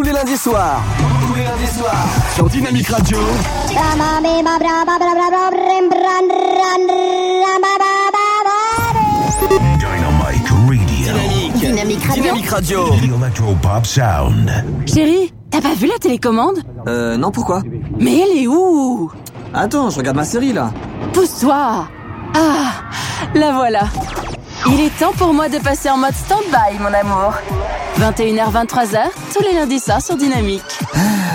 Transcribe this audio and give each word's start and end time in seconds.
tous 0.00 0.06
les 0.06 0.12
lundis 0.12 0.36
soirs. 0.38 0.82
Tous 1.28 1.34
les 1.34 1.44
lundis 1.44 1.66
soirs. 1.76 2.06
Sur 2.34 2.48
Dynamique 2.48 2.88
Radio. 2.88 3.18
Dynamite 3.68 4.46
Radio. 10.48 11.50
Dynamique. 11.54 12.04
Radio. 12.06 12.22
Dynamique 12.22 12.48
Radio. 12.48 12.84
The 12.88 13.04
Electropop 13.04 13.84
Sound. 13.84 14.50
Chérie, 14.86 15.34
t'as 15.50 15.60
pas 15.60 15.74
vu 15.74 15.86
la 15.86 15.98
télécommande? 15.98 16.60
Euh, 16.88 17.18
non, 17.18 17.30
pourquoi? 17.30 17.60
Mais 17.98 18.20
elle 18.20 18.42
est 18.42 18.46
où? 18.46 19.10
Attends, 19.52 19.90
je 19.90 19.98
regarde 19.98 20.16
ma 20.16 20.24
série 20.24 20.54
là. 20.54 20.70
Pousse-toi 21.12 21.86
Ah, 22.34 22.72
la 23.34 23.52
voilà. 23.52 23.82
Il 24.68 24.80
est 24.80 24.98
temps 24.98 25.12
pour 25.16 25.32
moi 25.32 25.48
de 25.48 25.58
passer 25.58 25.88
en 25.90 25.96
mode 25.96 26.14
stand-by, 26.14 26.78
mon 26.80 26.92
amour. 26.92 27.34
21h, 27.98 28.52
23h, 28.52 28.98
tous 29.34 29.42
les 29.42 29.54
lundis 29.54 29.80
soirs 29.80 30.02
sur 30.02 30.16
Dynamique. 30.16 30.62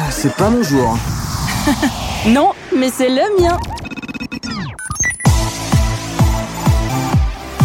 C'est 0.09 0.35
pas 0.35 0.49
mon 0.49 0.63
jour. 0.63 0.97
Non, 2.27 2.53
mais 2.75 2.89
c'est 2.89 3.09
le 3.09 3.21
mien. 3.39 3.55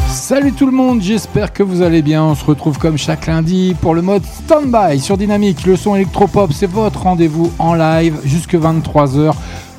Salut 0.09 0.52
tout 0.52 0.66
le 0.66 0.73
monde, 0.73 1.01
j'espère 1.01 1.51
que 1.51 1.62
vous 1.62 1.80
allez 1.80 2.02
bien. 2.02 2.23
On 2.23 2.34
se 2.34 2.45
retrouve 2.45 2.77
comme 2.79 2.98
chaque 2.98 3.27
lundi 3.27 3.74
pour 3.80 3.95
le 3.95 4.02
mode 4.02 4.23
Standby 4.23 5.01
sur 5.01 5.16
Dynamique. 5.16 5.65
Le 5.65 5.77
son 5.77 5.96
électropop, 5.96 6.52
c'est 6.52 6.70
votre 6.70 7.04
rendez-vous 7.04 7.51
en 7.59 7.73
live 7.73 8.18
jusque 8.23 8.54
23h. 8.54 9.32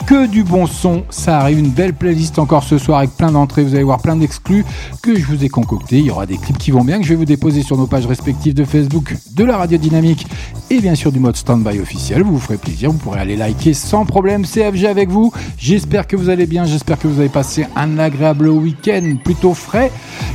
Que 0.06 0.28
du 0.28 0.44
bon 0.44 0.68
son, 0.68 1.04
ça 1.10 1.40
arrive. 1.40 1.60
Une 1.60 1.70
belle 1.70 1.94
playlist 1.94 2.40
encore 2.40 2.64
ce 2.64 2.78
soir 2.78 3.00
avec 3.00 3.12
plein 3.12 3.32
d'entrées. 3.32 3.64
Vous 3.64 3.76
allez 3.76 3.84
voir 3.84 4.02
plein 4.02 4.16
d'exclus 4.16 4.66
que 5.02 5.18
je 5.18 5.26
vous 5.26 5.44
ai 5.44 5.50
concoctés. 5.50 6.00
Il 6.00 6.06
y 6.06 6.12
aura 6.12 6.26
des 6.26 6.38
clips 6.38 6.58
qui 6.58 6.72
vont 6.72 6.84
bien 6.84 7.00
que 7.00 7.04
je 7.04 7.10
vais 7.10 7.16
vous 7.16 7.26
déposer 7.26 7.64
sur 7.64 7.78
nos 7.78 7.88
pages 7.88 8.06
respectives 8.06 8.54
de 8.54 8.66
Facebook 8.66 9.16
de 9.36 9.44
la 9.44 9.58
radio 9.58 9.78
dynamique 9.78 10.28
et 10.70 10.80
bien 10.80 10.96
sûr 10.96 11.12
du 11.12 11.20
mode 11.20 11.36
Standby 11.36 11.80
officiel. 11.80 12.24
Vous 12.24 12.34
vous 12.34 12.40
ferez 12.40 12.58
plaisir, 12.58 12.92
vous 12.92 12.98
pourrez 12.98 13.20
aller 13.20 13.36
liker 13.36 13.74
sans 13.74 14.06
problème 14.06 14.46
CFG 14.46 14.86
avec 14.86 15.10
vous. 15.10 15.32
J'espère 15.58 16.08
que 16.08 16.16
vous 16.16 16.30
allez 16.30 16.46
bien, 16.46 16.66
j'espère 16.66 16.98
que 16.98 17.08
vous 17.08 17.20
avez 17.20 17.30
passé 17.30 17.66
un 17.76 18.00
agréable 18.00 18.48
week-end 18.48 19.16
plutôt 19.24 19.54
frais. 19.54 19.92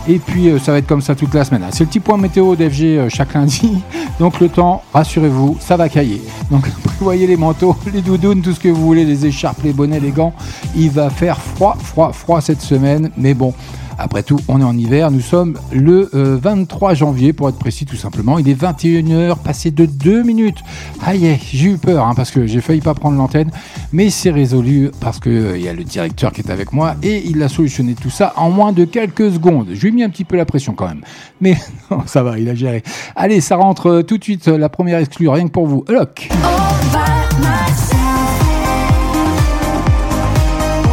Et 0.09 0.19
puis 0.19 0.49
euh, 0.49 0.59
ça 0.59 0.73
va 0.73 0.79
être 0.79 0.87
comme 0.87 1.01
ça 1.01 1.15
toute 1.15 1.33
la 1.33 1.45
semaine. 1.45 1.63
C'est 1.71 1.85
le 1.85 1.89
petit 1.89 2.01
point 2.01 2.19
météo 2.19 2.55
d'FG 2.55 2.83
euh, 2.83 3.09
chaque 3.09 3.35
lundi. 3.35 3.79
Donc 4.21 4.41
le 4.41 4.49
temps, 4.49 4.83
rassurez-vous, 4.93 5.57
ça 5.61 5.77
va 5.77 5.89
cailler. 5.89 6.21
Donc 6.51 6.69
prévoyez 6.85 7.27
les 7.27 7.37
manteaux, 7.37 7.75
les 7.93 8.03
doudounes, 8.03 8.43
tout 8.43 8.53
ce 8.53 8.61
que 8.61 8.69
vous 8.69 8.85
voulez, 8.85 9.05
les 9.05 9.27
écharpes, 9.27 9.56
les 9.65 9.73
bonnets, 9.73 10.01
les 10.01 10.11
gants. 10.11 10.35
Il 10.77 10.91
va 10.91 11.11
faire 11.11 11.41
froid, 11.41 11.77
froid, 11.81 12.13
froid 12.13 12.41
cette 12.41 12.63
semaine. 12.63 13.11
Mais 13.17 13.35
bon. 13.35 13.55
Après 13.99 14.23
tout, 14.23 14.39
on 14.49 14.61
est 14.61 14.65
en 14.65 14.77
hiver, 14.77 15.11
nous 15.11 15.21
sommes 15.21 15.59
le 15.73 16.11
euh, 16.15 16.39
23 16.41 16.93
janvier 16.93 17.33
pour 17.33 17.49
être 17.49 17.59
précis 17.59 17.87
tout 17.87 17.97
simplement. 17.97 18.39
Il 18.39 18.49
est 18.49 18.61
21h, 18.61 19.39
passé 19.39 19.71
de 19.71 19.87
2 19.87 20.23
minutes. 20.23 20.59
Aïe, 21.03 21.39
j'ai 21.51 21.71
eu 21.71 21.79
peur 21.79 22.07
hein, 22.07 22.13
parce 22.15 22.31
que 22.31 22.47
j'ai 22.47 22.61
failli 22.61 22.83
pas 22.83 22.93
prendre 22.93 23.17
l'antenne, 23.17 23.51
mais 23.93 24.11
c'est 24.11 24.31
résolu 24.31 24.91
parce 25.01 25.19
que 25.19 25.31
euh, 25.31 25.59
y 25.59 25.69
a 25.69 25.73
le 25.73 25.85
directeur 25.85 26.33
qui 26.33 26.43
est 26.43 26.51
avec 26.51 26.73
moi 26.73 26.97
et 27.03 27.27
il 27.27 27.43
a 27.43 27.49
solutionné 27.49 27.95
tout 27.95 28.11
ça 28.11 28.35
en 28.37 28.51
moins 28.51 28.73
de 28.73 28.85
quelques 28.85 29.33
secondes. 29.33 29.69
Je 29.73 29.81
lui 29.81 29.89
ai 29.89 29.93
mis 29.93 30.03
un 30.03 30.11
petit 30.11 30.25
peu 30.25 30.37
la 30.37 30.45
pression 30.45 30.75
quand 30.75 30.89
même, 30.89 31.03
mais 31.41 31.57
non, 31.91 32.03
ça 32.05 32.23
va, 32.23 32.39
il 32.39 32.49
a 32.51 32.55
géré. 32.55 32.83
Allez, 33.15 33.41
ça 33.41 33.57
rentre 33.57 33.87
euh, 33.87 34.03
tout 34.03 34.19
de 34.19 34.25
suite, 34.25 34.49
euh, 34.49 34.59
la 34.59 34.69
première 34.69 34.99
exclue, 34.99 35.31
rien 35.31 35.47
que 35.47 35.53
pour 35.53 35.67
vous. 35.67 35.85
Lock 35.89 36.29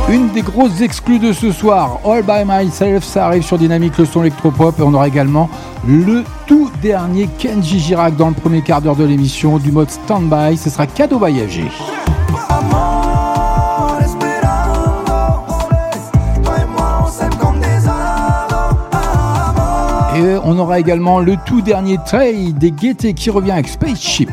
Une 0.10 0.30
des 0.30 0.42
grosses 0.42 0.82
exclus 0.82 1.18
de 1.18 1.32
ce 1.32 1.52
soir, 1.52 2.00
All 2.06 2.24
by 2.24 2.44
Myself, 2.46 3.04
ça 3.04 3.28
arrive 3.28 3.44
sur 3.44 3.58
Dynamique, 3.58 3.98
le 3.98 4.06
son 4.06 4.22
électropop, 4.22 4.78
et 4.80 4.82
on 4.84 4.94
aura 4.94 5.08
également 5.08 5.50
le 5.88 6.24
tout 6.46 6.70
dernier 6.82 7.28
Kenji 7.40 7.80
Girac 7.80 8.16
dans 8.16 8.28
le 8.28 8.36
premier 8.36 8.62
quart 8.62 8.82
d'heure 8.82 8.96
de 8.96 9.06
l'émission 9.06 9.58
du 9.58 9.72
mode 9.72 9.90
Standby, 9.90 10.58
ce 10.58 10.70
sera 10.70 10.88
cadeau 10.88 11.20
FG. 11.20 11.62
Et 20.16 20.38
on 20.44 20.60
aura 20.60 20.80
également 20.80 21.20
le 21.20 21.38
tout 21.46 21.62
dernier 21.62 21.98
Trey 22.06 22.52
des 22.52 22.72
Gaietés 22.72 23.14
qui 23.14 23.30
revient 23.30 23.52
avec 23.52 23.68
Spaceship. 23.68 24.32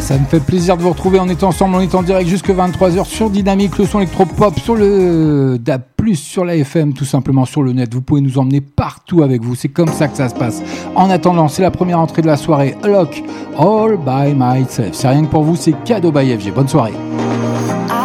Ah, 0.00 0.02
ça 0.02 0.18
me 0.18 0.24
fait 0.24 0.40
plaisir 0.40 0.78
de 0.78 0.82
vous 0.82 0.88
retrouver. 0.88 1.20
On 1.20 1.28
est 1.28 1.42
ensemble, 1.42 1.76
on 1.76 1.80
est 1.80 1.94
en 1.94 2.02
direct 2.02 2.26
jusque 2.26 2.48
23h 2.48 3.04
sur 3.04 3.28
Dynamique, 3.28 3.76
le 3.76 3.84
son 3.84 3.98
électropop, 3.98 4.58
sur 4.58 4.74
le 4.74 5.58
DAB+, 5.58 5.82
sur 6.14 6.46
la 6.46 6.56
FM, 6.56 6.94
tout 6.94 7.04
simplement 7.04 7.44
sur 7.44 7.62
le 7.62 7.74
net. 7.74 7.92
Vous 7.92 8.00
pouvez 8.00 8.22
nous 8.22 8.38
emmener 8.38 8.62
partout 8.62 9.22
avec 9.22 9.42
vous. 9.42 9.54
C'est 9.54 9.68
comme 9.68 9.88
ça 9.88 10.08
que 10.08 10.16
ça 10.16 10.30
se 10.30 10.34
passe. 10.34 10.62
En 10.96 11.10
attendant, 11.10 11.48
c'est 11.48 11.60
la 11.60 11.70
première 11.70 11.98
entrée 11.98 12.22
de 12.22 12.28
la 12.28 12.38
soirée. 12.38 12.76
Lock, 12.82 13.22
All 13.58 13.98
by 13.98 14.34
Myself. 14.34 14.94
C'est 14.94 15.08
rien 15.08 15.22
que 15.26 15.30
pour 15.30 15.42
vous, 15.42 15.54
c'est 15.54 15.74
cadeau 15.84 16.10
by 16.10 16.34
FG. 16.34 16.54
Bonne 16.54 16.68
soirée. 16.68 16.94
I 17.90 17.99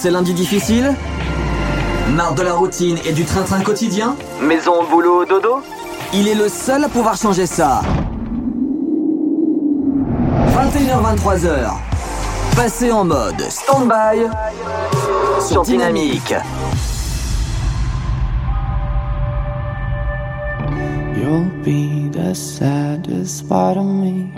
passé 0.00 0.10
lundi 0.10 0.32
difficile 0.32 0.94
Marre 2.14 2.34
de 2.34 2.40
la 2.40 2.54
routine 2.54 2.96
et 3.04 3.12
du 3.12 3.26
train-train 3.26 3.60
quotidien 3.60 4.16
Maison, 4.40 4.82
boulot, 4.88 5.26
dodo 5.26 5.60
Il 6.14 6.26
est 6.26 6.34
le 6.34 6.48
seul 6.48 6.84
à 6.84 6.88
pouvoir 6.88 7.18
changer 7.18 7.44
ça. 7.44 7.82
21h-23h. 10.56 11.72
Passez 12.56 12.90
en 12.90 13.04
mode 13.04 13.42
stand-by 13.42 14.26
sur 15.46 15.64
Dynamique. 15.64 16.34
You'll 21.14 21.50
be 21.62 22.10
the 22.10 22.34
saddest 22.34 23.46
part 23.46 23.76
of 23.76 23.84
me. 23.84 24.29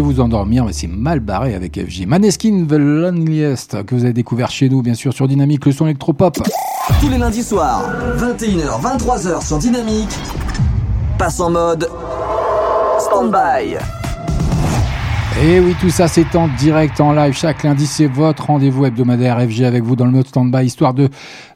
vous 0.00 0.20
endormir, 0.20 0.64
mais 0.64 0.72
c'est 0.72 0.86
mal 0.86 1.20
barré 1.20 1.54
avec 1.54 1.78
FG. 1.78 2.06
Maneskin 2.06 2.66
The 2.68 2.72
Loneliest, 2.72 3.84
que 3.84 3.94
vous 3.94 4.04
avez 4.04 4.12
découvert 4.12 4.50
chez 4.50 4.68
nous, 4.68 4.82
bien 4.82 4.94
sûr, 4.94 5.12
sur 5.12 5.28
Dynamique, 5.28 5.66
le 5.66 5.72
son 5.72 5.86
électropop. 5.86 6.38
Tous 7.00 7.08
les 7.08 7.18
lundis 7.18 7.42
soirs, 7.42 7.84
21h, 8.16 8.80
23h 8.80 9.46
sur 9.46 9.58
Dynamique, 9.58 10.16
passe 11.18 11.40
en 11.40 11.50
mode 11.50 11.88
stand-by. 12.98 14.01
Et 15.44 15.58
oui, 15.58 15.74
tout 15.80 15.90
ça, 15.90 16.06
c'est 16.06 16.36
en 16.36 16.46
direct, 16.46 17.00
en 17.00 17.12
live. 17.12 17.32
Chaque 17.34 17.64
lundi, 17.64 17.84
c'est 17.86 18.06
votre 18.06 18.46
rendez-vous 18.46 18.84
hebdomadaire 18.84 19.40
FG 19.40 19.62
avec 19.62 19.82
vous 19.82 19.96
dans 19.96 20.04
le 20.04 20.12
mode 20.12 20.28
stand-by, 20.28 20.64
histoire 20.64 20.94
de 20.94 21.08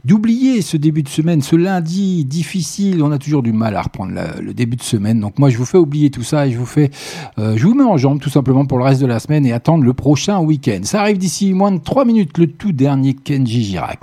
d'oublier 0.05 0.61
ce 0.61 0.77
début 0.77 1.05
de 1.05 1.09
semaine, 1.09 1.41
ce 1.41 1.55
lundi 1.55 2.25
difficile. 2.25 3.01
On 3.05 3.13
a 3.13 3.19
toujours 3.19 3.45
du 3.45 3.53
mal 3.53 3.77
à 3.77 3.83
reprendre 3.83 4.13
le 4.43 4.55
début 4.55 4.75
de 4.75 4.83
semaine. 4.83 5.21
Donc 5.21 5.39
moi, 5.39 5.51
je 5.51 5.59
vous 5.59 5.65
fais 5.65 5.79
oublier 5.79 6.11
tout 6.11 6.25
ça 6.25 6.49
et 6.49 6.51
je 6.51 6.59
vous 6.59 6.67
fais, 6.67 6.91
euh, 7.39 7.57
je 7.57 7.65
vous 7.65 7.75
mets 7.75 7.85
en 7.85 7.97
jambe 7.97 8.19
tout 8.19 8.31
simplement 8.31 8.67
pour 8.67 8.79
le 8.79 8.85
reste 8.85 9.01
de 9.01 9.07
la 9.07 9.21
semaine 9.21 9.47
et 9.47 9.53
attendre 9.53 9.85
le 9.85 9.95
prochain 9.95 10.41
week-end. 10.41 10.81
Ça 10.83 11.01
arrive 11.01 11.19
d'ici 11.19 11.53
moins 11.53 11.71
de 11.71 11.79
3 11.79 12.05
minutes, 12.05 12.39
le 12.39 12.49
tout 12.49 12.73
dernier 12.73 13.15
Kenji 13.15 13.63
Girac. 13.63 14.01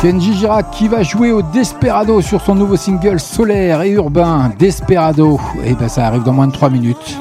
Kenji 0.00 0.32
Girac 0.32 0.70
qui 0.70 0.88
va 0.88 1.02
jouer 1.02 1.30
au 1.30 1.42
Desperado 1.42 2.22
sur 2.22 2.40
son 2.40 2.54
nouveau 2.54 2.76
single 2.76 3.20
solaire 3.20 3.82
et 3.82 3.90
urbain 3.90 4.50
Desperado. 4.58 5.38
Et 5.62 5.74
ben 5.74 5.88
ça 5.88 6.06
arrive 6.06 6.22
dans 6.22 6.32
moins 6.32 6.46
de 6.46 6.52
3 6.52 6.70
minutes. 6.70 7.18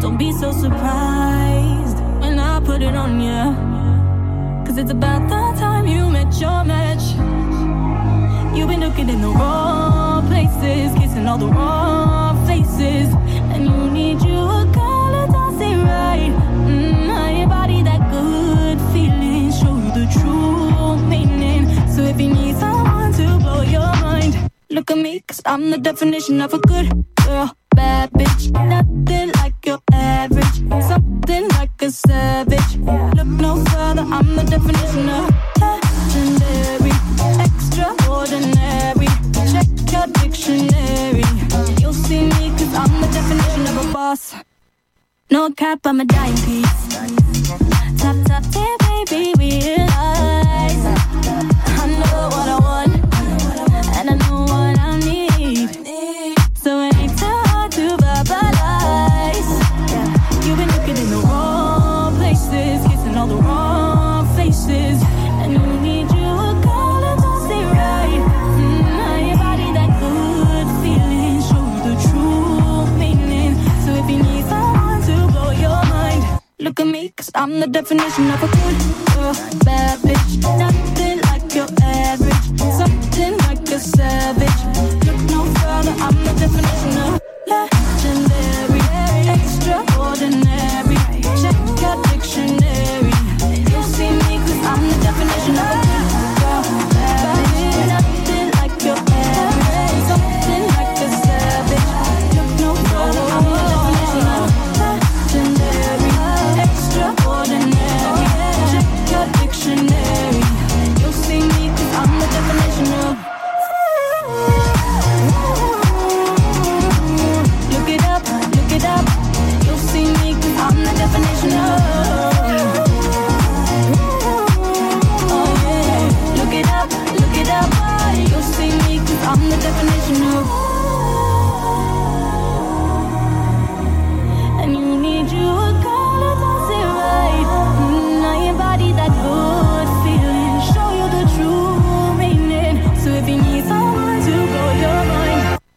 Don't 0.00 0.16
be 0.18 0.32
so 0.32 0.50
surprised 0.50 1.98
when 2.20 2.38
I 2.38 2.60
put 2.64 2.82
it 2.82 2.94
on 2.96 3.20
you. 3.20 3.54
Cause 4.64 4.78
it's 4.78 4.90
about 4.90 5.28
the 5.28 5.60
time 5.60 5.86
you 5.86 6.10
met 6.10 6.40
your 6.40 6.64
match. 6.64 7.14
You've 8.52 8.68
been 8.68 8.80
looking 8.80 9.08
in 9.08 9.20
the 9.20 9.28
wrong 9.28 10.26
places, 10.26 10.92
kissing 10.98 11.28
all 11.28 11.38
the 11.38 11.46
wrong 11.46 12.44
faces. 12.46 13.14
And 13.52 13.64
you 13.66 13.90
need 13.90 14.25
look 24.86 24.98
at 24.98 25.02
me, 25.02 25.20
cause 25.26 25.42
I'm 25.44 25.70
the 25.70 25.78
definition 25.78 26.40
of 26.40 26.54
a 26.54 26.58
good 26.58 26.88
girl. 27.24 27.56
Bad 27.74 28.10
bitch, 28.12 28.52
nothing 28.52 29.32
like 29.42 29.54
your 29.66 29.80
average. 29.92 30.56
Something 30.86 31.48
like 31.48 31.82
a 31.82 31.90
savage. 31.90 32.76
Look 33.16 33.26
no 33.26 33.64
further, 33.64 34.02
I'm 34.02 34.36
the 34.36 34.44
definition 34.44 35.08
of 35.08 35.30
legendary. 35.60 36.94
Extraordinary. 37.46 39.08
Check 39.52 39.68
your 39.92 40.06
dictionary. 40.22 41.24
You'll 41.80 41.92
see 41.92 42.22
me, 42.22 42.50
cause 42.50 42.74
I'm 42.74 43.00
the 43.00 43.08
definition 43.12 43.62
of 43.66 43.88
a 43.88 43.92
boss. 43.92 44.34
No 45.28 45.50
cap, 45.50 45.80
I'm 45.84 46.00
a 46.00 46.04
dime 46.04 46.34
piece. 46.44 46.96
Top, 47.98 48.16
top, 48.26 48.44
tier, 48.52 48.76
baby, 49.10 49.32
realize. 49.36 49.85
Look 76.78 76.86
at 76.86 76.92
me, 76.92 77.08
cause 77.16 77.30
I'm 77.34 77.60
the 77.60 77.66
definition 77.66 78.30
of 78.30 78.42
a 78.42 78.48
good 78.48 78.78
girl, 79.14 79.30
uh, 79.30 79.64
bad 79.64 79.98
bitch. 80.00 80.42
Nothing 80.58 81.20
like 81.22 81.54
your 81.54 81.68
average, 81.82 82.60
something 82.76 83.36
like 83.38 83.68
a 83.70 83.80
savage. 83.80 84.60
Look 85.06 85.20
no 85.30 85.44
further, 85.56 85.94
I'm 86.04 86.16
the 86.24 86.34
definition 86.38 86.98
of 87.04 87.20
legendary, 87.46 88.55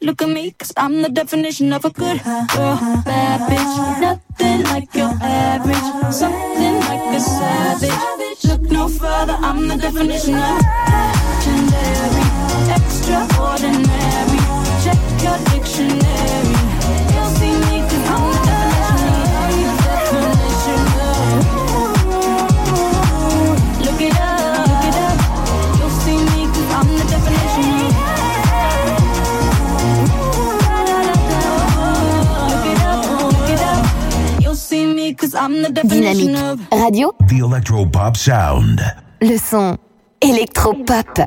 look 0.10 0.22
at 0.24 0.30
me, 0.30 0.50
cause 0.58 0.74
I'm 0.76 1.04
the 1.04 1.10
definition 1.10 1.72
of 1.72 1.86
a 1.86 1.92
good 1.92 2.24
girl. 2.24 2.78
Bad 3.06 3.40
bitch, 3.50 4.02
nothing 4.02 4.64
like 4.64 4.96
your 4.96 5.14
average. 5.22 5.88
Something 6.12 6.76
like 6.90 7.16
a 7.16 7.20
savage. 7.20 8.44
Look 8.46 8.62
no 8.72 8.88
further, 8.88 9.38
I'm 9.40 9.68
the 9.68 9.76
definition 9.78 10.34
of 10.34 10.62
legendary, 10.90 12.28
extraordinary. 12.78 14.40
Check 14.84 15.00
your 15.22 15.38
dictionary. 15.52 16.09
Dynamique. 35.84 36.36
of. 36.38 36.60
Radio, 36.72 37.14
The 37.28 37.40
Electro 37.46 37.86
Pop 37.86 38.16
Sound. 38.18 38.82
le 39.22 39.38
son 39.38 39.78
électropop. 40.22 41.20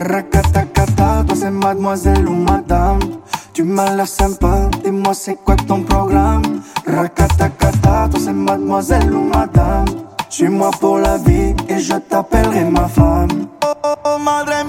Racatacata, 0.00 1.24
toi 1.26 1.36
c'est 1.36 1.50
mademoiselle 1.50 2.28
ou 2.28 2.34
madame 2.34 3.00
Tu 3.54 3.62
m'as 3.62 3.94
l'air 3.94 4.08
sympa, 4.08 4.68
dis-moi 4.82 5.14
c'est 5.14 5.36
quoi 5.36 5.54
ton 5.54 5.84
programme? 5.84 6.60
Racatacata, 6.88 8.08
toi 8.10 8.20
c'est 8.20 8.32
mademoiselle 8.32 9.14
ou 9.14 9.28
madame. 9.28 9.84
Suis-moi 10.28 10.72
pour 10.80 10.98
la 10.98 11.18
vie 11.18 11.54
et 11.68 11.78
je 11.78 11.94
t'appellerai 11.94 12.64
ma 12.64 12.88
femme. 12.88 13.46
Oh 13.64 13.72
oh 13.84 13.94
oh 14.06 14.18
madre 14.18 14.66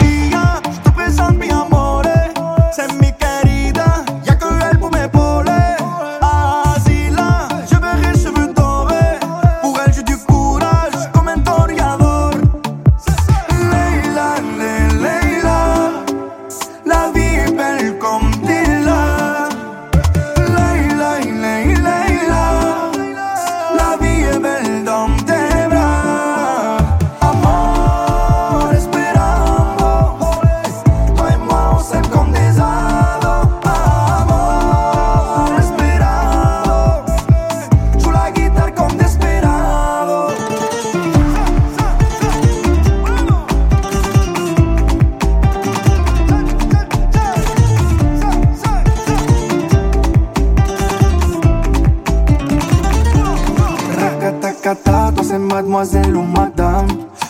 Racatacata, 54.65 55.11
toi 55.11 55.23
c'est 55.23 55.37
mademoiselle 55.37 56.17
ou 56.17 56.23
madame 56.23 56.87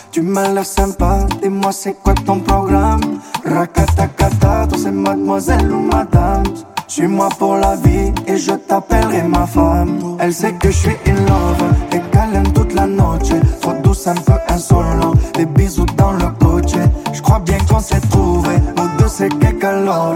Tu 0.10 0.22
m'as 0.22 0.54
l'air 0.54 0.66
sympa, 0.66 1.28
dis-moi 1.42 1.74
c'est 1.74 2.02
quoi 2.02 2.14
ton 2.14 2.40
programme? 2.40 3.02
Racatacata, 3.44 4.68
toi 4.68 4.78
c'est 4.82 4.92
mademoiselle 4.92 5.70
ou 5.70 5.82
madame 5.82 6.44
Suis-moi 6.88 7.28
pour 7.38 7.58
la 7.58 7.76
vie 7.76 8.14
et 8.26 8.38
je 8.38 8.54
t'appellerai 8.54 9.24
ma 9.24 9.46
femme. 9.46 10.16
Elle 10.20 10.34
sait 10.34 10.54
que 10.54 10.72
je 10.72 10.78
suis 10.78 10.98
in 11.08 11.16
love 11.28 11.74
et 11.92 12.02
aime 12.36 12.54
toute 12.54 12.74
la 12.74 12.86
noche. 12.86 13.34
Trop 13.62 13.74
douce, 13.84 14.08
un 14.08 14.16
peu 14.16 14.34
insolent. 14.48 15.14
Des 15.34 15.46
bisous 15.46 15.86
dans 15.98 16.12
le 16.12 16.28
coach. 16.40 16.72
Je 17.12 17.22
crois 17.22 17.40
bien 17.40 17.58
qu'on 17.70 17.80
s'est 17.80 18.00
trouvé. 18.12 18.56
Nous 18.78 18.98
deux, 18.98 19.10
c'est 19.10 19.30
que 19.30 19.52
calor. 19.60 20.16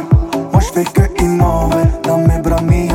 Moi, 0.54 0.62
je 0.62 0.72
fais 0.74 0.84
que 0.86 1.22
innover 1.22 1.84
dans 2.04 2.20
mes 2.20 2.40
bras, 2.40 2.62
mi 2.62 2.88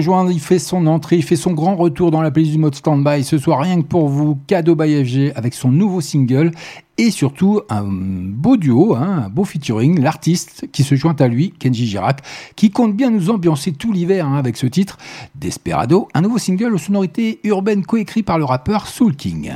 Il 0.00 0.40
fait 0.40 0.60
son 0.60 0.86
entrée, 0.86 1.16
il 1.16 1.24
fait 1.24 1.34
son 1.34 1.52
grand 1.52 1.74
retour 1.74 2.12
dans 2.12 2.22
la 2.22 2.30
playlist 2.30 2.52
du 2.52 2.58
mode 2.58 2.74
standby. 2.76 3.24
Ce 3.24 3.36
soir, 3.36 3.60
rien 3.60 3.82
que 3.82 3.86
pour 3.86 4.08
vous, 4.08 4.38
cadeau 4.46 4.76
by 4.76 5.04
FG 5.04 5.32
avec 5.34 5.54
son 5.54 5.72
nouveau 5.72 6.00
single 6.00 6.52
et 6.98 7.10
surtout 7.10 7.62
un 7.68 7.82
beau 7.84 8.56
duo, 8.56 8.94
hein, 8.94 9.24
un 9.24 9.28
beau 9.28 9.44
featuring, 9.44 10.00
l'artiste 10.00 10.68
qui 10.70 10.84
se 10.84 10.94
joint 10.94 11.16
à 11.18 11.26
lui, 11.26 11.50
Kenji 11.50 11.86
Girac, 11.86 12.20
qui 12.54 12.70
compte 12.70 12.94
bien 12.94 13.10
nous 13.10 13.28
ambiancer 13.30 13.72
tout 13.72 13.92
l'hiver 13.92 14.26
hein, 14.26 14.36
avec 14.36 14.56
ce 14.56 14.66
titre, 14.66 14.98
Desperado, 15.34 16.06
un 16.14 16.20
nouveau 16.20 16.38
single 16.38 16.74
aux 16.74 16.78
sonorités 16.78 17.40
urbaines 17.42 17.84
coécrit 17.84 18.22
par 18.22 18.38
le 18.38 18.44
rappeur 18.44 18.86
Soul 18.86 19.16
King. 19.16 19.52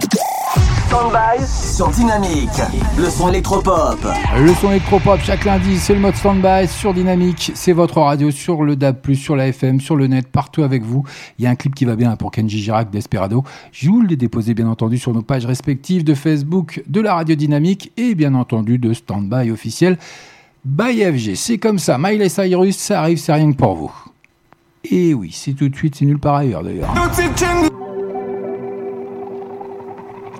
Standby 0.92 1.46
sur 1.46 1.88
Dynamique. 1.88 2.50
Le 2.98 3.08
son 3.08 3.30
électropop. 3.30 3.96
Le 4.38 4.52
son 4.52 4.72
électropop 4.72 5.20
chaque 5.20 5.46
lundi, 5.46 5.78
c'est 5.78 5.94
le 5.94 6.00
mode 6.00 6.14
standby 6.14 6.68
sur 6.68 6.92
Dynamique. 6.92 7.50
C'est 7.54 7.72
votre 7.72 7.98
radio 8.02 8.30
sur 8.30 8.62
le 8.62 8.76
DAB+, 8.76 9.14
sur 9.14 9.34
la 9.34 9.48
FM, 9.48 9.80
sur 9.80 9.96
le 9.96 10.06
net, 10.06 10.28
partout 10.28 10.62
avec 10.62 10.82
vous. 10.82 11.02
Il 11.38 11.46
y 11.46 11.48
a 11.48 11.50
un 11.50 11.54
clip 11.54 11.74
qui 11.74 11.86
va 11.86 11.96
bien 11.96 12.14
pour 12.16 12.30
Kenji 12.30 12.58
Girac 12.58 12.90
Desperado. 12.90 13.42
Je 13.72 13.88
vous 13.88 14.02
l'ai 14.02 14.16
déposé 14.16 14.52
bien 14.52 14.68
entendu 14.68 14.98
sur 14.98 15.14
nos 15.14 15.22
pages 15.22 15.46
respectives 15.46 16.04
de 16.04 16.12
Facebook, 16.12 16.82
de 16.86 17.00
la 17.00 17.14
radio 17.14 17.36
Dynamique 17.36 17.90
et 17.96 18.14
bien 18.14 18.34
entendu 18.34 18.76
de 18.76 18.92
Standby 18.92 19.50
officiel 19.50 19.96
by 20.62 21.04
FG. 21.04 21.36
C'est 21.36 21.56
comme 21.56 21.78
ça. 21.78 21.96
Miley 21.96 22.28
Cyrus, 22.28 22.76
ça 22.76 23.00
arrive, 23.00 23.16
c'est 23.16 23.32
rien 23.32 23.50
que 23.50 23.56
pour 23.56 23.76
vous. 23.76 23.94
Et 24.84 25.14
oui, 25.14 25.30
c'est 25.32 25.54
tout 25.54 25.70
de 25.70 25.74
suite, 25.74 25.94
c'est 25.94 26.04
nulle 26.04 26.18
part 26.18 26.34
ailleurs 26.34 26.62
d'ailleurs. 26.62 26.92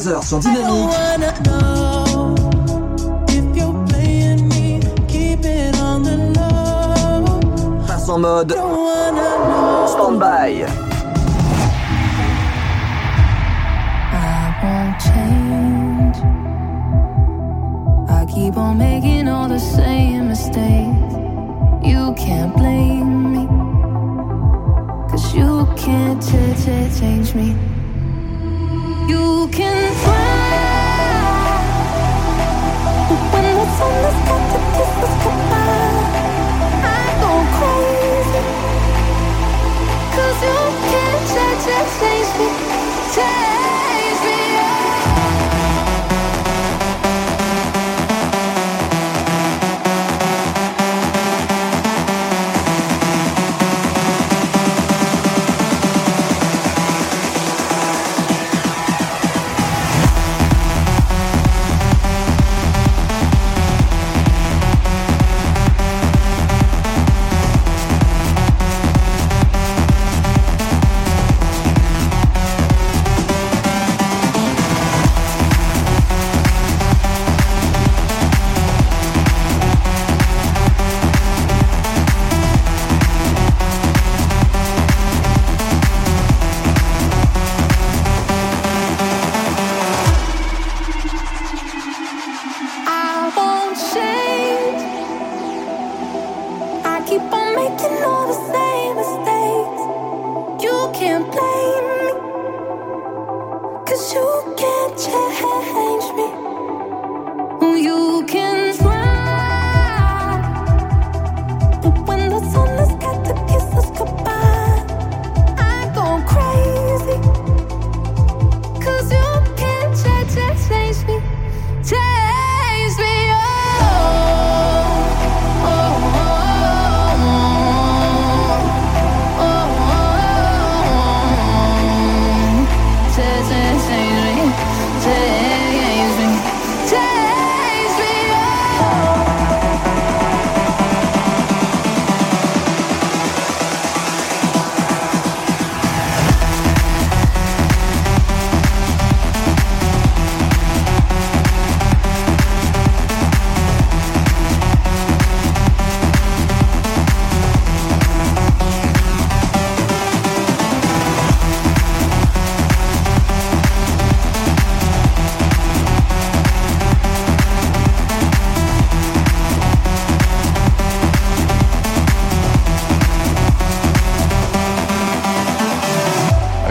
23h 0.00 0.26
sur 0.26 0.38
Dynamique. 0.38 0.89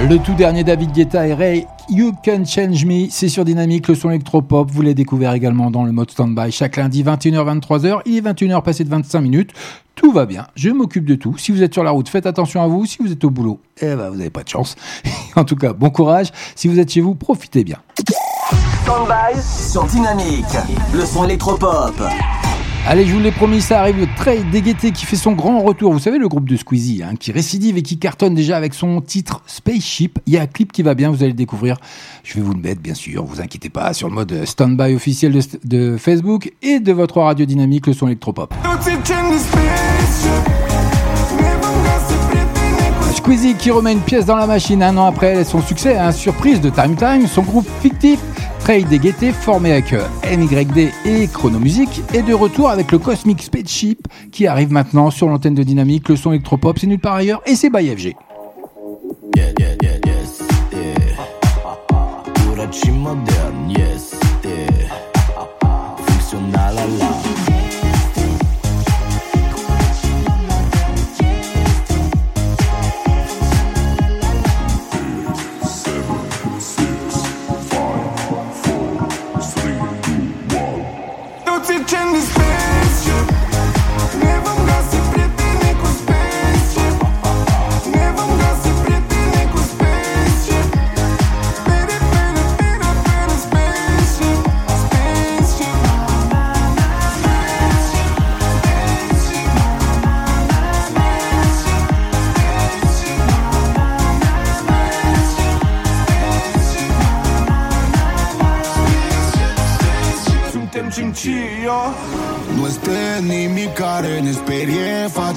Le 0.10 0.18
tout 0.18 0.34
dernier 0.34 0.64
David 0.64 0.92
Guetta 0.92 1.28
et 1.28 1.36
Ray, 1.36 1.68
You 1.88 2.14
Can 2.26 2.44
Change 2.44 2.84
Me, 2.84 3.10
c'est 3.12 3.30
sur 3.30 3.46
Dynamique, 3.46 3.88
le 3.88 3.94
son 3.94 4.10
électropop. 4.10 4.72
Vous 4.72 4.82
l'avez 4.82 4.96
découvert 4.96 5.34
également 5.34 5.70
dans 5.70 5.84
le 5.84 5.92
mode 5.92 6.10
standby 6.10 6.52
chaque 6.52 6.78
lundi 6.78 7.04
21h 7.04 7.60
23h. 7.60 8.00
Il 8.08 8.18
est 8.18 8.22
21h 8.22 8.64
passé 8.64 8.84
de 8.84 8.90
25 8.90 9.22
minutes. 9.22 9.52
Tout 9.94 10.12
va 10.12 10.26
bien, 10.26 10.48
je 10.56 10.72
m'occupe 10.72 11.06
de 11.06 11.14
tout. 11.14 11.38
Si 11.38 11.52
vous 11.52 11.62
êtes 11.62 11.74
sur 11.74 11.84
la 11.84 11.92
route, 11.92 12.10
faites 12.10 12.26
attention 12.26 12.64
à 12.64 12.68
vous. 12.68 12.88
Si 12.88 12.98
vous 13.00 13.12
êtes 13.12 13.24
au 13.24 13.30
boulot, 13.30 13.60
eh 13.82 13.94
ben, 13.94 14.10
vous 14.10 14.16
n'avez 14.16 14.32
pas 14.32 14.42
de 14.42 14.50
chance. 14.50 14.76
en 15.36 15.44
tout 15.44 15.56
cas, 15.56 15.74
bon 15.74 15.92
courage. 15.92 16.32
Si 16.56 16.68
vous 16.68 16.80
êtes 16.80 16.92
chez 16.92 17.02
vous, 17.02 17.14
profitez 17.14 17.64
bien. 17.64 17.78
Stand-by 18.82 19.40
sur 19.40 19.84
Dynamique. 19.84 20.58
Le 20.92 21.06
son 21.06 21.26
électropop. 21.26 21.94
Allez, 22.92 23.06
je 23.06 23.14
vous 23.14 23.20
l'ai 23.20 23.30
promis, 23.30 23.62
ça 23.62 23.82
arrive 23.82 24.00
le 24.00 24.08
trade 24.18 24.50
d'Egueté 24.50 24.92
qui 24.92 25.06
fait 25.06 25.16
son 25.16 25.34
grand 25.34 25.60
retour. 25.60 25.94
Vous 25.94 26.00
savez, 26.00 26.18
le 26.18 26.28
groupe 26.28 26.50
de 26.50 26.58
Squeezie, 26.58 27.04
hein, 27.04 27.14
qui 27.20 27.32
récidive 27.32 27.78
et 27.78 27.84
qui 27.84 28.00
cartonne 28.00 28.34
déjà 28.34 28.58
avec 28.58 28.74
son 28.74 29.00
titre 29.00 29.44
Spaceship. 29.46 30.18
Il 30.26 30.34
y 30.34 30.38
a 30.40 30.42
un 30.42 30.48
clip 30.48 30.72
qui 30.72 30.82
va 30.82 30.96
bien, 30.96 31.12
vous 31.12 31.18
allez 31.18 31.28
le 31.28 31.38
découvrir. 31.38 31.78
Je 32.24 32.34
vais 32.34 32.42
vous 32.42 32.52
le 32.52 32.60
mettre, 32.60 32.82
bien 32.82 32.96
sûr, 32.96 33.24
vous 33.26 33.42
inquiétez 33.42 33.70
pas, 33.70 33.94
sur 33.94 34.08
le 34.08 34.16
mode 34.16 34.44
stand-by 34.44 34.96
officiel 34.96 35.40
de, 35.64 35.98
Facebook 35.98 36.52
et 36.64 36.80
de 36.80 36.92
votre 36.92 37.20
radio 37.20 37.46
dynamique, 37.46 37.86
le 37.86 37.94
son 37.94 38.08
électropop. 38.08 38.56
Squeezie 43.14 43.54
qui 43.54 43.70
remet 43.70 43.92
une 43.94 44.02
pièce 44.02 44.26
dans 44.26 44.36
la 44.36 44.48
machine 44.48 44.82
un 44.82 44.98
an 44.98 45.06
après 45.06 45.44
son 45.44 45.62
succès, 45.62 45.96
un 45.96 46.12
surprise 46.12 46.60
de 46.60 46.72
Time 46.72 46.96
Time, 46.96 47.28
son 47.28 47.44
groupe 47.44 47.68
fictif 47.84 48.20
Trey 48.60 48.84
Degueté, 48.84 49.32
formé 49.32 49.72
avec 49.72 49.94
euh, 49.94 50.06
MYD 50.26 50.92
et 51.06 51.28
Chronomusique, 51.28 52.02
est 52.14 52.22
de 52.22 52.34
retour 52.34 52.70
avec 52.70 52.92
le 52.92 53.00
Cosmic 53.00 53.42
Spaceship 53.42 54.08
qui 54.32 54.48
arrive 54.48 54.72
maintenant 54.72 55.10
sur 55.12 55.28
l'antenne 55.28 55.56
de 55.56 55.64
Dynamique. 55.64 56.10
Le 56.10 56.16
son 56.16 56.32
électropop, 56.32 56.78
c'est 56.78 56.88
nulle 56.88 57.00
part 57.00 57.16
ailleurs 57.16 57.42
et 57.46 57.56
c'est 57.56 57.70
by 57.70 57.88
FG. 57.96 58.16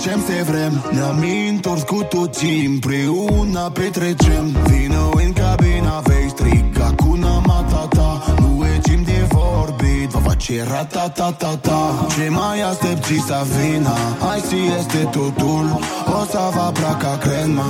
Facem 0.02 0.20
ce 0.20 0.42
vrem. 0.42 0.84
Ne-am 0.90 1.24
întors 1.50 1.82
cu 1.82 2.02
toții 2.02 2.66
Împreună 2.66 3.70
petrecem. 3.72 4.56
Vină 4.66 5.08
în 5.12 5.32
cabina 5.32 6.00
Vei 6.04 6.28
striga 6.28 6.92
cu 6.96 7.18
Matata 7.46 8.24
Nu 8.40 8.64
e 8.66 8.78
timp 8.82 9.06
de 9.06 9.26
vorbit 9.28 10.10
Va 10.10 10.20
face 10.20 10.64
ratatatata 10.70 12.06
Ce 12.14 12.28
mai 12.28 12.60
aștepți 12.60 13.14
să 13.26 13.46
vină 13.56 13.94
Hai 14.20 14.42
si 14.48 14.56
este 14.78 14.98
totul. 14.98 15.78
O 16.06 16.24
să 16.30 16.50
vă 16.54 16.70
placă 16.72 17.18
crema 17.20 17.64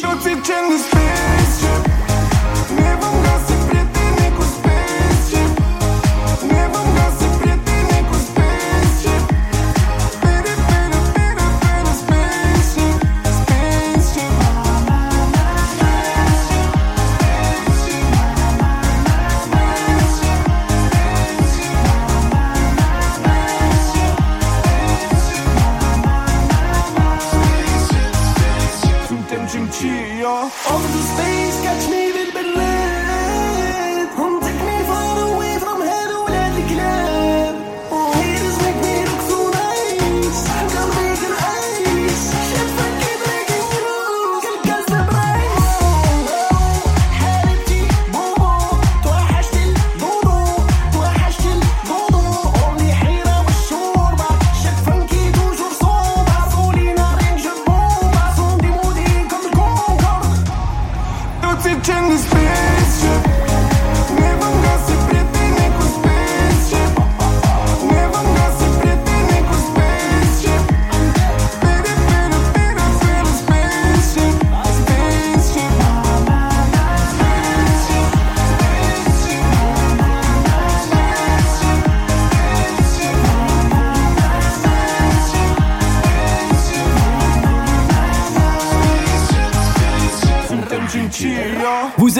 Toți 0.00 0.28
ce 0.46 0.56
în 0.68 0.76
spaceship 0.84 1.84
Ne 2.78 2.96
vom 3.00 3.16
găsi 3.22 3.55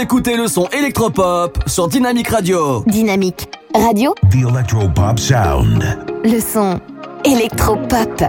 écoutez 0.06 0.36
le 0.36 0.46
son 0.46 0.68
électropop 0.68 1.58
sur 1.66 1.88
Dynamique 1.88 2.28
Radio. 2.28 2.84
Dynamique 2.86 3.48
Radio, 3.74 4.14
The 4.30 4.48
Electropop 4.48 5.18
Sound. 5.18 5.82
le 6.22 6.38
son 6.38 6.78
électropop. 7.24 8.22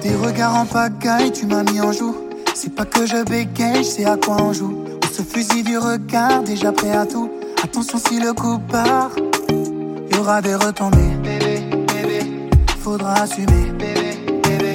Tes 0.00 0.14
regards 0.14 0.54
en 0.54 0.66
pagaille, 0.66 1.32
tu 1.32 1.46
m'as 1.46 1.64
mis 1.64 1.80
en 1.80 1.90
joue. 1.90 2.14
C'est 2.54 2.72
pas 2.72 2.84
que 2.84 3.04
je 3.04 3.24
bégaye, 3.24 3.78
je 3.78 3.82
sais 3.82 4.04
à 4.04 4.16
quoi 4.16 4.36
on 4.40 4.52
joue. 4.52 4.84
On 5.02 5.12
se 5.12 5.22
fusille 5.22 5.64
du 5.64 5.76
regard, 5.76 6.44
déjà 6.44 6.70
prêt 6.70 6.92
à 6.92 7.04
tout. 7.04 7.28
Attention 7.64 7.98
si 7.98 8.20
le 8.20 8.32
coup 8.32 8.60
part, 8.70 9.10
y 9.50 10.16
aura 10.18 10.40
des 10.40 10.54
retombées. 10.54 11.16
Bébé, 11.24 11.64
bébé, 11.88 12.48
faudra 12.78 13.14
assumer. 13.14 13.72
Bébé, 13.76 14.18
bébé, 14.44 14.74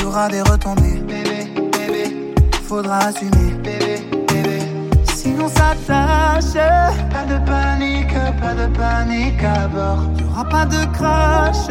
y 0.00 0.04
aura 0.06 0.26
des 0.30 0.40
retombées. 0.40 1.02
Bébé, 1.06 1.52
bébé, 1.70 2.32
faudra 2.66 2.96
assumer. 3.08 3.52
Bébé, 3.62 4.00
Pas 7.10 7.24
de 7.24 7.38
panique, 7.46 8.14
pas 8.40 8.54
de 8.54 8.66
panique 8.76 9.42
à 9.42 9.66
bord. 9.68 10.04
Y 10.18 10.24
aura 10.24 10.44
pas 10.44 10.64
de 10.66 10.84
crash. 10.92 11.68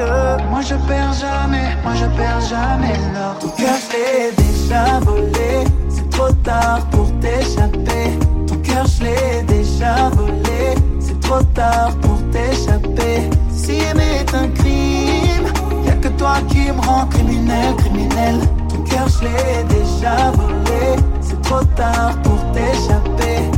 Moi 0.50 0.62
je 0.62 0.76
perds 0.88 1.14
jamais, 1.14 1.76
moi 1.84 1.94
je 1.96 2.06
perds 2.18 2.42
jamais 2.42 2.94
le 2.94 3.14
nord. 3.18 3.38
Ton 3.40 3.50
cœur 3.50 3.76
je 3.90 4.36
déjà 4.42 5.00
volé. 5.00 5.66
C'est 5.90 6.10
trop 6.10 6.32
tard 6.44 6.82
pour 6.92 7.08
t'échapper. 7.20 8.18
Ton 8.48 8.56
cœur 8.58 8.86
je 8.88 9.04
l'ai 9.04 9.44
déjà 9.44 10.10
volé. 10.10 10.76
C'est 11.00 11.20
trop 11.22 11.44
tard 11.54 11.92
pour 12.02 12.18
t'échapper. 12.32 13.30
Si 13.52 13.72
aimer 13.72 14.22
est 14.22 14.34
un 14.34 14.50
crime, 14.50 15.48
y'a 15.86 15.96
que 15.96 16.10
toi 16.10 16.36
qui 16.50 16.72
me 16.72 16.82
rend 16.82 17.06
criminel, 17.08 17.76
criminel. 17.78 18.40
Ton 18.70 18.78
cœur 18.84 19.08
je 19.08 19.24
l'ai 19.26 19.64
déjà 19.76 20.32
volé. 20.32 21.02
C'est 21.22 21.42
trop 21.42 21.64
tard 21.76 22.16
pour 22.24 22.40
t'échapper. 22.54 23.52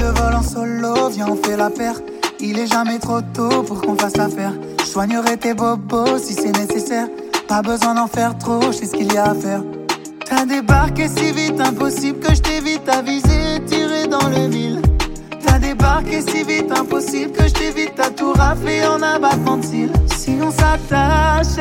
De 0.00 0.06
vol 0.06 0.34
en 0.34 0.42
solo, 0.42 1.10
viens 1.10 1.28
on 1.28 1.36
fait 1.36 1.58
la 1.58 1.68
paire. 1.68 2.00
Il 2.40 2.58
est 2.58 2.66
jamais 2.66 2.98
trop 2.98 3.20
tôt 3.20 3.62
pour 3.62 3.82
qu'on 3.82 3.96
fasse 3.96 4.18
affaire. 4.18 4.54
Je 4.80 4.86
soignerai 4.86 5.36
tes 5.36 5.52
bobos 5.52 6.18
si 6.18 6.32
c'est 6.32 6.56
nécessaire. 6.56 7.06
Pas 7.46 7.60
besoin 7.60 7.94
d'en 7.94 8.06
faire 8.06 8.38
trop, 8.38 8.62
je 8.62 8.78
sais 8.78 8.86
ce 8.86 8.92
qu'il 8.92 9.12
y 9.12 9.18
a 9.18 9.24
à 9.24 9.34
faire. 9.34 9.62
T'as 10.24 10.46
débarqué 10.46 11.06
si 11.06 11.32
vite, 11.32 11.60
impossible 11.60 12.18
que 12.20 12.34
je 12.34 12.40
t'évite 12.40 12.88
à 12.88 13.02
viser 13.02 13.56
et 13.56 13.64
tirer 13.66 14.06
dans 14.06 14.26
le 14.26 14.48
mille. 14.48 14.80
T'as 15.44 15.58
débarqué 15.58 16.22
si 16.22 16.44
vite, 16.44 16.72
impossible 16.72 17.32
que 17.32 17.46
je 17.46 17.52
t'évite 17.52 18.00
à 18.00 18.08
tout 18.08 18.32
rafler 18.32 18.82
en 18.86 19.02
abattement 19.02 19.58
de 19.58 19.64
cils. 19.64 19.92
Si 20.30 20.38
on 20.40 20.50
s'attache, 20.52 21.56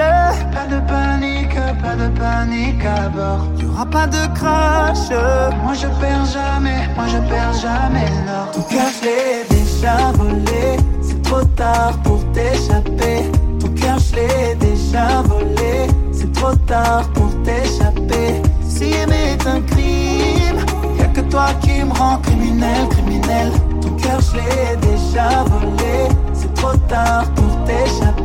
pas 0.54 0.68
de 0.70 0.80
panique, 0.88 1.56
pas 1.82 1.96
de 1.96 2.08
panique 2.20 2.86
à 2.86 3.10
bord. 3.10 3.48
Y 3.58 3.66
aura 3.66 3.86
pas 3.86 4.06
de 4.06 4.24
crash. 4.38 5.10
Moi 5.64 5.74
je 5.74 5.88
perds 6.00 6.26
jamais, 6.26 6.88
moi 6.96 7.06
je 7.08 7.18
perds 7.30 7.54
jamais 7.54 8.10
nord. 8.28 8.52
Ton 8.54 8.62
cœur 8.62 8.90
je 8.98 9.06
l'ai 9.06 9.58
déjà 9.58 10.12
volé, 10.14 10.78
c'est 11.02 11.20
trop 11.24 11.44
tard 11.56 11.94
pour 12.04 12.20
t'échapper. 12.32 13.32
Ton 13.60 13.70
cœur 13.70 13.98
je 13.98 14.16
l'ai 14.18 14.56
déjà 14.56 15.24
volé, 15.24 15.88
c'est 16.12 16.32
trop 16.34 16.56
tard 16.68 17.10
pour 17.16 17.32
t'échapper. 17.42 18.44
Si 18.68 18.84
aimer 18.84 19.34
est 19.34 19.48
un 19.48 19.62
crime, 19.62 20.60
y'a 21.00 21.06
que 21.06 21.22
toi 21.22 21.48
qui 21.62 21.84
me 21.84 21.92
rend 21.92 22.18
criminel, 22.18 22.88
criminel. 22.92 23.52
Ton 23.82 23.90
cœur 23.96 24.20
je 24.22 24.36
l'ai 24.38 24.76
déjà 24.92 25.44
volé, 25.46 26.08
c'est 26.34 26.54
trop 26.54 26.78
tard 26.88 27.24
pour 27.34 27.64
t'échapper. 27.66 28.19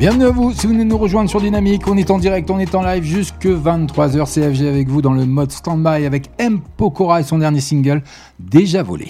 Bienvenue 0.00 0.24
à 0.24 0.30
vous, 0.30 0.52
si 0.52 0.66
vous 0.66 0.72
venez 0.72 0.86
nous 0.86 0.96
rejoindre 0.96 1.28
sur 1.28 1.42
Dynamique, 1.42 1.86
on 1.86 1.94
est 1.98 2.10
en 2.10 2.18
direct, 2.18 2.50
on 2.50 2.58
est 2.58 2.74
en 2.74 2.82
live 2.82 3.04
jusque 3.04 3.44
23h 3.44 4.24
CFG 4.32 4.66
avec 4.66 4.88
vous 4.88 5.02
dans 5.02 5.12
le 5.12 5.26
mode 5.26 5.52
standby 5.52 6.06
avec 6.06 6.30
M. 6.38 6.60
Pokora 6.78 7.20
et 7.20 7.22
son 7.22 7.36
dernier 7.36 7.60
single, 7.60 8.02
Déjà 8.38 8.82
volé. 8.82 9.08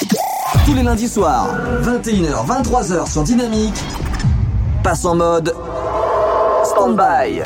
Tous 0.67 0.75
les 0.75 0.83
lundis 0.83 1.07
soirs, 1.07 1.49
21h, 1.83 2.45
23h 2.45 3.09
sur 3.09 3.23
Dynamique, 3.23 3.81
passe 4.83 5.05
en 5.05 5.15
mode 5.15 5.55
stand-by. 6.71 7.43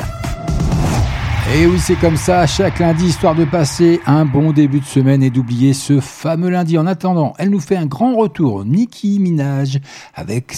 Et 1.55 1.65
oui, 1.65 1.79
c'est 1.79 1.95
comme 1.95 2.17
ça, 2.17 2.45
chaque 2.45 2.79
lundi, 2.79 3.05
histoire 3.07 3.33
de 3.33 3.45
passer 3.45 3.99
un 4.05 4.25
bon 4.25 4.51
début 4.51 4.79
de 4.79 4.85
semaine 4.85 5.23
et 5.23 5.29
d'oublier 5.29 5.73
ce 5.73 5.99
fameux 5.99 6.49
lundi. 6.49 6.77
En 6.77 6.85
attendant, 6.85 7.33
elle 7.39 7.49
nous 7.49 7.59
fait 7.59 7.75
un 7.75 7.85
grand 7.87 8.15
retour, 8.15 8.65
Nicki 8.65 9.19
Minaj, 9.19 9.79
avec 10.13 10.53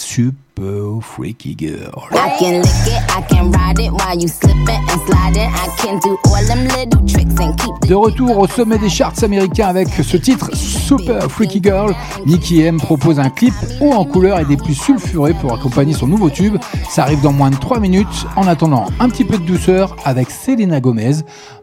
Super 0.57 0.99
Freaky 1.01 1.55
Girl. 1.55 2.07
I 2.13 2.35
can 2.39 2.61
lick 2.61 2.87
it, 2.87 3.15
I 3.15 3.21
can 3.29 3.51
ride 3.51 3.79
it 3.79 3.91
while 3.91 4.17
you 4.19 4.27
slipping 4.27 4.81
and 4.89 5.01
sliding. 5.05 5.51
I 5.53 5.69
can 5.77 5.99
do 5.99 6.17
all 6.25 6.43
them 6.47 6.67
little 6.69 7.05
tricks 7.05 7.39
and 7.39 7.55
keep 7.59 7.79
the 7.81 7.89
De 7.89 7.93
retour 7.93 8.39
au 8.39 8.47
sommet 8.47 8.79
des 8.79 8.89
charts 8.89 9.23
américains 9.23 9.67
avec 9.67 9.89
ce 9.89 10.17
titre 10.17 10.49
Super 10.55 11.29
Freaky 11.29 11.61
Girl, 11.61 11.93
Nicki 12.25 12.61
M 12.61 12.77
propose 12.77 13.19
un 13.19 13.29
clip 13.29 13.53
haut 13.79 13.91
en 13.91 14.03
couleur 14.03 14.39
et 14.39 14.45
des 14.45 14.57
plus 14.57 14.73
sulfurés 14.73 15.35
pour 15.35 15.53
accompagner 15.53 15.93
son 15.93 16.07
nouveau 16.07 16.31
tube. 16.31 16.57
Ça 16.89 17.03
arrive 17.03 17.21
dans 17.21 17.33
moins 17.33 17.51
de 17.51 17.57
3 17.57 17.79
minutes. 17.79 18.25
En 18.35 18.47
attendant, 18.47 18.85
un 18.99 19.09
petit 19.09 19.25
peu 19.25 19.37
de 19.37 19.45
douceur 19.45 19.95
avec 20.05 20.31
Selena 20.31 20.79
Gomez, 20.79 21.17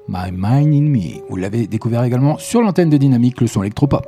My 0.07 0.31
Mind 0.31 0.73
in 0.73 0.89
Me. 0.89 1.21
Vous 1.29 1.37
l'avez 1.37 1.67
découvert 1.67 2.05
également 2.05 2.39
sur 2.39 2.61
l'antenne 2.61 2.91
de 2.91 2.97
Dynamique, 2.97 3.41
le 3.41 3.49
son 3.49 3.63
électropop. 3.63 4.07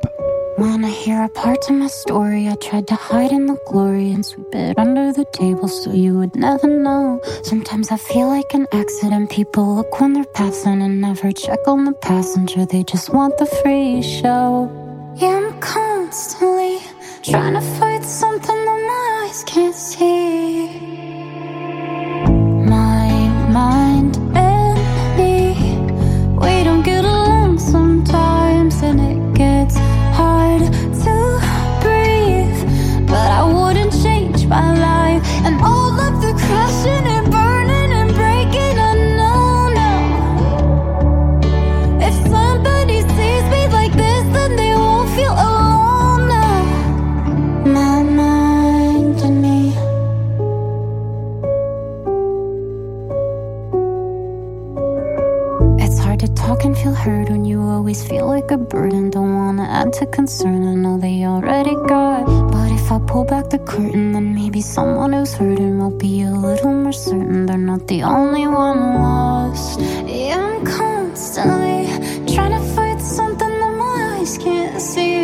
Wanna 0.58 0.88
hear 0.88 1.22
a 1.22 1.28
part 1.28 1.68
of 1.68 1.76
my 1.76 1.86
story? 1.86 2.48
I 2.48 2.54
tried 2.54 2.86
to 2.88 2.94
hide 2.94 3.30
in 3.30 3.44
the 3.44 3.58
glory 3.66 4.10
and 4.12 4.24
sweep 4.24 4.54
it 4.54 4.78
under 4.78 5.12
the 5.12 5.26
table 5.26 5.68
so 5.68 5.92
you 5.92 6.16
would 6.18 6.34
never 6.34 6.66
know. 6.66 7.20
Sometimes 7.42 7.90
I 7.90 7.98
feel 7.98 8.28
like 8.28 8.54
an 8.54 8.66
accident. 8.72 9.30
People 9.30 9.76
look 9.76 10.00
when 10.00 10.14
they're 10.14 10.24
passing 10.24 10.80
and 10.80 10.98
never 10.98 11.30
check 11.30 11.58
on 11.66 11.84
the 11.84 11.92
passenger. 11.92 12.64
They 12.64 12.84
just 12.84 13.10
want 13.10 13.36
the 13.36 13.44
free 13.44 14.00
show. 14.00 14.70
Yeah, 15.16 15.36
I'm 15.36 15.60
constantly 15.60 16.78
trying 17.22 17.52
to 17.52 17.60
fight 17.60 18.02
something 18.02 18.64
that 18.64 18.80
my 18.88 19.26
eyes 19.28 19.44
can't 19.44 19.74
see. 19.74 20.68
My 22.64 23.08
mind 23.50 24.16
and 24.34 24.78
me, 25.18 25.52
we 26.38 26.64
don't 26.64 26.82
get 26.82 27.04
along 27.04 27.58
sometimes, 27.58 28.82
and 28.82 29.00
it 29.02 29.15
my 34.48 34.72
life, 34.78 35.22
and 35.44 35.60
all 35.60 35.98
of 36.00 36.20
the 36.20 36.32
crashing 36.32 37.15
feel 56.86 56.94
heard 56.94 57.28
when 57.30 57.44
you 57.44 57.60
always 57.60 58.06
feel 58.06 58.28
like 58.28 58.48
a 58.52 58.56
burden. 58.56 59.10
Don't 59.10 59.34
wanna 59.34 59.64
add 59.64 59.92
to 59.94 60.06
concern, 60.06 60.62
I 60.68 60.74
know 60.74 60.98
they 60.98 61.24
already 61.24 61.74
got. 61.88 62.26
But 62.52 62.70
if 62.70 62.92
I 62.92 62.98
pull 63.00 63.24
back 63.24 63.50
the 63.50 63.58
curtain, 63.58 64.12
then 64.12 64.32
maybe 64.36 64.60
someone 64.60 65.12
who's 65.12 65.34
hurting 65.34 65.80
will 65.80 65.98
be 65.98 66.22
a 66.22 66.30
little 66.30 66.72
more 66.72 66.92
certain 66.92 67.46
they're 67.46 67.58
not 67.58 67.88
the 67.88 68.04
only 68.04 68.46
one 68.46 68.78
lost. 69.02 69.80
Yeah, 69.80 70.38
I'm 70.38 70.64
constantly 70.64 71.80
trying 72.32 72.54
to 72.58 72.62
fight 72.76 73.00
something 73.00 73.54
that 73.62 73.74
my 73.82 74.18
eyes 74.20 74.38
can't 74.38 74.80
see. 74.80 75.15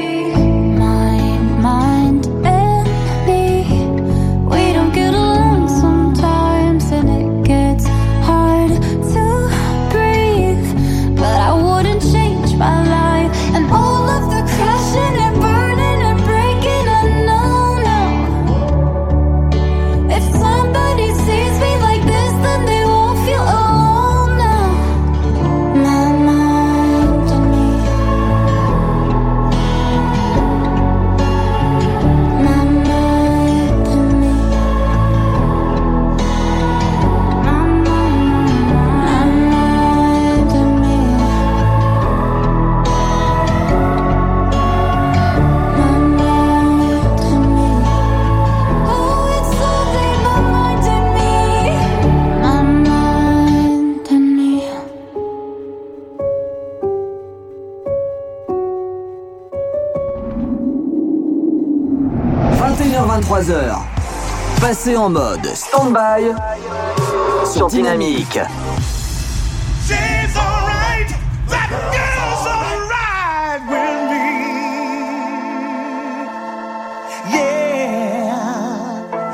21h23h. 63.23 63.77
Passez 64.61 64.97
en 64.97 65.09
mode 65.09 65.47
stand-by 65.55 66.33
sur 67.53 67.69
Dynamique. 67.69 68.41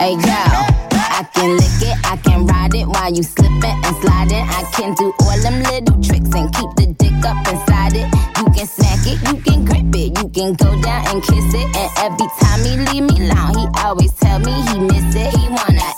Hey 0.00 0.16
girl, 0.16 0.64
I 0.92 1.26
can 1.34 1.56
lick 1.56 1.82
it, 1.82 1.96
I 2.04 2.16
can 2.22 2.46
ride 2.46 2.74
it 2.74 2.86
while 2.86 3.12
you 3.12 3.22
slipping 3.22 3.62
and 3.62 3.96
sliding. 4.00 4.46
I 4.48 4.64
can 4.72 4.94
do 4.94 5.12
all 5.20 5.38
them 5.42 5.62
little 5.64 6.00
tricks 6.00 6.34
and 6.34 6.54
keep 6.54 6.70
the 6.76 6.94
dick 6.98 7.12
up 7.26 7.36
inside 7.46 7.94
it. 7.94 8.08
You 8.38 8.44
can 8.54 8.66
smack 8.66 9.06
it, 9.06 9.20
you 9.28 9.42
can 9.42 9.66
you 9.66 9.77
can 10.38 10.52
go 10.54 10.80
down 10.82 11.04
and 11.08 11.22
kiss 11.22 11.52
it. 11.52 11.76
And 11.76 11.90
every 11.98 12.28
time 12.40 12.60
he 12.62 12.76
leave 12.76 13.02
me 13.10 13.30
alone, 13.30 13.58
he 13.58 13.66
always 13.82 14.12
tell 14.14 14.38
me 14.38 14.52
he 14.52 14.78
miss 14.78 15.14
it. 15.16 15.34
He 15.36 15.48
wanna 15.48 15.97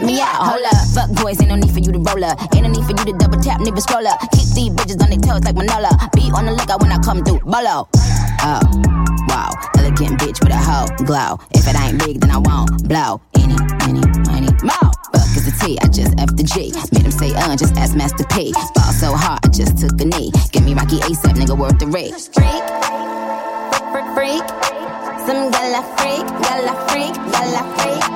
me 0.00 0.20
out. 0.20 0.40
Hold 0.40 0.64
up, 0.64 0.86
fuck 0.94 1.10
boys, 1.22 1.40
ain't 1.40 1.50
no 1.50 1.56
need 1.56 1.72
for 1.72 1.80
you 1.80 1.92
to 1.92 1.98
roll 1.98 2.24
up. 2.24 2.38
Ain't 2.54 2.62
no 2.64 2.70
need 2.70 2.84
for 2.84 2.96
you 2.96 3.12
to 3.12 3.18
double 3.18 3.38
tap, 3.40 3.60
nigga 3.60 3.80
scroll 3.80 4.06
up. 4.06 4.20
Keep 4.32 4.48
these 4.54 4.70
bitches 4.70 5.02
on 5.02 5.10
their 5.10 5.20
toes 5.20 5.44
like 5.44 5.56
Manola. 5.56 5.92
Be 6.12 6.30
on 6.34 6.46
the 6.46 6.52
lookout 6.52 6.80
when 6.80 6.92
I 6.92 6.98
come 6.98 7.24
through. 7.24 7.40
Bolo. 7.40 7.88
Oh, 8.42 8.60
wow, 9.28 9.50
elegant 9.78 10.20
bitch 10.20 10.38
with 10.42 10.52
a 10.52 10.56
hoe 10.56 10.86
glow. 11.04 11.38
If 11.54 11.66
it 11.66 11.76
ain't 11.80 11.98
big, 11.98 12.20
then 12.20 12.30
I 12.30 12.38
won't 12.38 12.86
blow. 12.88 13.20
Any, 13.34 13.56
any, 13.82 14.04
money, 14.28 14.52
more. 14.62 14.90
Fuck 15.12 15.32
is 15.34 15.46
the 15.46 15.54
T, 15.64 15.78
I 15.80 15.88
just 15.88 16.14
F 16.18 16.30
the 16.36 16.44
G. 16.44 16.72
Made 16.92 17.06
him 17.06 17.10
say, 17.10 17.32
uh, 17.34 17.56
just 17.56 17.76
ask 17.76 17.96
Master 17.96 18.24
P. 18.24 18.52
Ball 18.52 18.92
so 18.92 19.14
hard, 19.14 19.40
I 19.44 19.48
just 19.48 19.78
took 19.78 20.00
a 20.00 20.04
knee. 20.04 20.30
Give 20.52 20.64
me 20.64 20.74
Rocky 20.74 20.98
ASAP, 21.00 21.34
nigga, 21.34 21.56
worth 21.56 21.78
the 21.78 21.86
rate. 21.86 22.12
Freak, 22.34 22.64
freak, 23.90 24.08
freak. 24.14 24.66
Some 25.26 25.50
gala 25.50 25.82
freak, 25.98 26.26
gala 26.44 26.74
freak, 26.86 27.14
gala 27.32 27.62
freak, 27.74 28.02
freak, 28.02 28.04
freak. 28.04 28.15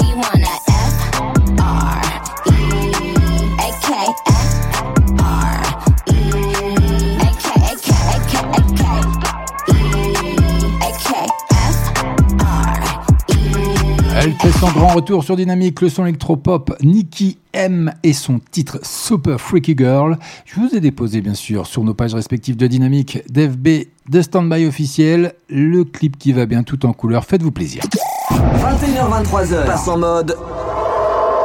L'instant, 14.27 14.71
grand 14.71 14.89
retour 14.89 15.23
sur 15.23 15.35
Dynamique, 15.35 15.81
le 15.81 15.89
son 15.89 16.05
électropop, 16.05 16.75
Nicky 16.81 17.37
M 17.53 17.91
et 18.03 18.13
son 18.13 18.39
titre 18.51 18.79
Super 18.83 19.39
Freaky 19.39 19.75
Girl. 19.77 20.17
Je 20.45 20.59
vous 20.59 20.75
ai 20.75 20.79
déposé, 20.79 21.21
bien 21.21 21.33
sûr, 21.33 21.65
sur 21.65 21.83
nos 21.83 21.93
pages 21.93 22.13
respectives 22.13 22.55
de 22.55 22.67
Dynamique, 22.67 23.19
d'FB, 23.29 23.87
de 24.09 24.21
Standby 24.21 24.65
officiel, 24.65 25.33
le 25.49 25.83
clip 25.83 26.17
qui 26.17 26.33
va 26.33 26.45
bien 26.45 26.63
tout 26.63 26.85
en 26.85 26.93
couleur. 26.93 27.25
Faites-vous 27.25 27.51
plaisir. 27.51 27.83
21h23h, 28.31 29.65
passe 29.65 29.87
en 29.87 29.97
mode 29.97 30.37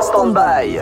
stand-by. 0.02 0.78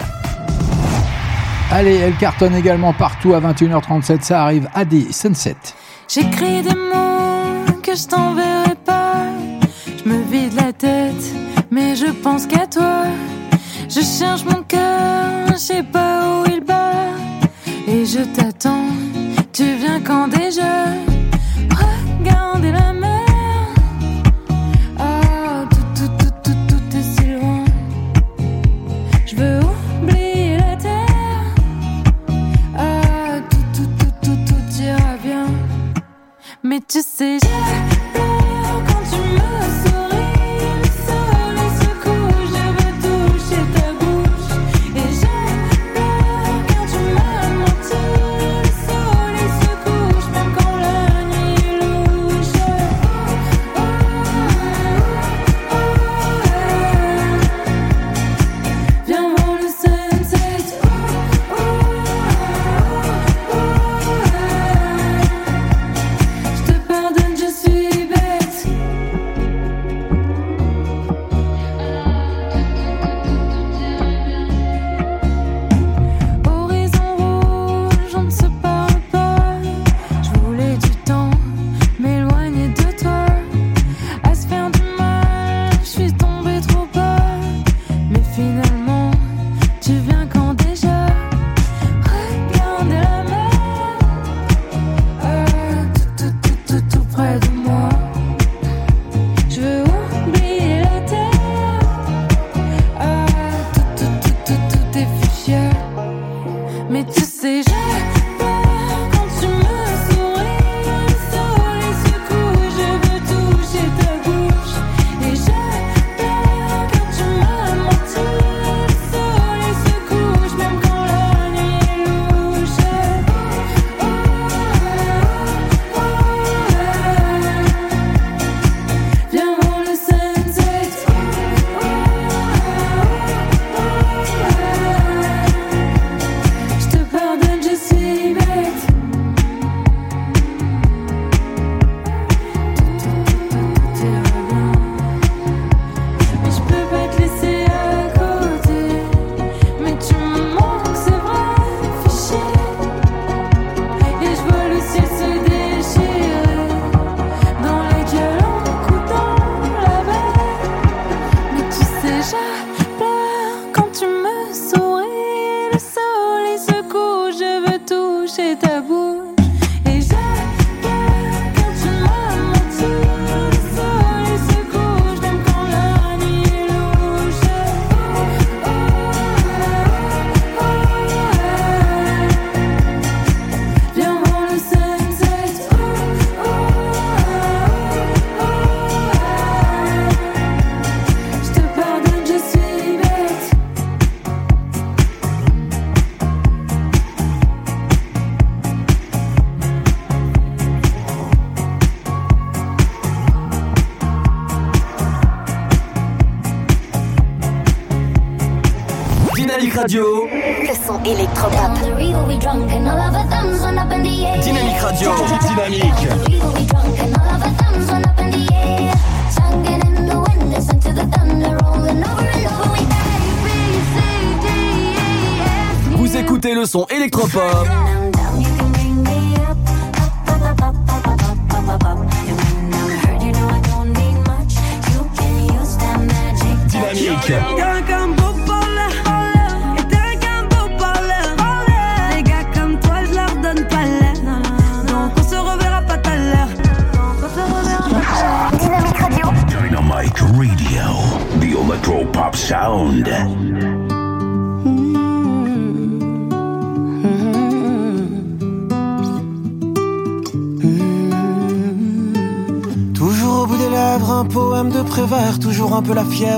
Allez, 1.71 1.95
elle 1.97 2.17
cartonne 2.17 2.55
également 2.55 2.93
partout 2.93 3.35
à 3.35 3.41
21h37. 3.41 4.23
Ça 4.23 4.43
arrive 4.43 4.69
à 4.75 4.85
des 4.85 5.13
Sunset. 5.13 5.57
J'écris 6.09 6.63
des 6.63 6.75
mots 6.75 7.81
que 7.83 7.95
je 7.95 8.07
t'enverrai 8.07 8.75
pas. 8.85 9.27
Je 10.05 10.09
me 10.09 10.23
vide 10.31 10.55
la 10.55 10.73
tête, 10.73 11.35
mais 11.75 11.97
je 11.97 12.07
pense 12.07 12.47
qu'à 12.47 12.67
toi. 12.67 13.03
Je 13.89 14.01
cherche 14.01 14.45
mon 14.45 14.63
cœur, 14.63 15.49
je 15.51 15.57
sais 15.57 15.83
pas 15.83 16.21
où 16.31 16.45
il 16.47 16.61
bat. 16.61 17.11
Et 17.89 18.07
je 18.07 18.21
t'attends, 18.21 18.87
tu 19.53 19.65
viens 19.83 20.01
quand 20.01 20.29
déjà? 20.29 20.75
Regardez 21.83 22.71
la 22.71 22.93
mer. 22.93 23.67
Ah, 24.99 25.65
tout, 25.73 25.89
tout, 25.97 26.13
tout, 26.21 26.35
tout, 26.45 26.61
tout 26.69 26.97
est 26.97 27.09
si 27.15 27.27
loin. 27.33 27.65
Je 29.27 29.35
veux 29.37 29.61
oublier 30.03 30.59
la 30.59 30.77
terre. 30.77 31.45
Ah, 32.79 33.41
tout, 33.51 33.67
tout, 33.75 33.91
tout, 33.99 34.15
tout, 34.23 34.39
tout 34.47 34.83
ira 34.83 35.17
bien. 35.23 35.47
Mais 36.63 36.81
tu 36.89 37.01
sais, 37.01 37.39
j'ai 37.43 37.84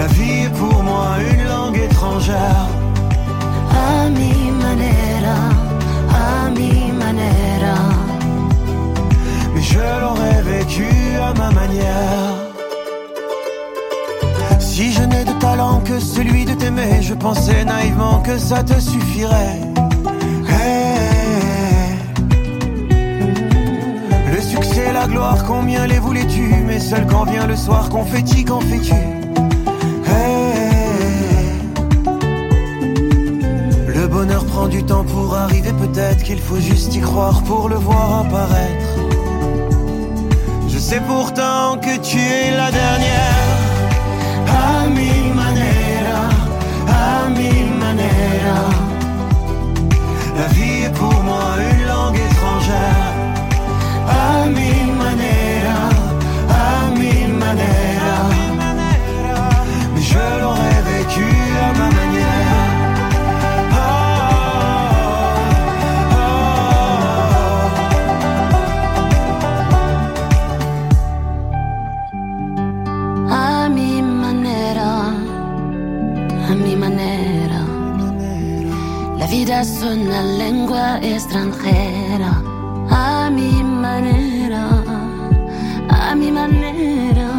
La 0.00 0.06
vie 0.06 0.44
est 0.46 0.54
pour 0.58 0.82
moi 0.82 1.08
une 1.30 1.44
langue 1.46 1.76
étrangère. 1.76 2.68
A 3.70 4.08
mi 4.08 4.50
manera, 4.64 5.40
a 6.24 6.48
mi 6.48 6.90
manera. 7.02 7.78
Mais 9.52 9.60
je 9.60 9.78
l'aurais 10.00 10.40
vécu 10.40 10.88
à 11.28 11.34
ma 11.34 11.50
manière. 11.50 12.32
Si 14.58 14.90
je 14.90 15.02
n'ai 15.02 15.24
de 15.26 15.38
talent 15.38 15.82
que 15.84 16.00
celui 16.00 16.46
de 16.46 16.54
t'aimer, 16.54 17.02
je 17.02 17.12
pensais 17.12 17.62
naïvement 17.66 18.20
que 18.20 18.38
ça 18.38 18.64
te 18.64 18.80
suffirait. 18.80 19.60
Hey. 20.48 21.90
Le 24.32 24.40
succès, 24.40 24.94
la 24.94 25.06
gloire, 25.06 25.44
combien 25.46 25.86
les 25.86 25.98
voulais-tu? 25.98 26.54
Mais 26.66 26.80
seul 26.80 27.06
quand 27.06 27.24
vient 27.24 27.46
le 27.46 27.56
soir, 27.56 27.90
confetti, 27.90 28.46
Hey. 28.46 29.19
Le 33.86 34.06
bonheur 34.06 34.44
prend 34.46 34.66
du 34.66 34.82
temps 34.84 35.04
pour 35.04 35.34
arriver, 35.36 35.72
peut-être 35.72 36.22
qu'il 36.22 36.38
faut 36.38 36.60
juste 36.60 36.94
y 36.94 37.00
croire 37.00 37.42
pour 37.44 37.68
le 37.68 37.76
voir 37.76 38.20
apparaître. 38.20 38.90
Je 40.68 40.78
sais 40.78 41.00
pourtant 41.00 41.78
que 41.78 41.96
tu 41.98 42.18
es 42.18 42.50
la 42.56 42.70
dernière. 42.70 43.48
A 44.48 44.86
mi 44.88 45.12
manera, 45.34 46.22
a 46.88 47.28
mi 47.28 47.52
manera. 47.78 48.60
La 50.38 50.46
vie 50.54 50.84
est 50.86 50.94
pour 50.94 51.16
moi 51.22 51.44
une 51.70 51.86
langue 51.86 52.16
étrangère. 52.16 53.12
A 54.08 54.46
mi 54.46 54.72
manera, 55.02 55.80
a 56.48 56.90
mi 56.98 57.32
manera. 57.32 57.89
Je 60.12 60.24
l'aurais 60.40 60.82
vécu 60.90 61.28
à 61.66 61.72
ma 61.78 61.88
manière. 61.98 62.60
Vida 79.30 79.60
es 79.60 79.80
una 79.82 80.22
lengua 80.24 80.98
extranjera. 81.00 82.32
A 82.90 83.30
mi 83.30 83.62
manera, 83.62 84.64
a 85.88 86.14
mi 86.16 86.32
manera. 86.32 87.29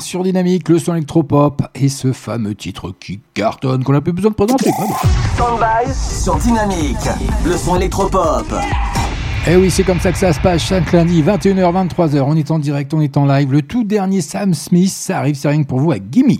Sur 0.00 0.24
Dynamique, 0.24 0.68
le 0.68 0.78
son 0.78 0.94
électropop 0.94 1.62
et 1.74 1.88
ce 1.88 2.12
fameux 2.12 2.54
titre 2.54 2.92
qui 2.98 3.20
cartonne 3.32 3.84
qu'on 3.84 3.92
n'a 3.92 4.00
plus 4.00 4.12
besoin 4.12 4.30
de 4.30 4.34
présenter. 4.34 4.70
Stand-by 5.34 5.92
sur 5.94 6.36
Dynamique. 6.36 6.96
Le 7.44 7.56
son 7.56 7.76
électropop. 7.76 8.46
Eh 9.46 9.56
oui, 9.56 9.70
c'est 9.70 9.84
comme 9.84 10.00
ça 10.00 10.10
que 10.10 10.18
ça 10.18 10.32
se 10.32 10.40
passe 10.40 10.62
chaque 10.62 10.90
lundi, 10.92 11.22
21h, 11.22 11.88
23h. 11.88 12.22
On 12.22 12.36
est 12.36 12.50
en 12.50 12.58
direct, 12.58 12.92
on 12.94 13.00
est 13.00 13.16
en 13.16 13.24
live. 13.24 13.52
Le 13.52 13.62
tout 13.62 13.84
dernier 13.84 14.20
Sam 14.20 14.52
Smith, 14.54 14.90
ça 14.90 15.18
arrive, 15.18 15.36
c'est 15.36 15.48
rien 15.48 15.62
que 15.62 15.68
pour 15.68 15.78
vous 15.78 15.92
avec 15.92 16.04
Gimme. 16.10 16.38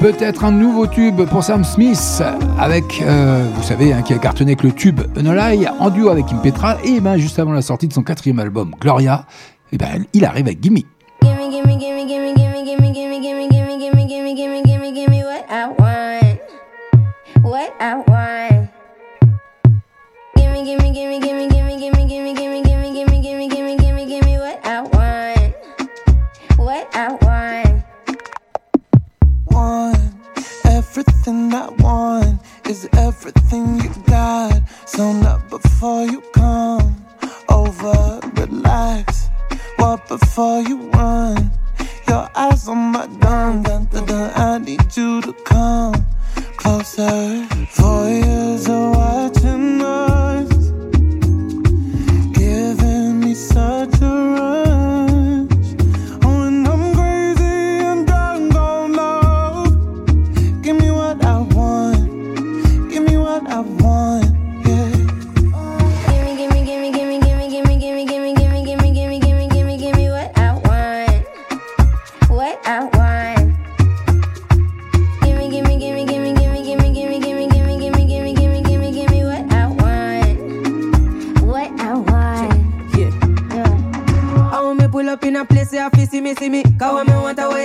Peut-être 0.00 0.44
un 0.44 0.50
nouveau 0.50 0.86
tube 0.86 1.20
pour 1.26 1.44
Sam 1.44 1.62
Smith 1.62 2.22
avec, 2.58 3.02
euh, 3.02 3.44
vous 3.54 3.62
savez, 3.62 3.92
hein, 3.92 4.00
qui 4.00 4.14
a 4.14 4.18
cartonné 4.18 4.52
avec 4.52 4.62
le 4.62 4.72
tube 4.72 5.02
Unalai 5.14 5.68
en 5.78 5.90
duo 5.90 6.08
avec 6.08 6.24
Kim 6.24 6.40
Petra 6.40 6.78
et 6.82 7.00
ben 7.00 7.18
juste 7.18 7.38
avant 7.38 7.52
la 7.52 7.60
sortie 7.60 7.86
de 7.86 7.92
son 7.92 8.02
quatrième 8.02 8.38
album 8.38 8.74
Gloria, 8.80 9.26
et 9.72 9.76
ben 9.76 10.06
il 10.14 10.24
arrive 10.24 10.46
avec 10.46 10.62
Gimme. 10.62 10.78
Gimme, 11.20 11.50
gimme, 11.50 11.76
gimme, 11.78 12.06
gimme, 12.06 12.34
gimme, 12.34 12.64
gimme, 12.64 12.94
gimme, 12.94 13.20
gimme, 13.20 13.50
gimme, 13.50 13.78
gimme, 13.78 14.08
gimme, 14.08 14.34
gimme, 14.34 14.62
gimme, 14.64 14.94
gimme 14.94 15.22
what 15.22 15.44
I 15.50 15.66
want. 15.78 16.38
What 17.44 17.70
I 17.78 17.94
want. 18.08 18.68
Gimme, 20.34 20.64
gimme, 20.64 20.92
gimme, 20.94 21.20
gimme, 21.20 21.46
gimme, 21.46 21.76
gimme, 21.76 22.04
gimme, 22.06 22.32
gimme, 22.34 22.62
gimme, 22.62 22.62
gimme, 22.64 23.20
gimme, 23.20 23.48
gimme, 23.50 23.76
gimme, 23.76 24.06
gimme 24.06 24.38
what 24.38 24.60
I 24.64 24.80
want. 24.80 25.52
What 26.56 26.88
I 26.94 27.08
want. 27.20 27.50
want. 29.50 29.89
Everything 31.30 31.54
I 31.54 31.68
want 31.78 32.40
is 32.68 32.88
everything 32.94 33.80
you 33.80 33.90
got. 34.08 34.62
So 34.84 35.12
not 35.12 35.48
before 35.48 36.04
you 36.04 36.20
come 36.32 37.06
over, 37.48 38.18
relax. 38.34 39.28
What 39.76 40.08
before 40.08 40.62
you 40.62 40.90
run? 40.90 41.52
Your 42.08 42.28
eyes 42.34 42.66
on 42.66 42.78
my 42.90 43.06
dun 43.20 43.62
dun 43.62 43.86
dun. 43.86 44.32
I 44.34 44.58
need 44.58 44.96
you 44.96 45.22
to 45.22 45.32
come 45.44 46.04
closer. 46.56 47.46
Four 47.78 48.08
years 48.08 48.68
of 48.68 48.96
watching 48.96 49.80
us, 49.82 50.09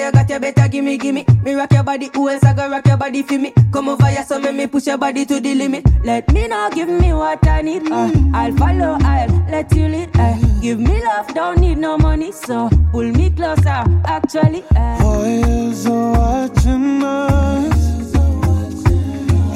you 0.06 0.12
got 0.12 0.30
you 0.30 0.40
better 0.40 0.68
give 0.68 0.84
me, 0.84 0.98
give 0.98 1.16
me. 1.16 1.26
Me 1.44 1.54
rock 1.54 1.72
your 1.74 1.84
body, 1.84 2.10
who 2.14 2.30
else 2.30 2.44
I 2.44 2.54
go 2.54 2.70
rock 2.70 2.86
your 2.86 2.98
body 2.98 3.24
for 3.24 3.40
me? 3.40 3.54
Come 3.72 3.90
over 3.90 4.06
here, 4.06 4.24
so 4.24 4.40
make 4.40 4.56
me 4.56 4.68
push 4.68 4.88
your 4.88 4.98
body 4.98 5.26
to 5.26 5.40
the 5.40 5.56
limit. 5.56 5.86
Let 6.04 6.32
me 6.32 6.48
know, 6.48 6.70
give 6.74 6.90
me 6.90 7.14
what 7.14 7.46
I 7.48 7.62
need. 7.62 7.92
Uh, 7.92 8.12
I'll 8.34 8.56
follow, 8.56 8.98
I'll 9.02 9.30
let 9.50 9.74
you 9.76 9.88
lead. 9.88 10.10
Uh, 10.16 10.38
give 10.62 10.80
me 10.80 11.04
love, 11.04 11.34
don't 11.34 11.60
need 11.60 11.78
no 11.80 11.98
money, 11.98 12.32
so 12.32 12.70
pull 12.92 13.04
me 13.12 13.30
closer. 13.32 13.84
Actually, 14.06 14.64
uh. 14.76 15.24
Years 15.26 15.86
of 15.88 16.18
watching 16.18 17.04
us, 17.04 18.12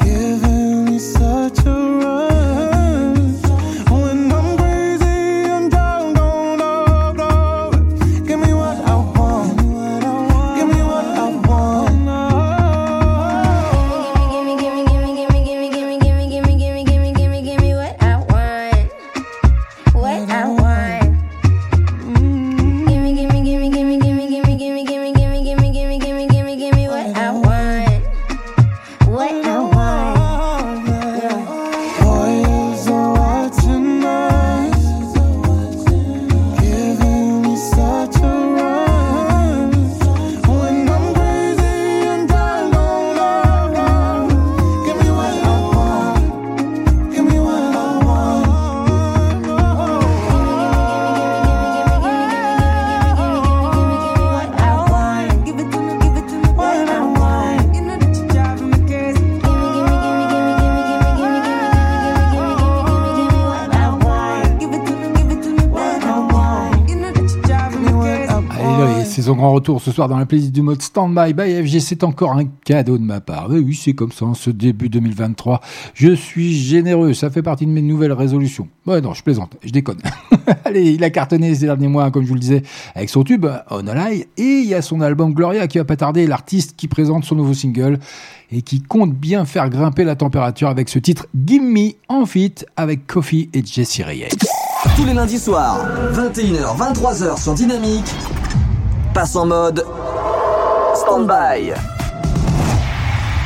giving 0.04 0.86
me 0.86 1.00
such 1.00 1.66
a 1.66 2.00
rush. 2.02 2.29
Son 69.30 69.36
grand 69.36 69.52
retour 69.52 69.80
ce 69.80 69.92
soir 69.92 70.08
dans 70.08 70.18
la 70.18 70.26
playlist 70.26 70.52
du 70.52 70.64
mode 70.64 70.82
Standby 70.82 71.34
by 71.36 71.64
FG. 71.64 71.80
C'est 71.82 72.04
encore 72.04 72.32
un 72.32 72.46
cadeau 72.66 72.98
de 72.98 73.04
ma 73.04 73.22
part. 73.22 73.46
Oui, 73.52 73.76
c'est 73.80 73.94
comme 73.94 74.12
ça, 74.12 74.26
en 74.26 74.34
ce 74.34 74.50
début 74.50 74.90
2023. 74.90 75.62
Je 75.94 76.14
suis 76.14 76.56
généreux. 76.56 77.14
Ça 77.14 77.30
fait 77.30 77.44
partie 77.44 77.68
de 77.68 77.72
mes 77.72 77.84
nouvelles 77.84 78.12
résolutions. 78.12 78.68
Ouais, 78.88 79.02
non, 79.02 79.14
je 79.14 79.22
plaisante. 79.22 79.56
Je 79.64 79.70
déconne. 79.70 80.00
Allez, 80.66 80.94
il 80.94 81.04
a 81.04 81.12
cartonné 81.12 81.54
ces 81.54 81.68
derniers 81.68 81.90
mois, 81.90 82.10
comme 82.10 82.24
je 82.24 82.30
vous 82.30 82.34
le 82.34 82.40
disais, 82.40 82.64
avec 82.96 83.12
son 83.12 83.24
tube 83.24 83.46
On 83.70 83.86
Alive. 83.86 84.26
Et 84.38 84.62
il 84.64 84.66
y 84.66 84.74
a 84.74 84.82
son 84.82 85.00
album 85.00 85.36
Gloria 85.36 85.68
qui 85.68 85.78
va 85.78 85.86
pas 85.86 85.96
tarder. 85.96 86.26
L'artiste 86.26 86.76
qui 86.76 86.88
présente 86.88 87.24
son 87.24 87.36
nouveau 87.36 87.54
single 87.54 88.00
et 88.52 88.64
qui 88.64 88.82
compte 88.82 89.14
bien 89.14 89.46
faire 89.46 89.70
grimper 89.70 90.06
la 90.06 90.16
température 90.16 90.70
avec 90.70 90.90
ce 90.90 90.98
titre 90.98 91.28
Gimme 91.36 91.92
en 92.08 92.26
feat 92.26 92.66
avec 92.76 93.06
Kofi 93.06 93.52
et 93.54 93.64
Jessie 93.64 94.02
Reyes. 94.02 94.30
Tous 94.96 95.06
les 95.06 95.14
lundis 95.14 95.40
soirs, 95.40 95.86
21h, 96.14 96.78
23h 96.78 97.42
sur 97.42 97.54
Dynamique, 97.54 98.06
passe 99.14 99.36
en 99.36 99.46
mode 99.46 99.86
stand-by. 100.96 101.74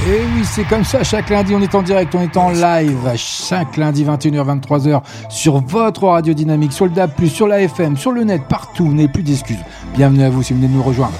Et 0.05 0.19
oui, 0.35 0.43
c'est 0.43 0.65
comme 0.65 0.83
ça. 0.83 1.01
Chaque 1.03 1.29
lundi, 1.29 1.55
on 1.55 1.61
est 1.61 1.73
en 1.75 1.81
direct, 1.81 2.13
on 2.13 2.21
est 2.21 2.35
en 2.35 2.49
live. 2.49 3.13
Chaque 3.15 3.77
lundi, 3.77 4.03
21h, 4.03 4.59
23h, 4.59 5.01
sur 5.29 5.61
votre 5.61 6.07
radio 6.07 6.33
dynamique, 6.33 6.73
sur 6.73 6.85
le 6.85 6.91
DAB, 6.91 7.11
sur 7.27 7.47
la 7.47 7.61
FM, 7.61 7.95
sur 7.95 8.11
le 8.11 8.25
net, 8.25 8.43
partout. 8.49 8.85
Vous 8.85 8.93
n'avez 8.93 9.07
plus 9.07 9.23
d'excuses. 9.23 9.63
Bienvenue 9.95 10.23
à 10.23 10.29
vous 10.29 10.43
si 10.43 10.53
vous 10.53 10.59
venez 10.59 10.69
de 10.69 10.75
nous 10.75 10.83
rejoindre. 10.83 11.13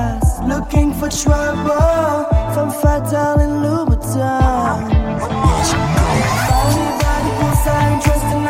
It's 0.00 0.27
Looking 0.48 0.94
for 0.94 1.10
trouble 1.10 2.24
from 2.54 2.70
Fatal 2.70 3.38
and 3.44 3.62
Louboutin. 3.62 4.88
Dressed 8.02 8.32
in 8.34 8.47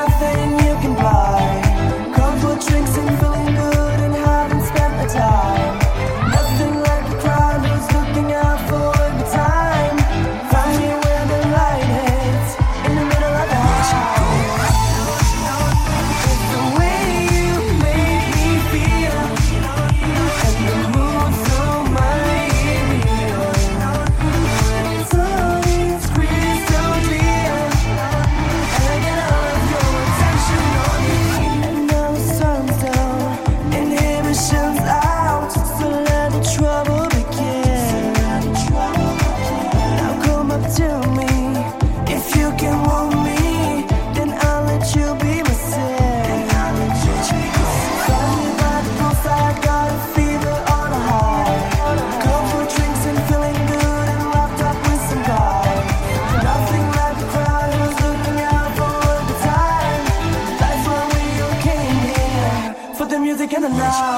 Yeah. 63.78 64.17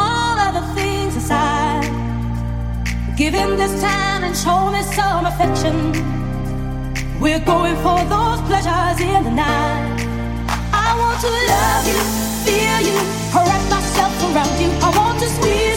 Give 3.21 3.35
him 3.35 3.55
this 3.55 3.79
time 3.79 4.23
and 4.23 4.35
show 4.35 4.71
me 4.71 4.81
some 4.81 5.27
affection. 5.27 5.75
We're 7.21 7.45
going 7.45 7.75
for 7.85 7.99
those 8.09 8.41
pleasures 8.49 8.99
in 8.99 9.23
the 9.23 9.29
night. 9.29 9.99
I 10.73 10.89
want 10.97 11.21
to 11.21 11.29
love 11.53 11.85
you, 11.85 12.01
feel 12.45 12.79
you, 12.89 12.97
wrap 13.35 13.63
myself 13.69 14.11
around 14.25 14.57
you. 14.59 14.71
I 14.81 14.89
want 14.97 15.19
to 15.19 15.29
squeeze 15.29 15.70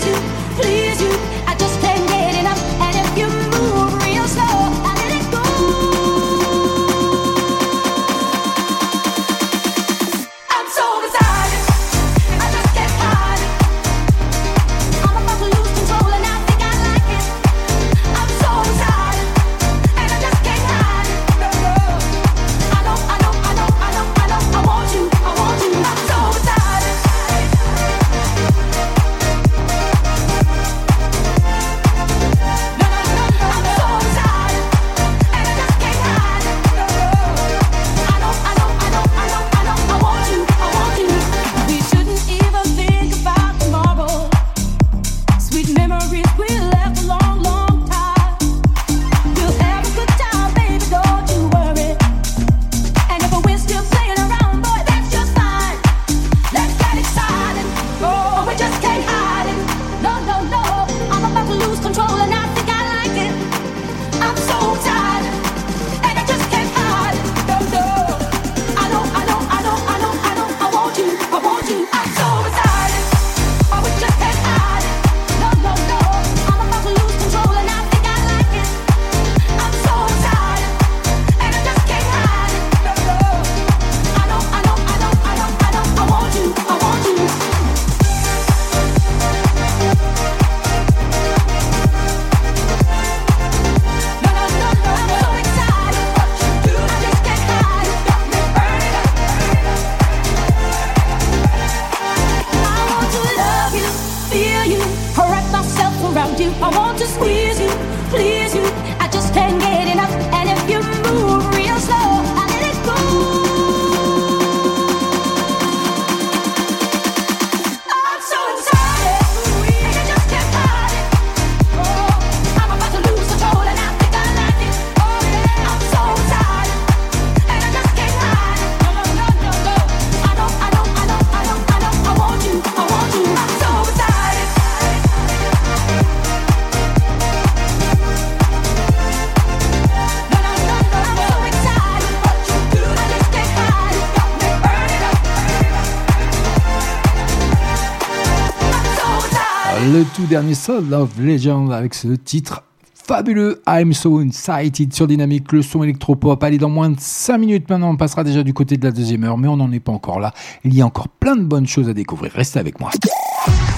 dernier 150.35 150.55
Soul 150.55 150.93
of 150.93 151.11
Legend 151.17 151.73
avec 151.73 151.95
ce 151.95 152.09
titre 152.09 152.65
fabuleux 152.93 153.63
I'm 153.69 153.93
So 153.93 154.21
Excited 154.21 154.93
sur 154.93 155.07
Dynamique, 155.07 155.53
le 155.53 155.63
son 155.63 155.85
électropop. 155.85 156.43
Allez, 156.43 156.59
dans 156.59 156.69
moins 156.69 156.91
de 156.91 156.97
5 156.99 157.39
minutes 157.39 157.71
maintenant, 157.71 157.91
on 157.91 157.97
passera 157.97 158.25
déjà 158.25 158.43
du 158.43 158.53
côté 158.53 158.77
de 158.77 158.85
la 158.85 158.91
deuxième 158.91 159.23
heure, 159.23 159.39
mais 159.39 159.47
on 159.47 159.57
n'en 159.57 159.71
est 159.71 159.79
pas 159.79 159.93
encore 159.93 160.19
là. 160.19 160.33
Il 160.65 160.75
y 160.75 160.83
a 160.83 160.87
encore 160.87 161.07
plein 161.07 161.37
de 161.37 161.45
bonnes 161.45 161.69
choses 161.69 161.89
à 161.89 161.95
découvrir. 161.95 162.33
Restez 162.33 162.59
avec 162.59 162.81
moi. 162.81 162.91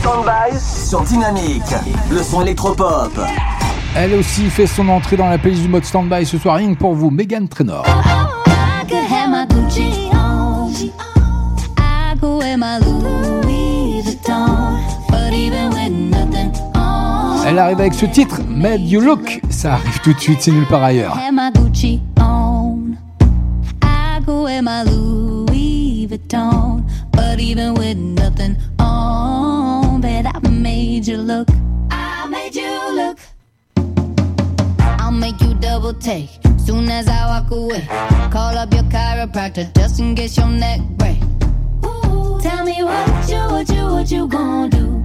Stand-by 0.01 0.59
sur 0.59 1.03
Dynamique, 1.03 1.75
le 2.11 2.23
son 2.23 2.41
électropop. 2.41 3.13
Elle 3.95 4.15
aussi 4.15 4.49
fait 4.49 4.67
son 4.67 4.89
entrée 4.89 5.19
dans 5.19 5.29
la 5.29 5.37
playlist 5.37 5.63
du 5.63 5.69
mode 5.69 5.85
stand-by 5.85 6.25
ce 6.25 6.39
soir, 6.39 6.57
rien 6.57 6.73
que 6.73 6.79
pour 6.79 6.95
vous, 6.95 7.11
Megan 7.11 7.49
Trainor. 7.49 7.85
I 7.87 8.87
could 12.19 13.16
Elle 17.49 17.61
arrive 17.61 17.79
avec 17.79 17.95
ce 17.95 18.07
titre, 18.07 18.41
Made 18.49 18.81
You 18.81 19.01
Look. 19.01 19.41
Ça 19.51 19.75
arrive 19.75 20.01
tout 20.01 20.13
de 20.13 20.19
suite, 20.19 20.41
c'est 20.41 20.51
nulle 20.51 20.67
part 20.67 20.83
ailleurs. 20.83 21.17
But 27.13 27.41
even 27.41 27.75
with 27.75 27.97
nothing 27.97 28.57
on, 28.79 30.01
bet 30.01 30.27
I 30.27 30.49
made 30.49 31.07
you 31.07 31.19
look. 31.19 31.49
I 31.91 32.27
made 32.29 32.55
you 32.55 32.67
look. 32.95 33.19
I'll 34.99 35.13
make 35.13 35.41
you 35.41 35.55
double 35.55 35.93
take 35.95 36.29
soon 36.59 36.91
as 36.91 37.09
I 37.09 37.27
walk 37.27 37.51
away. 37.51 37.87
Call 38.31 38.57
up 38.57 38.73
your 38.73 38.85
chiropractor 38.85 39.73
just 39.75 40.01
in 40.01 40.15
case 40.15 40.37
your 40.37 40.49
neck 40.49 40.81
break. 40.99 41.19
Tell 42.43 42.65
me 42.65 42.83
what 42.83 43.29
you, 43.29 43.39
what 43.39 43.69
you, 43.69 43.85
what 43.85 44.11
you 44.11 44.29
gonna 44.29 44.69
do? 44.69 45.05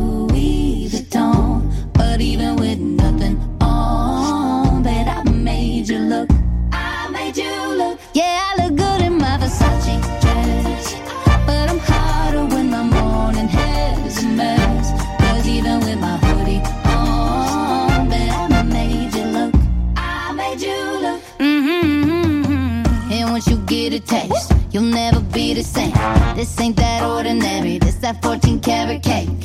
the 25.61 25.67
same. 25.67 26.35
This 26.35 26.59
ain't 26.59 26.75
that 26.77 27.03
ordinary, 27.03 27.77
this 27.77 27.95
that 27.95 28.21
14 28.23 28.59
karat 28.59 29.03
cake. 29.03 29.40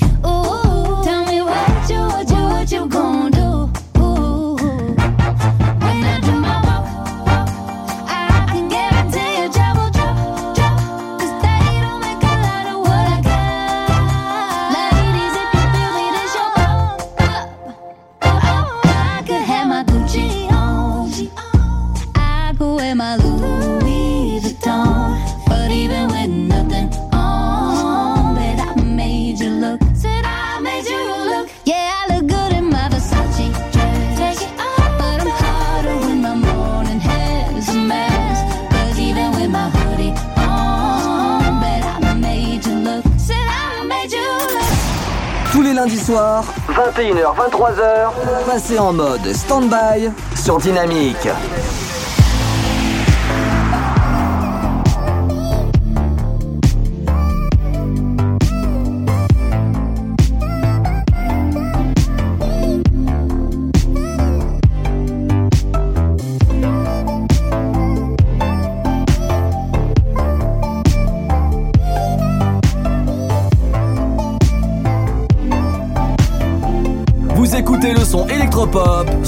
Look. 45.87 45.93
Tous 45.93 45.93
les 45.93 45.99
lundis 45.99 46.05
soirs, 46.05 46.45
21h, 46.69 47.35
23h, 47.37 48.47
passez 48.47 48.79
en 48.79 48.93
mode 48.93 49.33
stand-by 49.33 50.11
sur 50.35 50.59
Dynamique. 50.59 51.29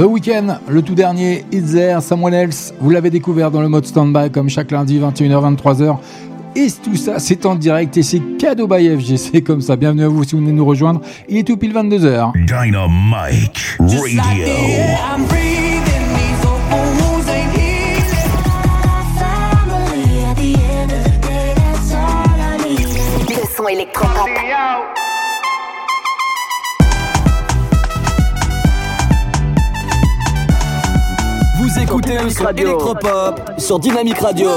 The 0.00 0.04
Weeknd, 0.04 0.58
le 0.66 0.80
tout 0.80 0.94
dernier, 0.94 1.44
It's 1.52 1.72
There, 1.72 2.00
Someone 2.00 2.32
Else. 2.32 2.72
Vous 2.80 2.88
l'avez 2.88 3.10
découvert 3.10 3.50
dans 3.50 3.60
le 3.60 3.68
mode 3.68 3.84
standby 3.84 4.30
comme 4.30 4.48
chaque 4.48 4.70
lundi, 4.70 4.98
21h, 4.98 5.56
23h. 5.56 5.98
Et 6.56 6.68
tout 6.82 6.96
ça, 6.96 7.18
c'est 7.18 7.44
en 7.44 7.54
direct 7.54 7.98
et 7.98 8.02
c'est 8.02 8.22
cadeau 8.38 8.66
by 8.66 8.96
FG. 8.96 9.18
C'est 9.18 9.42
comme 9.42 9.60
ça. 9.60 9.76
Bienvenue 9.76 10.04
à 10.04 10.08
vous 10.08 10.24
si 10.24 10.34
vous 10.34 10.40
venez 10.40 10.52
nous 10.52 10.64
rejoindre. 10.64 11.02
Il 11.28 11.36
est 11.36 11.42
tout 11.42 11.58
pile 11.58 11.74
22h. 11.74 12.32
Dynamite 12.46 13.76
Radio. 13.78 15.59
Électropop 32.48 33.40
sur 33.58 33.78
Dynamique 33.78 34.18
Radio. 34.18 34.48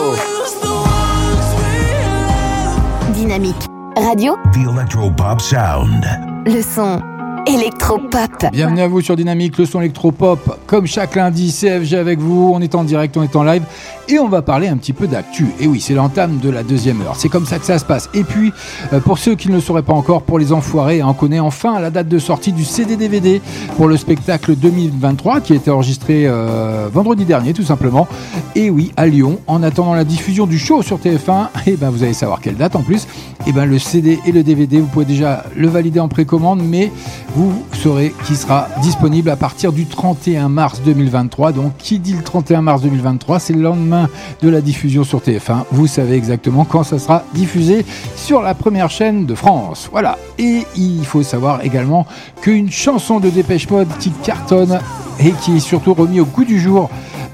Dynamique. 3.13 3.55
Radio, 3.97 4.35
The 4.53 4.69
Electropop 4.69 5.41
Sound. 5.41 6.03
le 6.45 6.61
son 6.61 7.01
électropop. 7.45 8.31
Bienvenue 8.51 8.81
à 8.81 8.87
vous 8.87 9.01
sur 9.01 9.15
Dynamique, 9.15 9.57
le 9.57 9.65
son 9.65 9.81
électropop. 9.81 10.59
Comme 10.65 10.87
chaque 10.87 11.15
lundi, 11.15 11.51
CFG 11.51 11.95
avec 11.95 12.19
vous. 12.19 12.51
On 12.55 12.61
est 12.61 12.73
en 12.73 12.83
direct, 12.83 13.15
on 13.17 13.23
est 13.23 13.35
en 13.35 13.43
live. 13.43 13.63
Et 14.09 14.19
on 14.19 14.27
va 14.27 14.41
parler 14.41 14.67
un 14.67 14.75
petit 14.75 14.91
peu 14.91 15.07
d'actu. 15.07 15.47
Et 15.61 15.67
oui, 15.67 15.79
c'est 15.79 15.93
l'entame 15.93 16.39
de 16.39 16.49
la 16.49 16.63
deuxième 16.63 17.01
heure. 17.01 17.15
C'est 17.15 17.29
comme 17.29 17.45
ça 17.45 17.57
que 17.57 17.65
ça 17.65 17.79
se 17.79 17.85
passe. 17.85 18.09
Et 18.13 18.23
puis, 18.23 18.51
euh, 18.91 18.99
pour 18.99 19.17
ceux 19.17 19.35
qui 19.35 19.47
ne 19.47 19.55
le 19.55 19.61
sauraient 19.61 19.81
pas 19.81 19.93
encore, 19.93 20.23
pour 20.23 20.39
les 20.39 20.51
enfoirés, 20.51 21.01
on 21.01 21.13
connaît 21.13 21.39
enfin 21.39 21.79
la 21.79 21.89
date 21.89 22.09
de 22.09 22.19
sortie 22.19 22.51
du 22.51 22.65
CD-DVD 22.65 23.41
pour 23.77 23.87
le 23.87 23.95
spectacle 23.95 24.55
2023 24.55 25.39
qui 25.39 25.53
a 25.53 25.55
été 25.55 25.71
enregistré 25.71 26.23
euh, 26.25 26.89
vendredi 26.91 27.23
dernier, 27.23 27.53
tout 27.53 27.63
simplement. 27.63 28.07
Et 28.55 28.69
oui, 28.69 28.91
à 28.97 29.07
Lyon, 29.07 29.39
en 29.47 29.63
attendant 29.63 29.93
la 29.93 30.03
diffusion 30.03 30.47
du 30.47 30.59
show 30.59 30.81
sur 30.81 30.99
TF1, 30.99 31.47
et 31.67 31.77
ben 31.77 31.89
vous 31.89 32.03
allez 32.03 32.13
savoir 32.13 32.41
quelle 32.41 32.57
date 32.57 32.75
en 32.75 32.81
plus. 32.81 33.07
Et 33.47 33.53
ben 33.53 33.65
le 33.65 33.79
CD 33.79 34.19
et 34.25 34.33
le 34.33 34.43
DVD, 34.43 34.79
vous 34.79 34.87
pouvez 34.87 35.05
déjà 35.05 35.45
le 35.55 35.67
valider 35.69 36.01
en 36.01 36.09
précommande, 36.09 36.61
mais 36.61 36.91
vous 37.35 37.63
saurez 37.71 38.13
qu'il 38.25 38.35
sera 38.35 38.67
disponible 38.81 39.29
à 39.29 39.37
partir 39.37 39.71
du 39.71 39.85
31 39.85 40.49
mars 40.49 40.81
2023. 40.83 41.53
Donc, 41.53 41.77
qui 41.77 41.99
dit 41.99 42.13
le 42.13 42.23
31 42.23 42.61
mars 42.61 42.81
2023, 42.81 43.39
c'est 43.39 43.53
le 43.53 43.61
lendemain 43.61 43.92
de 44.41 44.49
la 44.49 44.61
diffusion 44.61 45.03
sur 45.03 45.19
TF1. 45.19 45.63
Vous 45.71 45.87
savez 45.87 46.15
exactement 46.15 46.65
quand 46.65 46.83
ça 46.83 46.99
sera 46.99 47.23
diffusé 47.33 47.85
sur 48.15 48.41
la 48.41 48.53
première 48.53 48.89
chaîne 48.89 49.25
de 49.25 49.35
France. 49.35 49.89
Voilà. 49.91 50.17
Et 50.37 50.65
il 50.75 51.05
faut 51.05 51.23
savoir 51.23 51.63
également 51.63 52.05
qu'une 52.41 52.71
chanson 52.71 53.19
de 53.19 53.29
Dépêche 53.29 53.69
Mode 53.69 53.89
qui 53.99 54.11
cartonne 54.23 54.79
et 55.19 55.31
qui 55.31 55.57
est 55.57 55.59
surtout 55.59 55.93
remis 55.93 56.19
au 56.19 56.25
goût 56.25 56.45
du 56.45 56.59
jour 56.59 56.89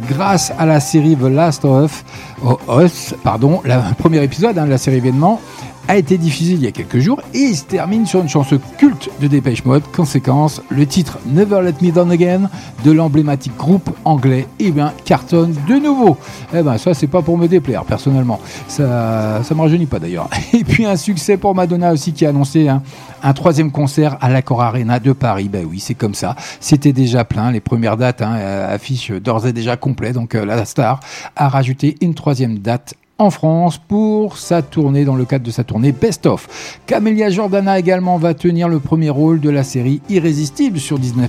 grâce 0.07 0.53
à 0.57 0.65
la 0.65 0.79
série 0.79 1.15
The 1.15 1.23
Last 1.23 1.65
of 1.65 2.03
Us, 2.69 3.15
pardon, 3.23 3.61
le 3.63 3.93
premier 3.95 4.23
épisode 4.23 4.57
hein, 4.57 4.65
de 4.65 4.69
la 4.69 4.77
série 4.77 4.97
événement 4.97 5.41
a 5.89 5.97
été 5.97 6.19
diffusé 6.19 6.53
il 6.53 6.61
y 6.61 6.67
a 6.67 6.71
quelques 6.71 6.99
jours 6.99 7.19
et 7.33 7.39
il 7.39 7.57
se 7.57 7.65
termine 7.65 8.05
sur 8.05 8.21
une 8.21 8.29
chanson 8.29 8.59
culte 8.77 9.09
de 9.19 9.27
Dépêche 9.27 9.65
Mode. 9.65 9.81
Conséquence, 9.91 10.61
le 10.69 10.85
titre 10.85 11.17
Never 11.25 11.63
Let 11.63 11.73
Me 11.81 11.91
Down 11.91 12.11
Again 12.11 12.47
de 12.85 12.91
l'emblématique 12.91 13.57
groupe 13.57 13.89
anglais, 14.05 14.47
eh 14.59 14.69
bien, 14.69 14.93
cartonne 15.03 15.55
de 15.67 15.75
nouveau. 15.79 16.15
Eh 16.53 16.61
ben, 16.61 16.77
ça, 16.77 16.93
c'est 16.93 17.07
pas 17.07 17.23
pour 17.23 17.39
me 17.39 17.47
déplaire, 17.47 17.85
personnellement. 17.85 18.39
Ça, 18.67 19.41
ça 19.43 19.55
me 19.55 19.61
rajeunit 19.61 19.87
pas 19.87 19.97
d'ailleurs. 19.97 20.29
Et 20.53 20.63
puis, 20.63 20.85
un 20.85 20.95
succès 20.95 21.37
pour 21.37 21.55
Madonna 21.55 21.91
aussi 21.91 22.13
qui 22.13 22.23
a 22.23 22.29
annoncé 22.29 22.67
hein, 22.67 22.83
un 23.23 23.33
troisième 23.33 23.71
concert 23.71 24.15
à 24.21 24.29
l'Accor 24.29 24.61
Arena 24.61 24.99
de 24.99 25.11
Paris. 25.11 25.49
Ben 25.49 25.65
oui, 25.67 25.79
c'est 25.79 25.95
comme 25.95 26.13
ça. 26.13 26.35
C'était 26.59 26.93
déjà 26.93 27.25
plein. 27.25 27.51
Les 27.51 27.61
premières 27.61 27.97
dates 27.97 28.21
hein, 28.21 28.35
euh, 28.35 28.75
affichent 28.75 29.11
d'ores 29.11 29.47
et 29.47 29.53
déjà 29.53 29.75
complet. 29.75 30.13
Donc, 30.13 30.35
euh, 30.35 30.45
la 30.45 30.65
star 30.65 30.99
a 31.35 31.49
rajouté 31.49 31.95
une 32.01 32.13
troisième 32.13 32.59
date 32.59 32.93
en 33.19 33.29
France 33.29 33.77
pour 33.77 34.37
sa 34.37 34.61
tournée, 34.61 35.05
dans 35.05 35.15
le 35.15 35.25
cadre 35.25 35.45
de 35.45 35.51
sa 35.51 35.63
tournée 35.63 35.91
Best 35.91 36.25
of. 36.25 36.79
Camélia 36.85 37.29
Jordana 37.29 37.77
également 37.77 38.17
va 38.17 38.33
tenir 38.33 38.69
le 38.69 38.79
premier 38.79 39.09
rôle 39.09 39.41
de 39.41 39.49
la 39.49 39.63
série 39.63 40.01
Irrésistible 40.09 40.79
sur 40.79 40.97
Disney+. 40.97 41.27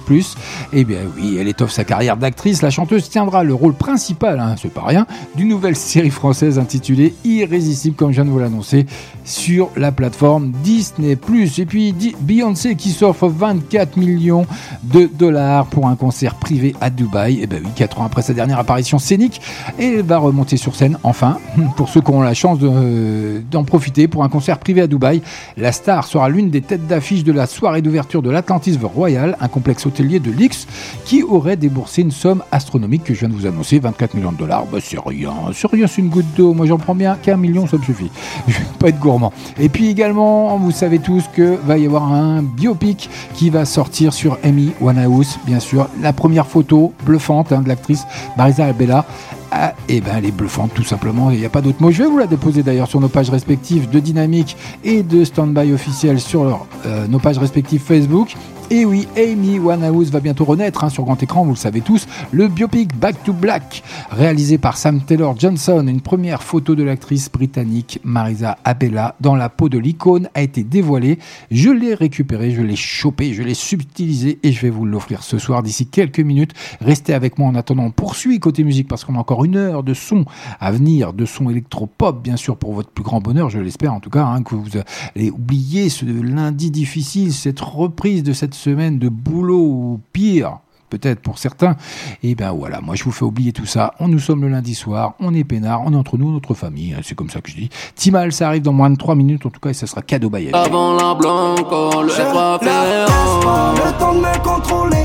Eh 0.73 0.85
bien 0.85 1.01
oui, 1.17 1.37
elle 1.39 1.49
étoffe 1.49 1.73
sa 1.73 1.85
carrière 1.85 2.17
d'actrice. 2.17 2.63
La 2.63 2.71
chanteuse 2.71 3.09
tiendra 3.11 3.43
le 3.43 3.55
rôle 3.55 3.75
principal, 3.75 4.39
hein, 4.39 4.55
c'est 4.61 4.73
pas 4.73 4.85
rien, 4.85 5.07
d'une 5.35 5.49
nouvelle 5.49 5.77
série 5.91 6.11
française 6.11 6.59
intitulée 6.59 7.15
Irrésistible, 7.25 7.97
comme 7.97 8.11
je 8.11 8.17
viens 8.17 8.25
de 8.25 8.31
vous 8.31 8.39
l'annoncer, 8.39 8.87
sur 9.25 9.71
la 9.77 9.91
plateforme 9.91 10.53
Disney+. 10.63 11.19
Et 11.59 11.67
puis 11.67 11.95
Beyoncé 12.21 12.77
qui 12.77 12.91
s'offre 12.91 13.29
24 13.29 13.97
millions 13.97 14.47
de 14.85 15.09
dollars 15.13 15.67
pour 15.67 15.89
un 15.89 15.97
concert 15.97 16.37
privé 16.37 16.75
à 16.81 16.91
Dubaï. 16.91 17.41
Eh 17.43 17.47
ben 17.47 17.61
oui, 17.65 17.71
4 17.75 18.01
ans 18.01 18.05
après 18.05 18.23
sa 18.23 18.33
dernière 18.33 18.61
apparition 18.61 18.99
scénique, 18.99 19.41
elle 19.79 20.03
va 20.03 20.19
remonter 20.19 20.57
sur 20.57 20.77
scène, 20.77 20.99
enfin, 21.03 21.39
pour 21.81 21.89
ceux 21.89 22.03
qui 22.03 22.11
ont 22.11 22.21
la 22.21 22.35
chance 22.35 22.59
de- 22.59 23.41
d'en 23.51 23.65
profiter 23.65 24.07
pour 24.07 24.23
un 24.23 24.29
concert 24.29 24.59
privé 24.59 24.83
à 24.83 24.87
Dubaï. 24.87 25.23
La 25.57 25.73
star 25.73 26.05
sera 26.05 26.29
l'une 26.29 26.51
des 26.51 26.61
têtes 26.61 26.87
d'affiche 26.87 27.25
de 27.25 27.33
la 27.33 27.47
soirée 27.47 27.81
d'ouverture 27.81 28.21
de 28.21 28.29
l'Atlantis 28.29 28.79
Royal, 28.83 29.35
un 29.41 29.49
complexe 29.49 29.87
hôtelier 29.87 30.21
de 30.21 30.31
l'X, 30.31 30.67
qui 31.07 31.23
aurait 31.23 31.57
déboursé 31.57 32.03
une 32.03 32.11
somme 32.11 32.43
astronomique 32.53 33.05
que 33.05 33.15
je 33.15 33.21
viens 33.21 33.31
de 33.31 33.35
vous 33.35 33.47
annoncer, 33.47 33.79
24 33.79 34.13
millions 34.13 34.33
de 34.33 34.37
dollars. 34.37 34.67
Bah, 34.71 34.77
c'est 34.83 34.99
rien, 35.03 35.33
c'est 35.55 35.71
rien, 35.71 35.87
c'est 35.87 36.03
une 36.03 36.11
goutte 36.11 36.27
d'eau. 36.37 36.53
Moi, 36.53 36.67
j'en 36.67 36.77
prends 36.77 36.95
bien 36.95 37.17
qu'un 37.17 37.39
million, 37.39 37.67
ça 37.67 37.79
me 37.79 37.83
suffit. 37.83 38.11
Je 38.47 38.53
vais 38.59 38.65
pas 38.79 38.89
être 38.91 38.99
gourmand. 38.99 39.33
Et 39.59 39.71
puis 39.71 39.89
également, 39.89 40.59
vous 40.59 40.73
savez 40.73 40.99
tous 40.99 41.25
que 41.35 41.57
va 41.65 41.79
y 41.79 41.87
avoir 41.87 42.13
un 42.13 42.43
biopic 42.43 43.09
qui 43.33 43.49
va 43.49 43.65
sortir 43.65 44.13
sur 44.13 44.37
Amy 44.45 44.73
Winehouse, 44.83 45.39
bien 45.47 45.61
sûr. 45.61 45.89
La 46.03 46.13
première 46.13 46.47
photo 46.47 46.93
bluffante 47.07 47.53
hein, 47.53 47.63
de 47.63 47.69
l'actrice 47.69 48.05
Marisa 48.37 48.67
Albella. 48.67 49.07
Ah, 49.53 49.75
et 49.89 50.01
ben 50.01 50.13
elle 50.17 50.27
est 50.27 50.31
bluffante 50.31 50.73
tout 50.75 50.85
simplement, 50.85 51.31
il 51.31 51.39
n'y 51.39 51.45
a 51.45 51.49
pas 51.49 51.61
d'autre 51.61 51.83
mot. 51.83 51.91
Je 51.91 52.03
vais 52.03 52.09
vous 52.09 52.19
la 52.19 52.27
déposer 52.27 52.63
d'ailleurs 52.63 52.89
sur 52.89 53.01
nos 53.01 53.09
pages 53.09 53.31
respectives 53.31 53.91
de 53.91 53.99
Dynamique 53.99 54.57
et 54.85 55.03
de 55.03 55.25
Standby 55.25 55.73
officiel 55.73 56.21
sur 56.21 56.67
euh, 56.87 57.09
nos 57.09 57.19
pages 57.19 57.39
respectives 57.39 57.81
Facebook. 57.81 58.37
Et 58.73 58.85
oui, 58.85 59.09
Amy 59.17 59.59
Winehouse 59.59 60.13
va 60.13 60.21
bientôt 60.21 60.45
renaître 60.45 60.85
hein, 60.85 60.91
sur 60.91 61.03
grand 61.03 61.21
écran, 61.21 61.43
vous 61.45 61.51
le 61.51 61.57
savez 61.57 61.81
tous. 61.81 62.07
Le 62.31 62.47
biopic 62.47 62.97
Back 62.97 63.21
to 63.25 63.33
Black, 63.33 63.83
réalisé 64.13 64.59
par 64.59 64.77
Sam 64.77 65.01
Taylor 65.01 65.37
Johnson, 65.37 65.85
une 65.89 66.01
première 66.01 66.45
photo 66.45 66.77
de 66.77 66.85
l'actrice 66.85 67.33
britannique 67.33 67.99
Marisa 68.05 68.59
Abella 68.63 69.17
dans 69.21 69.35
la 69.35 69.49
peau 69.49 69.69
de 69.69 69.77
l'icône 69.77 70.29
a 70.37 70.43
été 70.43 70.63
dévoilée. 70.63 71.19
Je 71.51 71.71
l'ai 71.71 71.95
récupéré, 71.95 72.53
je 72.53 72.63
l'ai 72.63 72.77
chopé, 72.77 73.35
je 73.35 73.43
l'ai 73.43 73.55
subtilisé 73.55 74.39
et 74.45 74.53
je 74.53 74.61
vais 74.61 74.71
vous 74.71 74.87
l'offrir 74.87 75.25
ce 75.25 75.39
soir 75.39 75.65
d'ici 75.65 75.89
quelques 75.89 76.21
minutes. 76.21 76.53
Restez 76.81 77.13
avec 77.13 77.41
moi 77.41 77.49
en 77.49 77.57
attendant. 77.57 77.83
On 77.83 77.91
poursuit 77.91 78.39
côté 78.39 78.63
musique 78.63 78.87
parce 78.87 79.05
qu'on 79.05 79.17
a 79.17 79.19
encore 79.19 79.45
une 79.45 79.57
heure 79.57 79.83
de 79.83 79.95
son 79.95 80.27
à 80.61 80.71
venir, 80.71 81.13
de 81.13 81.25
son 81.25 81.51
électropop, 81.51 82.23
bien 82.23 82.37
sûr, 82.37 82.57
pour 82.57 82.73
votre 82.73 82.91
plus 82.91 83.03
grand 83.03 83.21
bonheur, 83.21 83.51
je 83.51 83.59
l'espère 83.59 83.93
en 83.93 83.99
tout 83.99 84.11
cas, 84.11 84.25
hein, 84.25 84.45
que 84.45 84.55
vous 84.55 84.79
allez 85.17 85.33
oublier 85.33 85.89
ce 85.89 86.05
lundi 86.05 86.71
difficile, 86.71 87.33
cette 87.33 87.59
reprise 87.59 88.23
de 88.23 88.33
cette 88.33 88.60
semaine 88.61 88.99
de 88.99 89.09
boulot 89.09 89.59
ou 89.61 90.01
pire 90.13 90.59
peut-être 90.91 91.21
pour 91.21 91.39
certains. 91.39 91.77
Et 92.25 92.35
ben 92.35 92.51
voilà, 92.53 92.81
moi 92.81 92.97
je 92.97 93.05
vous 93.05 93.13
fais 93.13 93.25
oublier 93.25 93.53
tout 93.53 93.65
ça. 93.65 93.95
On 94.01 94.09
nous 94.09 94.19
sommes 94.19 94.43
le 94.43 94.49
lundi 94.49 94.75
soir, 94.75 95.15
on 95.21 95.33
est 95.33 95.45
peinard, 95.45 95.83
on 95.87 95.93
est 95.93 95.97
entre 95.97 96.19
nous, 96.19 96.33
notre 96.33 96.53
famille. 96.55 96.93
hein, 96.95 97.01
C'est 97.05 97.15
comme 97.15 97.31
ça 97.31 97.41
que 97.41 97.49
je 97.49 97.55
dis. 97.57 97.71
Timal, 97.95 98.33
ça 98.33 98.49
arrive 98.49 98.63
dans 98.63 98.73
moins 98.73 98.91
de 98.91 98.97
3 98.97 99.15
minutes 99.15 99.47
en 99.47 99.51
tout 99.51 99.61
cas 99.61 99.71
et 99.71 99.75
ça 99.75 99.87
sera 99.87 100.03
cadeau 100.03 100.31
by 100.31 100.51
Avant 100.53 100.95
la 100.95 101.15
le 101.15 102.09
Je 102.09 102.21
F3 102.21 102.65
la 102.65 102.85
laisse 102.85 103.45
pas 103.45 103.75
le 103.77 103.99
temps 103.99 104.15
de 104.15 104.19
me 104.21 104.43
contrôler. 104.43 105.00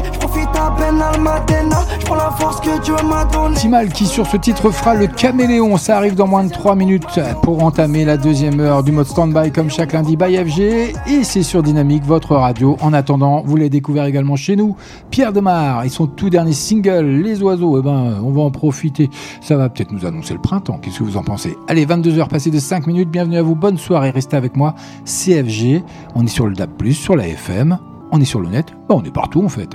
Timal 3.56 3.90
qui 3.90 4.06
sur 4.06 4.28
ce 4.28 4.38
titre 4.38 4.70
fera 4.70 4.96
le 4.96 5.08
caméléon. 5.08 5.78
Ça 5.78 5.98
arrive 5.98 6.16
dans 6.16 6.28
moins 6.28 6.44
de 6.44 6.52
3 6.52 6.76
minutes 6.76 7.20
pour 7.42 7.64
entamer 7.64 8.06
la 8.06 8.18
deuxième 8.18 8.60
heure 8.60 8.84
du 8.84 8.92
mode 8.92 9.08
standby 9.08 9.52
comme 9.52 9.70
chaque 9.70 9.94
lundi 9.94 10.16
by 10.18 10.38
FG. 10.38 10.60
Et 11.08 11.24
c'est 11.24 11.44
sur 11.44 11.64
Dynamique, 11.64 12.04
votre 12.04 12.36
radio. 12.36 12.78
En 12.82 12.94
attendant, 12.94 13.44
vous 13.46 13.56
l'avez 13.56 13.70
découvert 13.70 14.06
également 14.06 14.36
chez 14.36 14.56
nous. 14.56 14.76
Pierre 15.10 15.34
Demar 15.34 15.84
et 15.84 15.90
son 15.90 16.08
tout 16.08 16.30
dernier 16.30 16.54
single, 16.54 17.06
Les 17.06 17.42
Oiseaux. 17.42 17.80
Eh 17.80 17.82
ben, 17.82 18.20
on 18.24 18.32
va 18.32 18.42
en 18.42 18.52
profiter. 18.52 19.10
Ça 19.42 19.56
va 19.58 19.70
peut-être 19.70 19.92
nous 19.92 20.06
annoncer 20.06 20.34
le 20.34 20.42
printemps. 20.42 20.80
Qu'est-ce 20.80 21.00
que 21.00 21.04
vous 21.04 21.18
en 21.18 21.24
pensez? 21.24 21.56
Allez, 21.68 21.86
22 21.86 22.20
heures 22.20 22.28
passées 22.28 22.52
de 22.52 22.60
5 22.60 22.88
minutes. 22.88 23.10
Bienvenue 23.10 23.38
à 23.38 23.42
vous. 23.42 23.56
Bonne 23.56 23.78
soirée. 23.78 24.10
Restez 24.10 24.38
avec 24.38 24.56
moi. 24.56 24.76
CFG. 25.06 25.84
On 26.14 26.26
est 26.26 26.30
sur 26.30 26.46
le 26.48 26.56
DAB+, 26.56 26.92
sur 26.92 27.16
la 27.16 27.28
FM. 27.28 27.78
On 28.12 28.20
est 28.22 28.26
sur 28.26 28.42
le 28.42 28.50
net. 28.50 28.68
Ben, 28.90 28.96
on 28.96 29.04
est 29.04 29.14
partout 29.14 29.44
en 29.44 29.50
fait. 29.50 29.70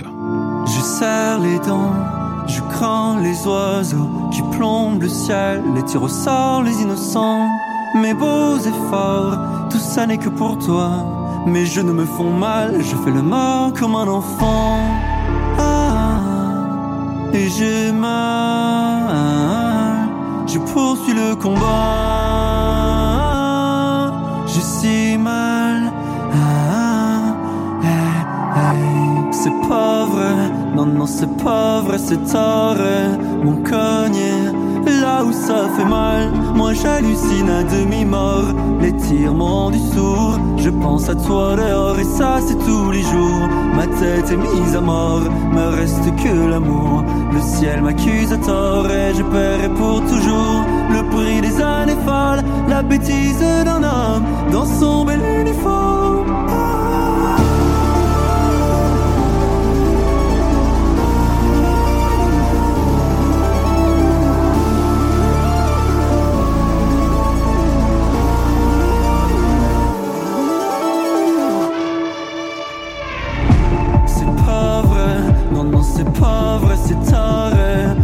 Je 0.65 0.81
serre 0.81 1.39
les 1.39 1.59
dents, 1.59 1.93
je 2.47 2.61
crains 2.73 3.19
les 3.21 3.45
oiseaux 3.47 4.09
qui 4.31 4.41
plombent 4.55 5.01
le 5.01 5.09
ciel, 5.09 5.63
les 5.75 5.83
tirs 5.83 6.03
au 6.03 6.07
sort, 6.07 6.63
les 6.63 6.81
innocents. 6.81 7.47
Mes 7.95 8.13
beaux 8.13 8.57
efforts, 8.57 9.37
tout 9.69 9.79
ça 9.79 10.05
n'est 10.05 10.17
que 10.17 10.29
pour 10.29 10.57
toi. 10.57 10.91
Mes 11.45 11.65
genoux 11.65 11.93
me 11.93 12.05
font 12.05 12.31
mal, 12.31 12.75
je 12.79 12.95
fais 12.95 13.11
le 13.11 13.21
mort 13.21 13.73
comme 13.73 13.95
un 13.95 14.07
enfant. 14.07 14.77
Ah, 15.59 16.19
et 17.33 17.49
j'ai 17.49 17.91
mal, 17.91 19.15
je 20.47 20.59
poursuis 20.59 21.13
le 21.13 21.35
combat. 21.35 21.61
J'ai 24.45 24.61
si 24.61 25.17
mal. 25.17 25.60
C'est 29.43 29.67
pas 29.67 30.05
vrai, 30.05 30.51
non, 30.75 30.85
non 30.85 31.07
c'est 31.07 31.35
pas 31.43 31.81
vrai, 31.81 31.97
c'est 31.97 32.23
taré, 32.31 33.17
mon 33.43 33.55
cogné. 33.63 34.33
Là 35.01 35.23
où 35.23 35.31
ça 35.31 35.67
fait 35.75 35.85
mal, 35.85 36.31
moi 36.55 36.73
j'hallucine 36.73 37.49
à 37.49 37.63
demi-mort. 37.63 38.53
Les 38.81 38.93
tirs 38.93 39.33
m'ont 39.33 39.71
du 39.71 39.79
sourd, 39.79 40.37
je 40.57 40.69
pense 40.69 41.09
à 41.09 41.15
toi 41.15 41.55
dehors 41.55 41.99
et 41.99 42.03
ça 42.03 42.39
c'est 42.45 42.59
tous 42.65 42.91
les 42.91 43.01
jours. 43.01 43.47
Ma 43.75 43.87
tête 43.87 44.31
est 44.31 44.37
mise 44.37 44.75
à 44.75 44.81
mort, 44.81 45.21
me 45.55 45.75
reste 45.75 46.07
que 46.23 46.49
l'amour. 46.51 47.03
Le 47.33 47.41
ciel 47.41 47.81
m'accuse 47.81 48.31
à 48.31 48.37
tort 48.37 48.89
et 48.91 49.13
je 49.15 49.23
paierai 49.23 49.69
pour 49.69 50.01
toujours 50.01 50.61
le 50.95 51.01
prix 51.09 51.41
des 51.41 51.61
années 51.61 51.97
folles, 52.05 52.43
la 52.69 52.83
bêtise 52.83 53.39
d'un 53.65 53.83
homme 53.83 54.25
dans 54.51 54.65
son 54.65 55.05
bel 55.05 55.21
uniforme. 55.41 56.01
Non, 76.21 76.59
c'est 76.75 77.11
pas 77.11 78.00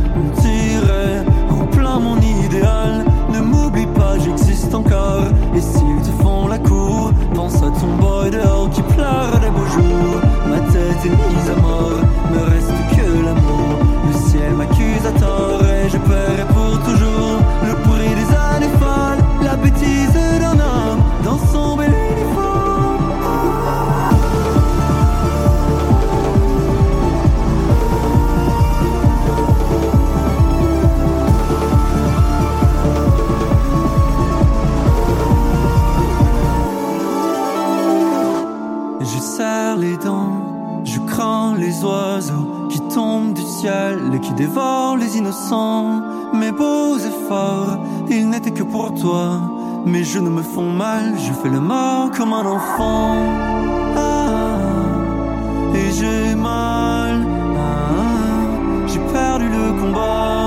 ciel 43.68 44.00
et 44.16 44.20
qui 44.20 44.34
dévorent 44.34 44.98
les 44.98 45.18
innocents. 45.18 46.02
Mes 46.34 46.52
beaux 46.52 46.98
efforts, 47.12 47.78
ils 48.10 48.28
n'étaient 48.30 48.58
que 48.60 48.64
pour 48.64 48.94
toi. 48.94 49.26
Mes 49.86 50.04
genoux 50.04 50.36
me 50.40 50.46
font 50.56 50.72
mal, 50.86 51.04
je 51.26 51.34
fais 51.40 51.52
le 51.58 51.60
mort 51.60 52.12
comme 52.16 52.34
un 52.34 52.46
enfant. 52.58 53.16
Ah, 53.96 54.58
et 55.80 55.90
j'ai 55.98 56.36
mal, 56.36 57.16
ah, 57.58 58.88
j'ai 58.90 59.04
perdu 59.14 59.48
le 59.58 59.66
combat. 59.80 60.47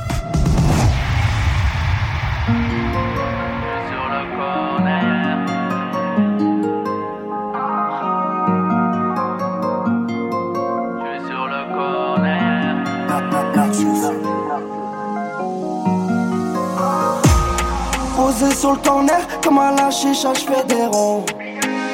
Sur 18.71 18.75
le 18.75 18.87
corner, 18.87 19.21
comme 19.43 19.59
à 19.59 19.71
la 19.71 19.91
chicha, 19.91 20.33
je 20.33 20.41
fais 20.41 20.63
des 20.65 20.85
ronds. 20.85 21.25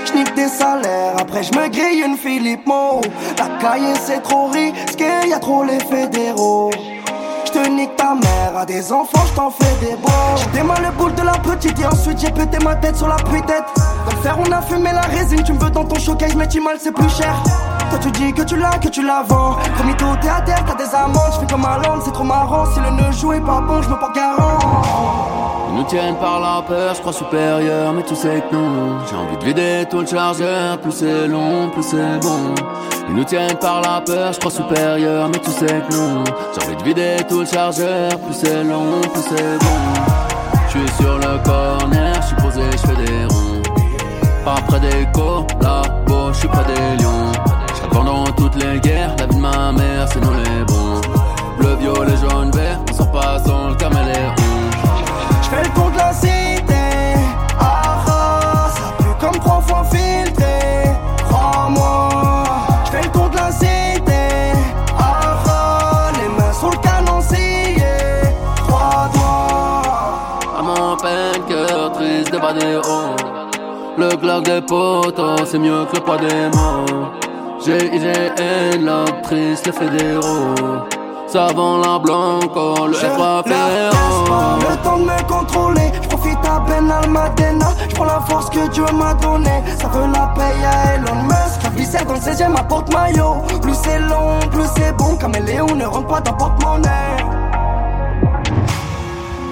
J'nique 0.05 0.34
des 0.36 0.47
salaires, 0.47 1.15
après 1.19 1.43
je 1.43 1.51
me 1.53 1.67
grille 1.67 2.03
une 2.05 2.17
Philippe 2.17 2.65
Mo. 2.65 3.01
La 3.38 3.47
cahier 3.59 3.93
c'est 4.05 4.21
trop 4.21 4.47
risqué, 4.47 5.28
y 5.28 5.34
a 5.34 5.39
trop 5.39 5.63
les 5.63 5.80
fédéraux. 5.80 6.71
J'te 7.45 7.69
nique 7.69 7.95
ta 7.95 8.13
mère, 8.13 8.57
à 8.57 8.65
des 8.65 8.91
enfants 8.91 9.25
j't'en 9.34 9.51
fais 9.51 9.86
des 9.86 9.95
beaux. 9.95 10.09
J'ai 10.53 10.61
le 10.61 10.91
boule 10.97 11.13
de 11.15 11.23
la 11.23 11.34
petite 11.34 11.80
et 11.80 11.86
ensuite 11.86 12.20
j'ai 12.20 12.32
pété 12.32 12.58
ma 12.63 12.75
tête 12.75 12.95
sur 12.95 13.08
la 13.08 13.16
pluie-tête. 13.16 13.66
Dans 14.05 14.16
le 14.16 14.21
fer 14.21 14.37
on 14.39 14.51
a 14.51 14.62
fumé 14.62 14.91
la 14.93 15.01
résine, 15.01 15.43
tu 15.43 15.54
me 15.54 15.59
veux 15.59 15.70
dans 15.70 15.86
ton 15.86 15.99
showcase 15.99 16.36
mais 16.36 16.47
tu 16.47 16.62
mal 16.62 16.78
c'est 16.79 16.93
plus 16.93 17.09
cher. 17.09 17.33
Toi 17.89 17.99
tu 18.01 18.12
dis 18.12 18.33
que 18.33 18.43
tu 18.43 18.55
l'as, 18.55 18.78
que 18.78 18.89
tu 18.89 19.04
la 19.04 19.24
vends. 19.28 19.58
Promis 19.75 19.95
tout 19.95 20.05
t'es 20.21 20.29
à 20.29 20.41
terre, 20.41 20.63
t'as 20.66 20.75
des 20.75 20.93
amendes, 20.95 21.33
j'fais 21.33 21.47
comme 21.47 21.66
à 21.66 21.78
Londres, 21.78 22.04
c'est 22.05 22.13
trop 22.13 22.24
marrant. 22.24 22.66
Si 22.74 22.79
le 22.79 22.91
nœud 22.91 23.12
joue 23.12 23.33
est 23.33 23.41
pas 23.41 23.62
bon, 23.62 23.82
j'me 23.82 23.97
porte 23.97 24.16
garant. 24.16 25.26
Ils 25.78 25.82
nous 25.82 25.89
tiennent 25.89 26.16
par 26.16 26.39
la 26.39 26.63
peur, 26.63 26.95
je 26.95 27.01
crois 27.01 27.13
supérieur, 27.13 27.93
mais 27.93 28.01
tu 28.01 28.16
sais 28.16 28.43
que 28.49 28.55
non. 28.55 28.97
J'ai 29.08 29.16
envie 29.16 29.37
de 29.37 29.45
vider 29.45 29.86
tout 29.87 29.99
le 29.99 30.08
chargeur, 30.08 30.79
plus 30.79 30.91
c'est 30.91 31.28
long, 31.28 31.70
plus 31.70 31.83
c'est 31.83 32.20
bon. 32.20 32.55
Ils 33.08 33.16
nous 33.16 33.24
tiennent 33.24 33.55
par 33.58 33.82
la 33.82 34.01
peur, 34.01 34.33
je 34.33 34.39
crois 34.39 34.49
supérieur, 34.49 35.29
mais 35.29 35.37
tu 35.37 35.51
sais 35.51 35.67
que 35.67 35.93
non. 35.95 36.24
J'ai 36.51 36.66
envie 36.66 36.78
de 36.78 36.83
vider 36.83 37.17
tout 37.29 37.41
le 37.41 37.45
chargeur, 37.45 38.09
plus 38.09 38.33
c'est 38.33 38.63
long, 38.63 39.01
plus 39.01 39.21
c'est 39.21 39.59
bon. 39.59 40.01
Je 40.66 40.79
suis 40.79 40.89
sur 40.97 41.16
le 41.16 41.37
corner, 41.45 42.16
je 42.21 42.25
suis 42.25 42.36
posé, 42.37 42.63
je 42.71 42.78
fais 42.78 43.05
des 43.05 43.25
ronds. 43.25 43.62
Pas 44.43 44.55
près 44.67 44.79
des 44.79 45.08
collabos, 45.13 46.33
je 46.33 46.39
suis 46.39 46.47
près 46.47 46.63
des 46.63 47.04
lions. 47.04 47.32
Pendant 47.91 48.24
toutes 48.36 48.55
les 48.55 48.79
guerres, 48.79 49.16
la 49.20 49.28
vie 49.28 49.36
de 49.36 49.41
ma 49.41 49.71
mère, 49.71 50.08
c'est 50.12 50.21
nous 50.21 50.33
les 50.33 50.63
bons. 50.66 51.01
Bleu, 51.59 51.75
violet, 51.79 52.17
jaune, 52.17 52.49
vert, 52.49 52.79
on 52.89 52.93
sort 52.95 53.12
pas 53.12 53.37
sans 53.45 53.70
le 53.70 53.75
caméléon. 53.75 54.37
J'fais 55.49 55.63
le 55.63 55.69
tour 55.69 55.89
de 55.91 55.97
la 55.97 56.11
cité, 56.11 56.74
ah 57.57 58.03
ah, 58.05 58.69
ça 58.69 58.91
pue 58.97 59.15
comme 59.17 59.39
trois 59.39 59.61
fois 59.61 59.86
filtré, 59.86 60.91
crois-moi. 61.29 62.09
J'fais 62.86 63.03
le 63.03 63.09
tour 63.11 63.29
de 63.29 63.37
la 63.37 63.49
cité, 63.49 64.51
ah 64.99 65.37
ah, 65.47 66.11
les 66.19 66.28
mains 66.28 66.51
sur 66.51 66.69
le 66.69 66.78
canon 66.78 67.21
scié, 67.21 67.79
trois 68.67 69.09
doigts. 69.13 70.59
À 70.59 70.61
mon 70.61 70.97
peine, 70.97 71.41
cœur 71.47 71.93
triste, 71.93 72.33
hauts. 72.33 73.15
Le 73.97 74.15
glock 74.17 74.43
des 74.43 74.59
potos, 74.59 75.45
c'est 75.45 75.59
mieux 75.59 75.86
que 75.86 75.95
le 75.95 76.01
poids 76.01 76.17
des 76.17 76.57
mots. 76.57 77.07
J'ai 77.65 77.95
IGN, 77.95 78.83
l'actrice, 78.83 79.65
les 79.65 79.71
fédéraux. 79.71 80.87
Savant 81.28 81.78
la 81.79 81.99
blanco, 81.99 82.87
le 82.87 82.93
Je 82.93 83.05
F3 83.05 83.43
ne 83.45 83.49
laisse 83.49 84.29
pas 84.29 84.58
le 84.62 84.83
temps 84.83 84.97
de 84.97 85.04
me 85.04 85.28
contrôler. 85.28 85.91
Je 86.01 86.08
profite 86.08 86.37
à 86.45 86.62
peine 86.62 86.89
à 86.89 86.99
Almadena. 86.99 87.67
Je 87.89 87.95
prends 87.95 88.05
la 88.05 88.21
force 88.21 88.49
que 88.49 88.66
Dieu 88.70 88.86
m'a 88.93 89.13
donnée. 89.16 89.62
Ça 89.79 89.89
veut 89.89 90.09
la 90.13 90.28
paye 90.28 90.63
à 90.63 90.95
Elon 90.95 91.24
Musk. 91.24 91.63
La 91.63 91.70
viscère 91.71 92.05
dans 92.05 92.13
le 92.13 92.20
16ème 92.20 92.55
à 92.55 92.63
porte-maillot. 92.63 93.41
Plus 93.62 93.75
c'est 93.83 93.99
long, 93.99 94.39
plus 94.51 94.67
c'est 94.78 94.95
bon. 94.95 95.17
Caméléon 95.17 95.75
ne 95.75 95.86
rentre 95.86 96.08
pas 96.08 96.21
dans 96.21 96.33
porte-monnaie. 96.33 97.46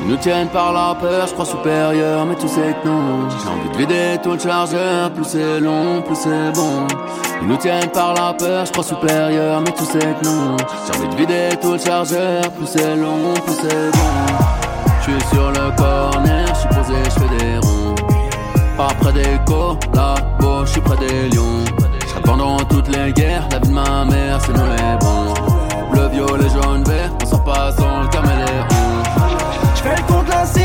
Ils 0.05 0.11
nous 0.11 0.17
tiennent 0.17 0.49
par 0.49 0.71
la 0.71 0.93
peur, 0.93 1.25
je 1.25 1.33
crois 1.33 1.45
supérieur, 1.45 2.27
mais 2.27 2.35
tu 2.35 2.47
sais 2.47 2.75
que 2.83 2.87
non. 2.87 3.27
J'ai 3.27 3.49
envie 3.49 3.69
de 3.69 3.77
vider 3.77 4.21
tout 4.21 4.33
le 4.33 4.39
chargeur, 4.39 5.09
plus 5.09 5.25
c'est 5.25 5.59
long, 5.59 6.03
plus 6.03 6.15
c'est 6.15 6.51
bon. 6.53 6.85
Ils 7.41 7.47
nous 7.47 7.57
tiennent 7.57 7.89
par 7.89 8.13
la 8.13 8.31
peur, 8.33 8.67
je 8.67 8.71
crois 8.71 8.83
supérieur, 8.83 9.61
mais 9.61 9.71
tu 9.71 9.83
sais 9.83 9.97
que 9.97 10.25
non. 10.25 10.57
J'ai 10.85 10.99
envie 10.99 11.09
de 11.09 11.15
vider 11.15 11.49
tout 11.59 11.71
le 11.71 11.79
chargeur, 11.79 12.43
plus 12.51 12.67
c'est 12.67 12.95
long, 12.95 13.33
plus 13.45 13.55
c'est 13.55 13.91
bon. 13.93 14.35
Je 14.99 15.11
suis 15.11 15.35
sur 15.35 15.49
le 15.49 15.75
corner, 15.75 16.47
je 16.53 16.59
suis 16.59 16.69
posé, 16.69 17.03
je 17.03 17.09
fais 17.09 17.37
des 17.39 17.57
ronds. 17.57 17.95
Pas 18.77 18.93
près 18.99 19.13
des 19.13 19.39
collabos, 19.47 20.65
je 20.65 20.71
suis 20.71 20.81
près 20.81 20.97
des 20.97 21.29
lions. 21.35 21.65
Pendant 22.23 22.57
toutes 22.57 22.95
les 22.95 23.11
guerres, 23.11 23.47
la 23.51 23.57
vie 23.57 23.69
de 23.69 23.73
ma 23.73 24.05
mère, 24.05 24.39
c'est 24.45 24.53
nous 24.53 24.65
les 24.65 24.97
bons. 25.01 25.33
Bleu, 25.91 26.07
violet, 26.09 26.49
jaune, 26.49 26.83
vert, 26.83 27.09
on 27.23 27.25
sort 27.25 27.43
pas 27.43 27.71
sans 27.71 28.03
le 28.03 28.07
caméléon. 28.09 28.84
J'fais 29.85 30.01
le 30.01 30.07
tour 30.07 30.23
de 30.23 30.64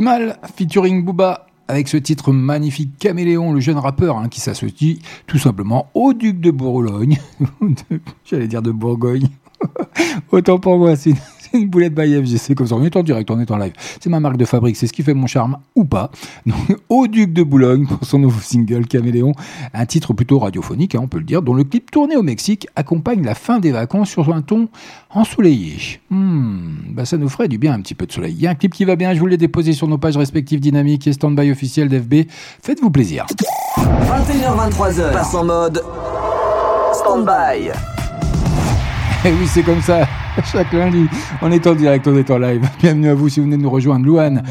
Optimal 0.00 0.38
featuring 0.56 1.04
Booba 1.04 1.46
avec 1.68 1.86
ce 1.86 1.98
titre 1.98 2.32
magnifique 2.32 2.96
Caméléon, 2.98 3.52
le 3.52 3.60
jeune 3.60 3.76
rappeur 3.76 4.16
hein, 4.16 4.30
qui 4.30 4.40
s'associe 4.40 4.96
tout 5.26 5.36
simplement 5.36 5.90
au 5.92 6.14
duc 6.14 6.40
de 6.40 6.50
Bourgogne. 6.50 7.18
J'allais 8.24 8.48
dire 8.48 8.62
de 8.62 8.70
Bourgogne. 8.70 9.28
Autant 10.32 10.58
pour 10.58 10.78
moi, 10.78 10.96
c'est 10.96 11.12
c'est 11.50 11.58
une 11.58 11.68
boulette 11.68 11.94
by 11.94 12.22
FGC 12.22 12.54
comme 12.54 12.66
ça. 12.66 12.74
On 12.74 12.84
est 12.84 12.96
en 12.96 13.02
direct, 13.02 13.30
on 13.30 13.40
est 13.40 13.50
en 13.50 13.56
live. 13.56 13.72
C'est 14.00 14.10
ma 14.10 14.20
marque 14.20 14.36
de 14.36 14.44
fabrique, 14.44 14.76
c'est 14.76 14.86
ce 14.86 14.92
qui 14.92 15.02
fait 15.02 15.14
mon 15.14 15.26
charme 15.26 15.58
ou 15.74 15.84
pas. 15.84 16.10
Donc, 16.46 16.56
au 16.88 17.06
Duc 17.06 17.32
de 17.32 17.42
Boulogne 17.42 17.86
pour 17.86 18.04
son 18.06 18.18
nouveau 18.18 18.40
single 18.40 18.86
Caméléon, 18.86 19.32
un 19.74 19.86
titre 19.86 20.12
plutôt 20.12 20.38
radiophonique, 20.38 20.94
hein, 20.94 21.00
on 21.02 21.08
peut 21.08 21.18
le 21.18 21.24
dire, 21.24 21.42
dont 21.42 21.54
le 21.54 21.64
clip 21.64 21.90
tourné 21.90 22.16
au 22.16 22.22
Mexique 22.22 22.68
accompagne 22.76 23.24
la 23.24 23.34
fin 23.34 23.58
des 23.58 23.72
vacances 23.72 24.10
sur 24.10 24.32
un 24.32 24.42
ton 24.42 24.68
ensoleillé. 25.10 26.00
Hmm, 26.10 26.92
bah 26.92 27.04
ça 27.04 27.16
nous 27.16 27.28
ferait 27.28 27.48
du 27.48 27.58
bien 27.58 27.72
un 27.72 27.80
petit 27.80 27.94
peu 27.94 28.06
de 28.06 28.12
soleil. 28.12 28.34
Il 28.36 28.42
y 28.42 28.46
a 28.46 28.50
un 28.50 28.54
clip 28.54 28.72
qui 28.72 28.84
va 28.84 28.96
bien, 28.96 29.14
je 29.14 29.20
vous 29.20 29.26
l'ai 29.26 29.36
déposé 29.36 29.72
sur 29.72 29.88
nos 29.88 29.98
pages 29.98 30.16
respectives 30.16 30.60
dynamiques 30.60 31.06
et 31.06 31.12
stand-by 31.12 31.50
officiel 31.50 31.88
d'FB. 31.88 32.26
Faites-vous 32.62 32.90
plaisir. 32.90 33.26
21h23h, 33.76 35.12
passe 35.12 35.34
en 35.34 35.44
mode 35.44 35.82
stand-by. 36.92 37.68
Et 37.68 39.28
Eh 39.28 39.32
oui, 39.32 39.46
c'est 39.46 39.62
comme 39.62 39.82
ça. 39.82 40.06
Chaque 40.52 40.72
lundi, 40.72 41.06
on 41.42 41.50
est 41.50 41.66
en 41.66 41.74
direct, 41.74 42.06
on 42.06 42.16
est 42.16 42.30
en 42.30 42.38
live. 42.38 42.66
Bienvenue 42.80 43.08
à 43.08 43.14
vous 43.14 43.28
si 43.28 43.40
vous 43.40 43.46
venez 43.46 43.56
de 43.56 43.62
nous 43.62 43.70
rejoindre. 43.70 44.06
Louane, 44.06 44.42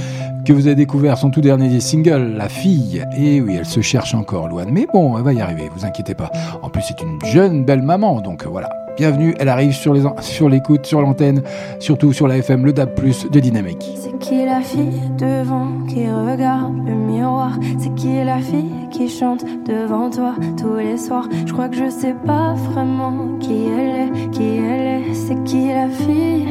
que 0.45 0.53
vous 0.53 0.68
avez 0.68 0.76
découvert 0.76 1.18
son 1.18 1.30
tout 1.30 1.41
dernier 1.41 1.80
single, 1.80 2.34
La 2.38 2.49
Fille. 2.49 3.06
Et 3.18 3.41
oui, 3.41 3.56
elle 3.57 3.66
se 3.66 3.82
cherche 3.82 4.14
encore, 4.14 4.48
Louane. 4.48 4.70
Mais 4.72 4.88
bon, 4.91 5.18
elle 5.18 5.24
va 5.24 5.34
y 5.34 5.41
arriver, 5.41 5.70
vous 5.74 5.86
inquiétez 5.86 6.16
pas. 6.16 6.32
En 6.61 6.70
plus, 6.70 6.84
c'est 6.88 7.02
une 7.02 7.20
jeune, 7.26 7.66
belle 7.66 7.82
maman, 7.82 8.22
donc 8.22 8.45
voilà. 8.45 8.70
Bienvenue, 8.98 9.34
elle 9.40 9.48
arrive 9.48 9.72
sur 9.72 9.94
les 9.94 10.02
sur 10.20 10.49
l'écoute, 10.49 10.86
sur 10.86 11.02
l'antenne, 11.02 11.41
surtout 11.80 12.11
sur 12.11 12.28
la 12.28 12.38
FM, 12.38 12.66
le 12.66 12.74
DAB+, 12.74 12.99
de 13.32 13.40
Dynamique. 13.40 13.90
C'est 13.95 14.18
qui 14.20 14.44
la 14.44 14.60
fille 14.60 15.02
devant 15.18 15.86
qui 15.88 16.06
regarde 16.06 16.86
le 16.86 16.94
miroir? 16.94 17.57
C'est 17.80 17.95
qui 17.95 18.24
la 18.24 18.40
fille 18.40 18.89
qui 19.00 19.08
chante 19.08 19.46
devant 19.66 20.10
toi 20.10 20.36
tous 20.58 20.76
les 20.76 20.98
soirs. 20.98 21.30
Je 21.46 21.54
crois 21.54 21.70
que 21.70 21.78
je 21.78 21.90
sais 21.90 22.16
pas 22.26 22.54
vraiment 22.54 23.38
qui 23.40 23.68
elle 23.68 24.10
est, 24.10 24.30
qui 24.32 24.58
elle 24.58 24.88
est. 25.00 25.14
C'est 25.14 25.42
qui 25.46 25.70
la 25.70 25.88
fille, 25.88 26.48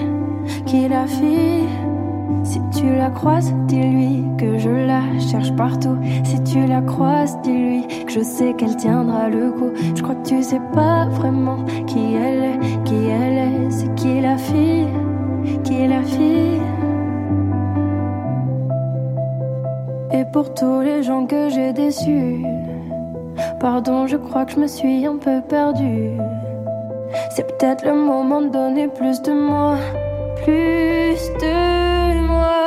qui 0.64 0.88
la 0.88 1.06
fille? 1.06 1.68
Si 2.44 2.58
tu 2.74 2.86
la 2.96 3.10
croises, 3.10 3.52
dis-lui 3.66 4.24
que 4.38 4.56
je 4.56 4.70
la 4.70 5.02
cherche 5.18 5.52
partout. 5.56 5.98
Si 6.24 6.42
tu 6.42 6.64
la 6.66 6.80
croises, 6.80 7.36
dis-lui 7.42 7.86
que 8.06 8.12
je 8.12 8.20
sais 8.20 8.54
qu'elle 8.54 8.76
tiendra 8.76 9.28
le 9.28 9.50
coup. 9.50 9.72
Je 9.94 10.02
crois 10.02 10.14
que 10.14 10.26
tu 10.26 10.42
sais 10.42 10.62
pas 10.72 11.04
vraiment 11.08 11.66
qui 11.86 12.14
elle 12.14 12.44
est, 12.44 12.82
qui 12.84 12.94
elle 12.94 13.38
est. 13.38 13.70
C'est 13.70 13.94
qui 13.94 14.22
la 14.22 14.38
fille, 14.38 14.88
qui 15.64 15.86
la 15.86 16.02
fille? 16.02 16.37
Pour 20.32 20.54
tous 20.54 20.80
les 20.80 21.02
gens 21.02 21.26
que 21.26 21.48
j'ai 21.48 21.72
déçus, 21.72 22.44
pardon, 23.60 24.06
je 24.06 24.16
crois 24.16 24.44
que 24.44 24.52
je 24.52 24.60
me 24.60 24.66
suis 24.66 25.06
un 25.06 25.16
peu 25.16 25.40
perdue. 25.40 26.12
C'est 27.30 27.46
peut-être 27.46 27.84
le 27.84 27.94
moment 27.94 28.42
de 28.42 28.48
donner 28.48 28.88
plus 28.88 29.22
de 29.22 29.32
moi, 29.32 29.76
plus 30.42 31.16
de 31.40 32.26
moi. 32.26 32.57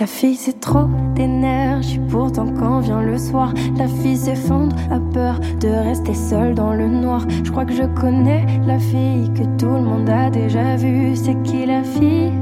La 0.00 0.06
fille 0.06 0.36
c'est 0.36 0.60
trop 0.60 0.86
d'énergie, 1.14 2.00
pourtant 2.08 2.46
quand 2.58 2.80
vient 2.80 3.02
le 3.02 3.18
soir, 3.18 3.52
la 3.76 3.86
fille 3.86 4.16
s'effondre, 4.16 4.74
a 4.90 4.98
peur 4.98 5.38
de 5.60 5.68
rester 5.68 6.14
seule 6.14 6.54
dans 6.54 6.72
le 6.72 6.88
noir. 6.88 7.26
Je 7.44 7.50
crois 7.50 7.66
que 7.66 7.74
je 7.74 7.82
connais 7.82 8.46
la 8.66 8.78
fille 8.78 9.30
que 9.34 9.42
tout 9.58 9.66
le 9.66 9.82
monde 9.82 10.08
a 10.08 10.30
déjà 10.30 10.76
vue. 10.76 11.14
C'est 11.14 11.36
qui 11.42 11.66
la 11.66 11.82
fille? 11.82 12.32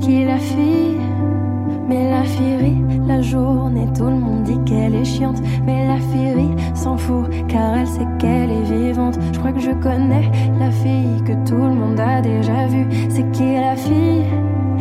Qui 0.00 0.24
la 0.24 0.38
fille? 0.38 0.96
Mais 1.88 2.10
la 2.10 2.24
fille 2.24 2.56
rit 2.56 2.84
la 3.06 3.22
journée, 3.22 3.86
tout 3.96 4.06
le 4.06 4.18
monde 4.18 4.42
dit 4.42 4.58
qu'elle 4.66 4.96
est 4.96 5.04
chiante. 5.04 5.40
Mais 5.64 5.86
la 5.86 5.98
fille 5.98 6.32
rit, 6.32 6.56
s'en 6.74 6.96
fout, 6.96 7.30
car 7.46 7.76
elle 7.76 7.86
sait 7.86 8.08
qu'elle 8.18 8.50
est 8.50 8.62
vivante. 8.62 9.16
Je 9.32 9.38
crois 9.38 9.52
que 9.52 9.60
je 9.60 9.70
connais 9.70 10.28
la 10.58 10.72
fille 10.72 11.22
que 11.24 11.34
tout 11.48 11.54
le 11.54 11.74
monde 11.74 12.00
a 12.00 12.20
déjà 12.20 12.66
vue. 12.66 12.88
C'est 13.08 13.30
qui 13.30 13.54
la 13.54 13.76
fille? 13.76 14.24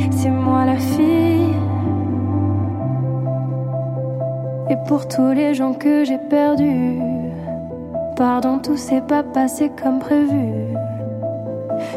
C'est 0.10 0.31
moi 0.31 0.65
la 0.65 0.77
fille. 0.77 1.28
Et 4.69 4.75
pour 4.87 5.07
tous 5.07 5.31
les 5.31 5.55
gens 5.55 5.73
que 5.73 6.03
j'ai 6.03 6.19
perdus, 6.19 6.99
pardon, 8.15 8.59
tout 8.59 8.77
s'est 8.77 9.01
pas 9.01 9.23
passé 9.23 9.71
comme 9.81 9.99
prévu. 9.99 10.53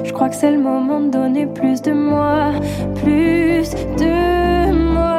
Je 0.05 0.13
crois 0.13 0.29
que 0.31 0.35
c'est 0.35 0.51
le 0.53 0.59
moment 0.59 1.01
de 1.01 1.11
donner 1.11 1.47
plus 1.47 1.83
de 1.83 1.93
moi, 1.93 2.53
plus 3.03 3.71
de 3.99 4.73
moi. 4.73 5.12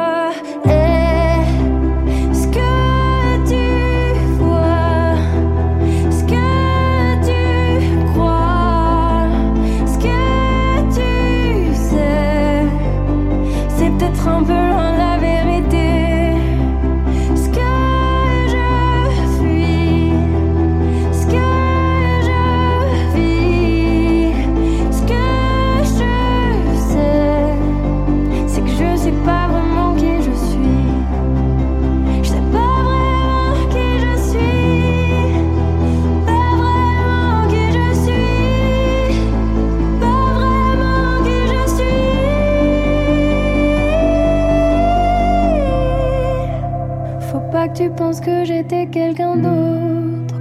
Penses 47.96 48.20
que 48.20 48.44
j'étais 48.44 48.86
quelqu'un 48.86 49.36
d'autre. 49.36 50.34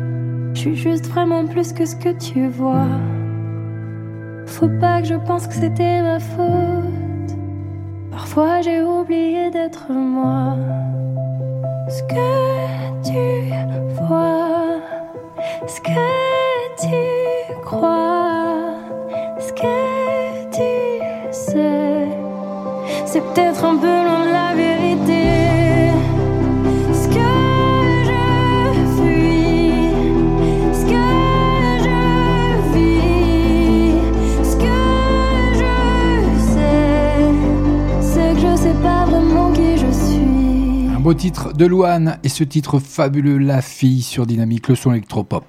Je 0.56 0.60
suis 0.60 0.76
juste 0.76 1.06
vraiment 1.06 1.46
plus 1.46 1.72
que 1.72 1.86
ce 1.86 1.96
que 1.96 2.10
tu 2.10 2.48
vois. 2.48 2.88
Faut 4.48 4.70
pas 4.82 5.02
que 5.02 5.08
je 5.08 5.14
pense 5.14 5.46
que 5.46 5.54
c'était 5.54 6.02
ma 6.02 6.20
faute. 6.20 7.38
Parfois 8.12 8.62
j'ai 8.62 8.82
oublié 8.82 9.52
d'être 9.52 9.92
moi. 9.92 10.58
Ce 11.90 12.02
que 12.04 12.16
tu 13.04 13.54
vois, 14.08 14.80
ce 15.68 15.80
que 15.80 16.82
tu 16.82 17.62
crois, 17.64 18.78
ce 19.40 19.54
que 19.54 20.46
tu 20.52 21.32
sais, 21.32 22.08
c'est 23.06 23.22
peut-être 23.22 23.64
un 23.64 23.78
peu 23.78 24.03
beau 41.04 41.14
titre 41.14 41.52
de 41.52 41.66
Louane 41.66 42.18
et 42.24 42.30
ce 42.30 42.46
titre 42.46 42.80
fabuleux, 42.80 43.38
La 43.38 43.62
Fille 43.62 44.02
sur 44.02 44.26
Dynamique, 44.26 44.70
le 44.70 44.76
son 44.76 44.92
électropop. 44.94 45.44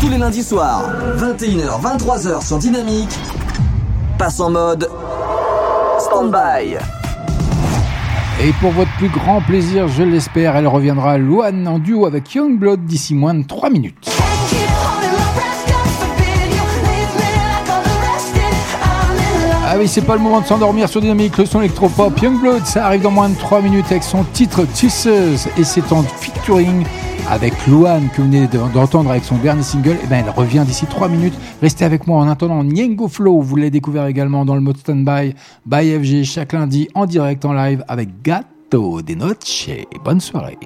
Tous 0.00 0.08
les 0.08 0.16
lundis 0.16 0.42
soirs, 0.42 0.82
21h, 1.18 1.82
23h 1.82 2.46
sur 2.46 2.58
Dynamique, 2.58 3.10
passe 4.16 4.40
en 4.40 4.50
mode 4.50 4.88
stand-by. 6.00 6.78
Et 8.42 8.52
pour 8.62 8.70
votre 8.70 8.90
plus 8.96 9.10
grand 9.10 9.42
plaisir, 9.42 9.88
je 9.88 10.02
l'espère, 10.02 10.56
elle 10.56 10.66
reviendra 10.66 11.18
Louane 11.18 11.68
en 11.68 11.78
duo 11.78 12.06
avec 12.06 12.34
Youngblood 12.34 12.86
d'ici 12.86 13.14
moins 13.14 13.34
de 13.34 13.42
3 13.42 13.68
minutes. 13.68 14.08
Ah 19.70 19.74
oui, 19.78 19.86
c'est 19.86 20.00
pas 20.00 20.16
le 20.16 20.22
moment 20.22 20.40
de 20.40 20.46
s'endormir 20.46 20.88
sur 20.88 21.02
Dynamique, 21.02 21.36
le 21.36 21.44
son 21.44 21.60
électropop. 21.60 22.18
Youngblood, 22.22 22.64
ça 22.64 22.86
arrive 22.86 23.02
dans 23.02 23.10
moins 23.10 23.28
de 23.28 23.34
3 23.36 23.60
minutes 23.60 23.84
avec 23.90 24.02
son 24.02 24.24
titre 24.32 24.62
Tisseuse 24.64 25.46
et 25.58 25.64
c'est 25.64 25.92
en 25.92 26.02
featuring 26.02 26.86
avec 27.28 27.52
Luan 27.66 28.08
que 28.16 28.22
vous 28.22 28.28
venez 28.28 28.46
de- 28.46 28.58
d'entendre 28.72 29.10
avec 29.10 29.24
son 29.24 29.36
dernier 29.36 29.62
single. 29.62 29.98
Et 30.02 30.06
ben, 30.06 30.24
elle 30.26 30.30
revient 30.34 30.64
d'ici 30.66 30.86
3 30.86 31.08
minutes. 31.08 31.34
Restez 31.60 31.84
avec 31.84 32.06
moi 32.06 32.18
en 32.18 32.28
attendant 32.30 32.64
Niengo 32.64 33.08
Flow. 33.08 33.42
Vous 33.42 33.56
l'avez 33.56 33.70
découvert 33.70 34.06
également 34.06 34.46
dans 34.46 34.54
le 34.54 34.62
mode 34.62 34.78
standby 34.78 35.34
by 35.66 35.98
FG 36.02 36.24
chaque 36.24 36.54
lundi 36.54 36.88
en 36.94 37.04
direct 37.04 37.44
en 37.44 37.52
live 37.52 37.84
avec 37.88 38.22
Gato 38.22 39.02
de 39.02 39.14
Noche. 39.14 39.68
Bonne 40.02 40.20
soirée. 40.22 40.56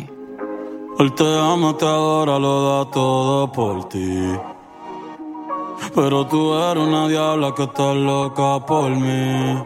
Pero 5.94 6.26
tú 6.26 6.54
eres 6.54 6.82
una 6.82 7.08
diabla 7.08 7.54
que 7.54 7.64
está 7.64 7.92
loca 7.92 8.64
por 8.66 8.90
mí. 8.90 9.62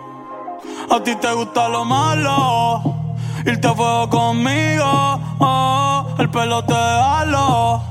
A 0.90 1.00
ti 1.02 1.14
te 1.16 1.32
gusta 1.32 1.68
lo 1.68 1.84
malo, 1.84 2.82
irte 3.44 3.68
a 3.68 3.74
fuego 3.74 4.08
conmigo. 4.08 5.20
Oh, 5.38 6.06
el 6.18 6.30
pelo 6.30 6.64
te 6.64 6.74
halo, 6.74 7.82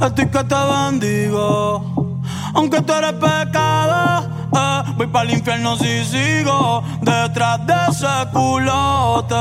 estoy 0.00 0.28
que 0.28 0.44
te 0.44 0.54
bendigo. 0.54 2.12
Aunque 2.54 2.80
tú 2.82 2.92
eres 2.92 3.12
pecado, 3.12 4.28
eh, 4.54 4.82
voy 4.96 5.06
para 5.06 5.24
el 5.24 5.38
infierno 5.38 5.76
si 5.76 6.04
sigo 6.04 6.82
detrás 7.00 7.66
de 7.66 7.74
ese 7.90 8.30
culote. 8.32 9.34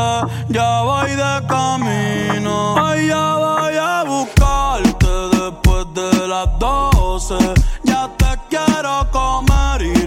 Ya 0.49 0.81
voy 0.81 1.11
de 1.11 1.47
camino, 1.47 2.75
ay, 2.77 3.07
ya 3.07 3.35
voy 3.35 3.75
a 3.75 4.03
buscarte 4.03 5.07
después 5.37 5.85
de 5.93 6.27
las 6.27 6.59
12. 6.59 7.35
Quiero 8.51 9.09
comer 9.11 9.81
y 9.81 10.00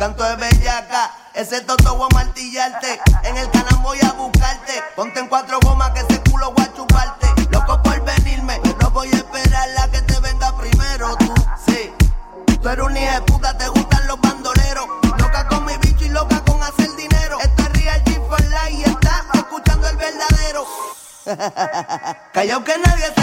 Canto 0.00 0.24
de 0.24 0.34
bellaca, 0.36 1.10
ese 1.34 1.60
toto 1.60 1.94
voy 1.94 2.08
a 2.10 2.14
martillarte. 2.14 2.98
En 3.22 3.36
el 3.36 3.50
canal 3.50 3.80
voy 3.82 3.98
a 4.00 4.12
buscarte. 4.12 4.82
Ponte 4.96 5.20
en 5.20 5.28
cuatro 5.28 5.58
gomas 5.60 5.90
que 5.90 6.00
ese 6.00 6.22
culo 6.22 6.52
voy 6.52 6.64
a 6.64 6.72
chuparte. 6.72 7.26
Loco 7.50 7.82
por 7.82 8.02
venirme, 8.02 8.58
no 8.80 8.90
voy 8.92 9.10
a 9.12 9.16
esperar 9.16 9.68
la 9.76 9.88
que 9.90 10.00
te 10.00 10.18
venga 10.20 10.56
primero. 10.56 11.14
Tú, 11.16 11.34
sí. 11.66 11.92
Tú 12.62 12.68
eres 12.70 12.82
un 12.82 12.96
hijo 12.96 13.12
de 13.12 13.20
puta, 13.20 13.58
te 13.58 13.68
gustan 13.68 14.06
los 14.06 14.18
bandoleros. 14.22 14.86
Loca 15.18 15.46
con 15.48 15.66
mi 15.66 15.76
bicho 15.76 16.06
y 16.06 16.08
loca 16.08 16.42
con 16.46 16.62
hacer 16.62 16.96
dinero. 16.96 17.38
Esto 17.38 17.62
es 17.62 17.72
Real 17.74 18.02
G 18.04 18.26
for 18.26 18.40
y 18.70 18.82
estás 18.82 19.24
escuchando 19.34 19.86
el 19.86 19.96
verdadero. 19.98 20.66
Callao 22.32 22.64
que 22.64 22.78
nadie 22.78 23.19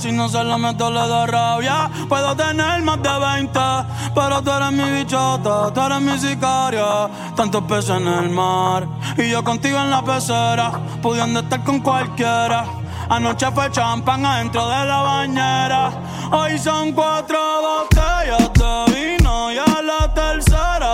Si 0.00 0.10
no 0.12 0.28
se 0.28 0.42
la 0.42 0.56
meto, 0.56 0.90
le 0.90 1.06
da 1.06 1.26
rabia. 1.26 1.90
Puedo 2.08 2.34
tener 2.34 2.82
más 2.82 3.02
de 3.02 3.18
20, 3.18 3.60
pero 4.14 4.42
tú 4.42 4.50
eres 4.50 4.72
mi 4.72 4.90
bichota, 4.90 5.72
tú 5.72 5.80
eres 5.80 6.00
mi 6.00 6.18
sicaria. 6.18 7.08
Tantos 7.36 7.62
peces 7.64 7.90
en 7.90 8.08
el 8.08 8.30
mar 8.30 8.86
y 9.16 9.28
yo 9.28 9.44
contigo 9.44 9.78
en 9.78 9.90
la 9.90 10.02
pecera, 10.02 10.72
pudiendo 11.02 11.40
estar 11.40 11.62
con 11.64 11.80
cualquiera. 11.80 12.64
Anoche 13.10 13.50
fue 13.52 13.70
champán 13.70 14.24
adentro 14.24 14.68
de 14.68 14.86
la 14.86 15.02
bañera. 15.02 15.90
Hoy 16.32 16.58
son 16.58 16.92
cuatro 16.92 17.38
botellas 17.60 18.52
de 18.54 19.16
vino 19.18 19.52
y 19.52 19.58
a 19.58 19.82
la 19.82 20.14
tercera 20.14 20.92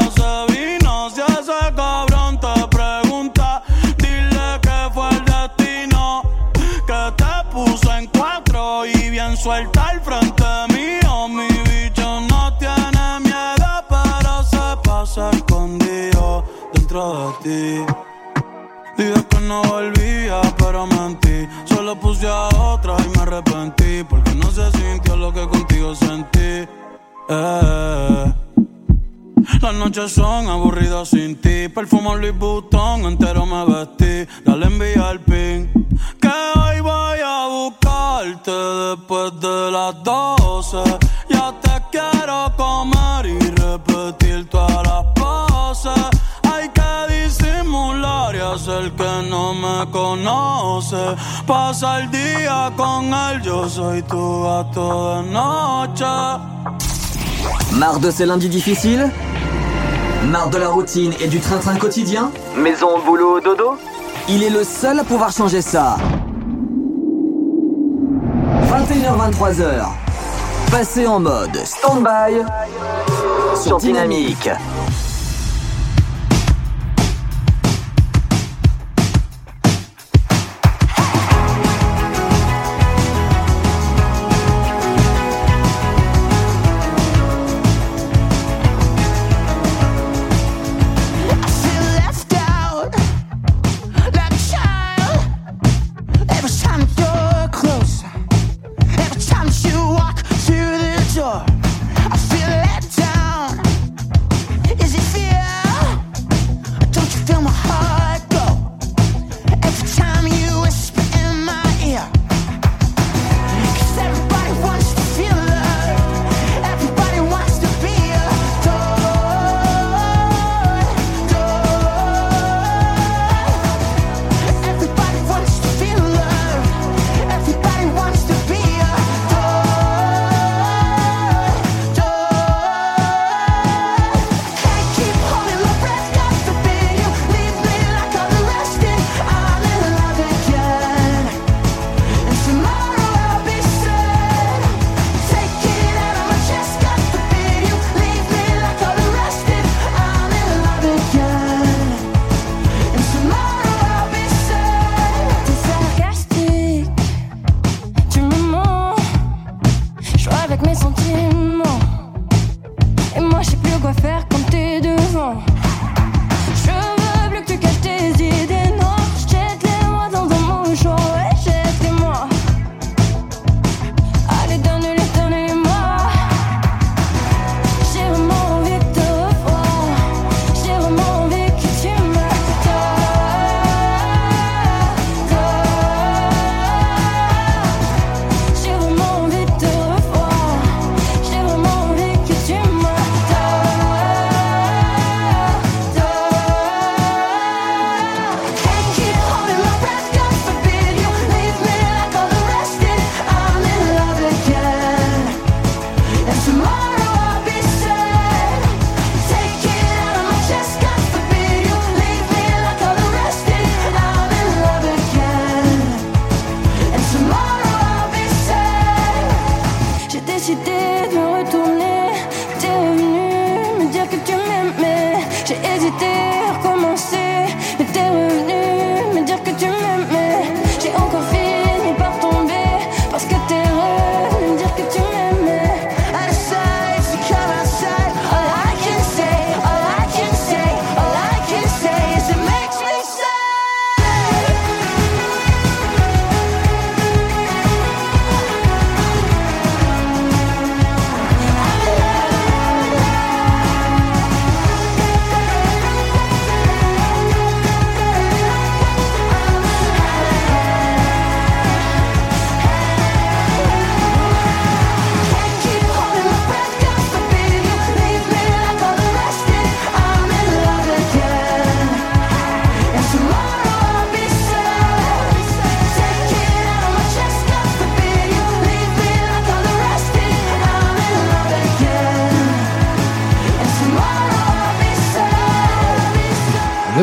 suelta 9.47 9.90
al 9.90 10.01
frente 10.01 10.44
mío. 10.74 11.28
Mi 11.28 11.47
bicho 11.70 12.20
no 12.32 12.52
tiene 12.59 13.20
miedo, 13.20 13.70
pero 13.89 14.43
se 14.43 14.66
pasa 14.82 15.31
escondido 15.31 16.44
dentro 16.74 17.32
de 17.44 17.44
ti. 17.44 17.93
Dije 18.97 19.24
que 19.31 19.40
no 19.43 19.62
volvía, 19.62 20.40
pero 20.59 20.85
mentí. 20.89 21.47
Solo 21.64 21.94
puse 21.94 22.27
a 22.27 22.48
otra 22.73 22.97
y 23.05 23.09
me 23.16 23.23
arrepentí. 23.23 24.02
Porque 24.10 24.35
no 24.35 24.51
se 24.51 24.68
sintió 24.73 25.16
lo 25.16 25.32
que 25.32 25.47
contigo 25.47 25.94
sentí. 25.94 26.66
Eh. 27.28 28.45
Las 29.60 29.74
noches 29.74 30.12
son 30.12 30.48
aburridas 30.48 31.09
sin 31.09 31.36
ti. 31.40 31.68
Perfumo 31.68 32.16
Louis 32.16 32.36
Vuitton, 32.36 33.02
entero 33.02 33.47
me 33.47 33.64
vestí. 33.64 34.31
Dale 34.44 34.66
envía 34.66 35.10
el 35.10 35.20
pin. 35.20 35.70
Que 36.20 36.28
hoy 36.28 36.81
voy 36.81 37.18
a 37.24 37.47
buscarte 37.48 38.51
después 38.51 39.40
de 39.40 39.70
las 39.70 40.02
12. 40.02 40.77
Ya 41.31 41.55
te 41.60 41.82
quiero 41.90 42.52
comer 42.56 43.27
y 43.27 43.39
repetir 43.39 44.48
todas 44.48 44.86
las 44.86 45.05
poses. 45.14 46.05
Hay 46.52 46.68
que 46.70 47.24
disimular 47.24 48.35
y 48.35 48.39
hacer 48.39 48.93
que 48.93 49.28
no 49.28 49.55
me 49.55 49.90
conoce. 49.90 51.16
Pasa 51.47 52.01
el 52.01 52.10
día 52.10 52.73
con 52.77 53.12
él, 53.12 53.43
yo 53.43 53.68
soy 53.68 54.02
tu 54.02 54.43
gato 54.43 55.23
de 55.23 55.31
noche. 55.31 56.95
Marre 57.73 57.99
de 58.01 58.11
ces 58.11 58.27
lundis 58.27 58.49
difficiles? 58.49 59.11
Marre 60.25 60.51
de 60.51 60.59
la 60.59 60.69
routine 60.69 61.13
et 61.21 61.29
du 61.29 61.41
train-train 61.41 61.77
quotidien? 61.77 62.31
Maison, 62.57 62.99
boulot, 63.05 63.41
dodo? 63.41 63.77
Il 64.29 64.43
est 64.43 64.51
le 64.51 64.65
seul 64.65 64.99
à 64.99 65.05
pouvoir 65.05 65.31
changer 65.31 65.61
ça. 65.61 65.97
21h-23h. 68.71 69.87
Passez 70.71 71.07
en 71.07 71.21
mode 71.21 71.57
stand-by 71.65 72.43
sur 73.63 73.79
Dynamique. 73.79 74.51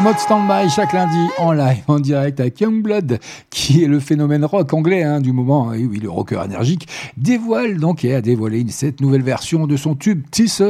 Mode 0.03 0.19
stand-by 0.19 0.69
chaque 0.69 0.91
lundi 0.91 1.29
en 1.37 1.53
live, 1.53 1.83
en 1.87 1.97
direct 1.97 2.41
avec 2.41 2.59
Youngblood, 2.59 3.19
qui 3.49 3.85
est 3.85 3.87
le 3.87 4.01
phénomène 4.01 4.43
rock 4.43 4.73
anglais 4.73 5.01
hein, 5.01 5.21
du 5.21 5.31
moment. 5.31 5.71
Et 5.71 5.85
oui, 5.85 5.99
le 5.99 6.09
rocker 6.09 6.43
énergique 6.43 6.89
dévoile 7.15 7.77
donc 7.77 8.03
et 8.03 8.13
a 8.13 8.21
dévoilé 8.21 8.65
cette 8.67 8.99
nouvelle 8.99 9.23
version 9.23 9.65
de 9.65 9.77
son 9.77 9.95
tube 9.95 10.23
Tisse 10.29 10.61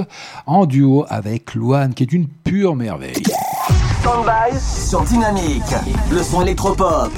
en 0.45 0.68
duo 0.68 1.05
avec 1.10 1.55
Luan, 1.55 1.95
qui 1.95 2.03
est 2.03 2.14
une 2.14 2.27
pure 2.27 2.76
merveille. 2.76 3.23
Stand-by 4.01 4.60
sur 4.60 5.01
Dynamique, 5.01 5.64
le 6.11 6.22
son 6.22 6.43
électropop. 6.43 7.11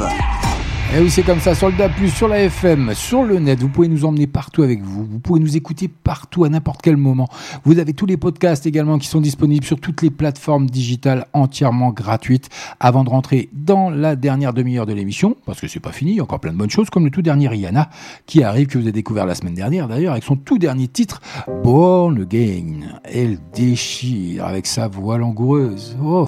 Et 0.94 1.00
oui, 1.00 1.10
c'est 1.10 1.24
comme 1.24 1.42
ça, 1.42 1.54
sur 1.56 1.70
le 1.70 2.08
sur 2.08 2.28
la 2.30 2.44
FM, 2.44 2.94
sur 2.94 3.24
le 3.24 3.40
net, 3.40 3.60
vous 3.60 3.68
pouvez 3.68 3.90
nous 3.90 4.06
emmener 4.06 4.28
partout 4.28 4.64
avec 4.64 4.82
vous, 4.82 5.04
vous 5.04 5.20
pouvez 5.20 5.42
nous 5.42 5.58
écouter 5.58 5.90
partout, 5.90 6.46
à 6.46 6.50
n'importe 6.50 6.82
quel 6.82 6.96
moment. 6.96 7.28
Vous 7.66 7.80
avez 7.80 7.94
tous 7.94 8.06
les 8.06 8.16
podcasts 8.16 8.66
également 8.66 8.98
qui 8.98 9.08
sont 9.08 9.20
disponibles 9.20 9.66
sur 9.66 9.80
toutes 9.80 10.02
les 10.02 10.10
plateformes 10.10 10.70
digitales 10.70 11.26
entièrement 11.34 11.92
gratuites. 11.92 12.50
Avant 12.80 13.04
de 13.04 13.10
rentrer 13.10 13.50
dans 13.52 13.90
la 13.90 14.16
dernière 14.16 14.54
demi-heure 14.54 14.86
de 14.86 14.94
l'émission, 14.94 15.36
parce 15.46 15.60
que 15.60 15.68
c'est 15.68 15.82
pas 15.82 15.92
fini, 15.92 16.12
il 16.12 16.18
y 16.18 16.20
a 16.22 16.24
encore 16.24 16.40
plein 16.40 16.54
de 16.54 16.58
bonnes 16.58 16.70
choses, 16.70 16.90
comme 16.90 17.04
le 17.04 17.12
tout 17.12 17.22
dernier 17.22 17.50
Rihanna, 17.50 17.90
qui 18.26 18.44
arrive, 18.44 18.68
que 18.68 18.78
vous 18.78 18.86
avez 18.86 18.94
découvert 18.94 19.26
la 19.26 19.36
semaine 19.36 19.56
dernière 19.56 19.90
d'ailleurs, 19.90 20.14
avec 20.14 20.24
son 20.24 20.38
tout 20.38 20.60
dernier 20.60 20.88
titre, 20.88 21.20
Born 21.64 22.22
Again. 22.22 23.00
Elle 23.04 23.40
déchire 23.54 24.46
avec 24.46 24.66
sa 24.66 24.88
voix 24.88 25.18
langoureuse. 25.18 25.98
Oh. 26.02 26.26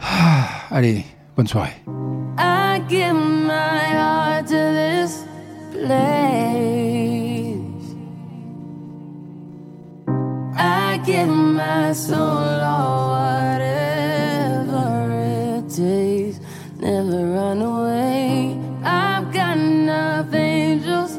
Ah, 0.00 0.48
Allez, 0.70 1.04
bonne. 1.36 1.48
I 2.38 2.78
give 2.88 3.14
my 3.14 3.84
heart 4.00 4.46
to 4.46 4.52
this 4.52 5.24
place. 5.72 6.04
I 10.56 11.00
give 11.04 11.28
my 11.28 11.92
soul 11.92 12.60
or 12.74 13.08
whatever 13.16 14.86
it 15.58 15.68
takes. 15.70 16.40
Never 16.78 17.26
run 17.32 17.62
away. 17.62 18.58
I've 18.84 19.32
got 19.32 19.56
enough 19.56 20.32
angels 20.34 21.18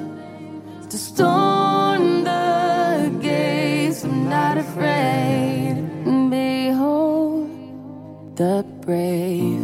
to 0.89 0.97
storm 0.97 2.23
the 2.23 3.11
gates. 3.21 4.03
I'm 4.03 4.29
not 4.29 4.57
afraid. 4.57 5.75
Behold 6.29 7.49
the 8.35 8.63
brave. 8.81 9.54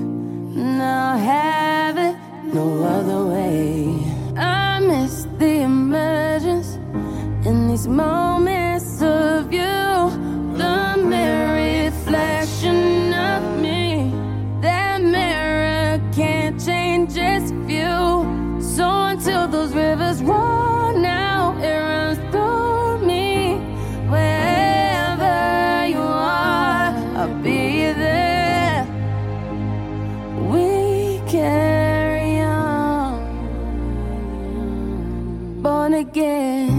Now 1.12 1.18
have 1.18 1.98
it 1.98 2.16
no 2.54 2.84
other 2.86 3.26
way. 3.26 4.02
I 4.38 4.80
miss 4.80 5.28
the 5.40 5.64
emergence 5.64 6.76
in 7.46 7.68
these 7.68 7.86
moments 7.86 8.51
again. 36.12 36.71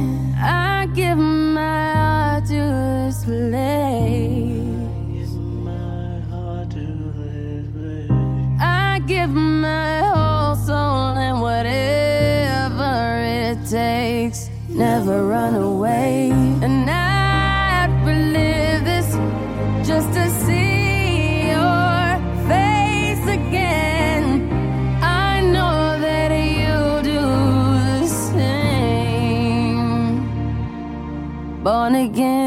Again, 32.02 32.41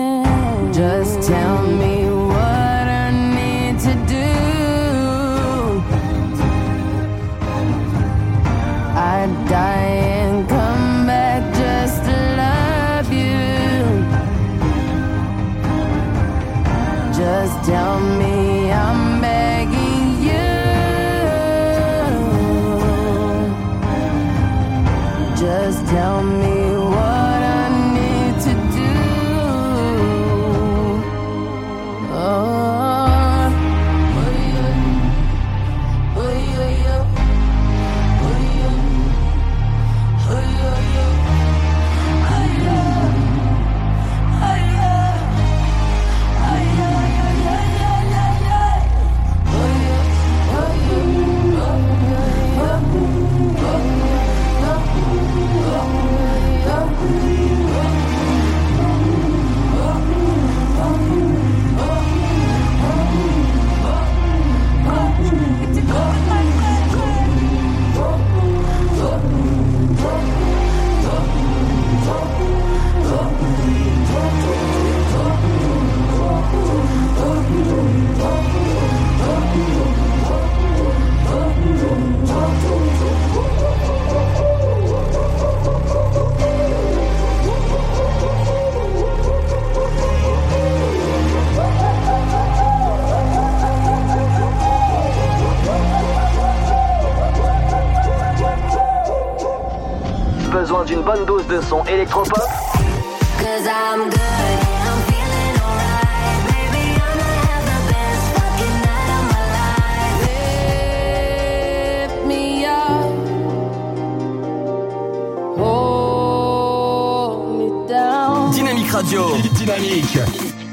Dynamique 118.55 118.91
Radio. 118.91 119.27
Dynamique. 119.65 120.17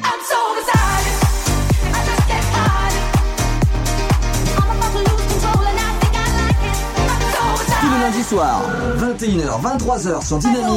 I'm 0.02 0.20
so 0.26 0.38
beside 0.56 1.06
it. 1.06 1.18
I 1.92 2.00
just 2.04 2.24
get 2.26 2.44
hard. 2.52 2.94
I'm 4.58 4.70
about 4.76 4.92
to 4.92 4.98
lose 4.98 5.24
control 5.32 5.62
and 5.66 5.78
I 5.78 5.80
think 6.00 6.14
I 6.14 6.26
like 6.38 6.62
it. 6.66 6.76
I'm 7.10 7.22
so 7.32 7.42
beside 7.58 7.80
Tous 7.80 7.90
les 7.90 8.00
lundis 8.00 8.24
soirs, 8.24 8.62
21h, 8.98 9.50
23h 9.60 10.26
sur 10.26 10.38
Dynamique. 10.38 10.71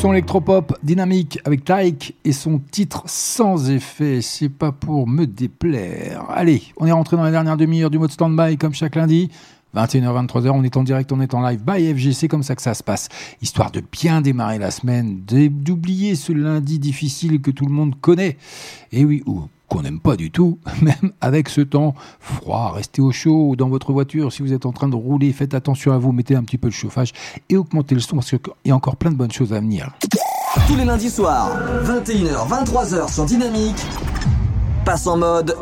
Son 0.00 0.12
électropop 0.12 0.76
dynamique 0.82 1.38
avec 1.44 1.64
Taïk 1.64 2.14
et 2.24 2.32
son 2.32 2.58
titre 2.58 3.04
sans 3.06 3.70
effet, 3.70 4.20
c'est 4.20 4.50
pas 4.50 4.70
pour 4.70 5.08
me 5.08 5.26
déplaire. 5.26 6.24
Allez, 6.28 6.62
on 6.76 6.86
est 6.86 6.92
rentré 6.92 7.16
dans 7.16 7.22
la 7.22 7.30
dernière 7.30 7.56
demi-heure 7.56 7.88
du 7.88 7.98
mode 7.98 8.10
stand-by 8.10 8.58
comme 8.58 8.74
chaque 8.74 8.94
lundi. 8.94 9.30
21h, 9.74 10.26
23h, 10.26 10.50
on 10.50 10.64
est 10.64 10.76
en 10.76 10.82
direct, 10.82 11.12
on 11.12 11.20
est 11.20 11.34
en 11.34 11.40
live 11.46 11.62
by 11.64 11.94
FG, 11.94 12.12
c'est 12.12 12.28
comme 12.28 12.42
ça 12.42 12.54
que 12.54 12.62
ça 12.62 12.74
se 12.74 12.82
passe. 12.82 13.08
Histoire 13.40 13.70
de 13.70 13.80
bien 13.80 14.20
démarrer 14.20 14.58
la 14.58 14.70
semaine, 14.70 15.22
d'oublier 15.24 16.14
ce 16.14 16.32
lundi 16.32 16.78
difficile 16.78 17.40
que 17.40 17.50
tout 17.50 17.66
le 17.66 17.72
monde 17.72 17.94
connaît. 18.00 18.36
Et 18.92 19.04
oui, 19.04 19.22
ou 19.26 19.44
qu'on 19.68 19.82
n'aime 19.82 20.00
pas 20.00 20.16
du 20.16 20.30
tout, 20.30 20.58
même 20.82 21.12
avec 21.20 21.48
ce 21.48 21.60
temps 21.60 21.94
froid, 22.20 22.72
restez 22.74 23.02
au 23.02 23.12
chaud 23.12 23.50
ou 23.50 23.56
dans 23.56 23.68
votre 23.68 23.92
voiture. 23.92 24.32
Si 24.32 24.42
vous 24.42 24.52
êtes 24.52 24.66
en 24.66 24.72
train 24.72 24.88
de 24.88 24.96
rouler, 24.96 25.32
faites 25.32 25.54
attention 25.54 25.92
à 25.92 25.98
vous, 25.98 26.12
mettez 26.12 26.36
un 26.36 26.42
petit 26.42 26.58
peu 26.58 26.68
le 26.68 26.72
chauffage 26.72 27.12
et 27.48 27.56
augmentez 27.56 27.94
le 27.94 28.00
son 28.00 28.16
parce 28.16 28.30
qu'il 28.30 28.40
y 28.64 28.70
a 28.70 28.76
encore 28.76 28.96
plein 28.96 29.10
de 29.10 29.16
bonnes 29.16 29.32
choses 29.32 29.52
à 29.52 29.60
venir. 29.60 29.90
Tous 30.66 30.76
les 30.76 30.84
lundis 30.84 31.10
soirs, 31.10 31.50
21h, 31.84 32.48
23h 32.48 33.12
sur 33.12 33.24
Dynamique, 33.26 33.76
passe 34.84 35.06
en 35.06 35.18
mode 35.18 35.54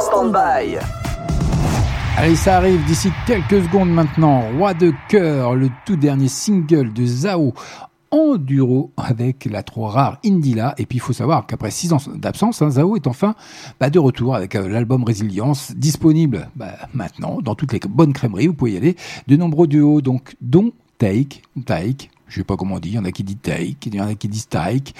stand-by. 0.00 0.78
Allez, 2.16 2.36
ça 2.36 2.58
arrive 2.58 2.84
d'ici 2.84 3.10
quelques 3.26 3.62
secondes 3.62 3.90
maintenant. 3.90 4.42
Roi 4.58 4.74
de 4.74 4.92
cœur, 5.08 5.54
le 5.54 5.70
tout 5.86 5.96
dernier 5.96 6.28
single 6.28 6.92
de 6.92 7.06
Zao 7.06 7.54
en 8.10 8.36
duo 8.36 8.92
avec 8.96 9.44
la 9.44 9.62
trop 9.62 9.86
rare 9.86 10.18
Indila. 10.24 10.74
Et 10.78 10.86
puis 10.86 10.98
il 10.98 11.00
faut 11.00 11.12
savoir 11.12 11.46
qu'après 11.46 11.70
six 11.70 11.92
ans 11.92 11.98
d'absence, 12.14 12.62
hein, 12.62 12.70
Zao 12.70 12.96
est 12.96 13.06
enfin 13.06 13.34
bah, 13.78 13.90
de 13.90 13.98
retour 13.98 14.34
avec 14.34 14.54
euh, 14.54 14.68
l'album 14.68 15.04
Résilience, 15.04 15.72
disponible 15.76 16.48
bah, 16.56 16.74
maintenant 16.94 17.40
dans 17.40 17.54
toutes 17.54 17.72
les 17.72 17.80
bonnes 17.80 18.12
crèmeries. 18.12 18.48
Vous 18.48 18.54
pouvez 18.54 18.72
y 18.72 18.76
aller. 18.76 18.96
De 19.26 19.36
nombreux 19.36 19.66
duos, 19.66 20.00
donc 20.00 20.34
dont 20.40 20.72
Take, 20.98 21.40
Take. 21.64 22.10
Je 22.28 22.36
sais 22.36 22.44
pas 22.44 22.56
comment 22.56 22.76
on 22.76 22.78
dit, 22.78 22.90
il 22.90 22.94
y 22.94 22.98
en 22.98 23.04
a 23.04 23.10
qui 23.10 23.24
disent 23.24 23.38
take, 23.42 23.76
il 23.86 23.94
y 23.94 24.00
en 24.00 24.06
a 24.06 24.14
qui 24.14 24.28
disent 24.28 24.48
taik, 24.48 24.94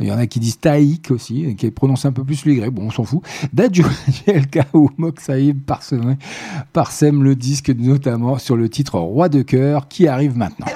il 0.00 0.06
y 0.06 0.12
en 0.12 0.18
a 0.18 0.26
qui 0.26 0.38
disent 0.38 0.60
taik 0.60 1.10
aussi, 1.10 1.56
qui 1.56 1.70
prononcent 1.70 2.04
un 2.04 2.12
peu 2.12 2.24
plus 2.24 2.44
le 2.44 2.68
bon 2.70 2.86
on 2.86 2.90
s'en 2.90 3.04
fout. 3.04 3.22
Dadju, 3.54 3.84
GLK 4.26 4.74
ou 4.74 4.90
Moxaïb 4.98 5.62
parsèment, 5.62 6.16
parsème 6.74 7.22
le 7.22 7.36
disque 7.36 7.70
notamment 7.70 8.36
sur 8.36 8.56
le 8.56 8.68
titre 8.68 8.98
Roi 8.98 9.30
de 9.30 9.40
cœur 9.40 9.88
qui 9.88 10.08
arrive 10.08 10.36
maintenant. 10.36 10.66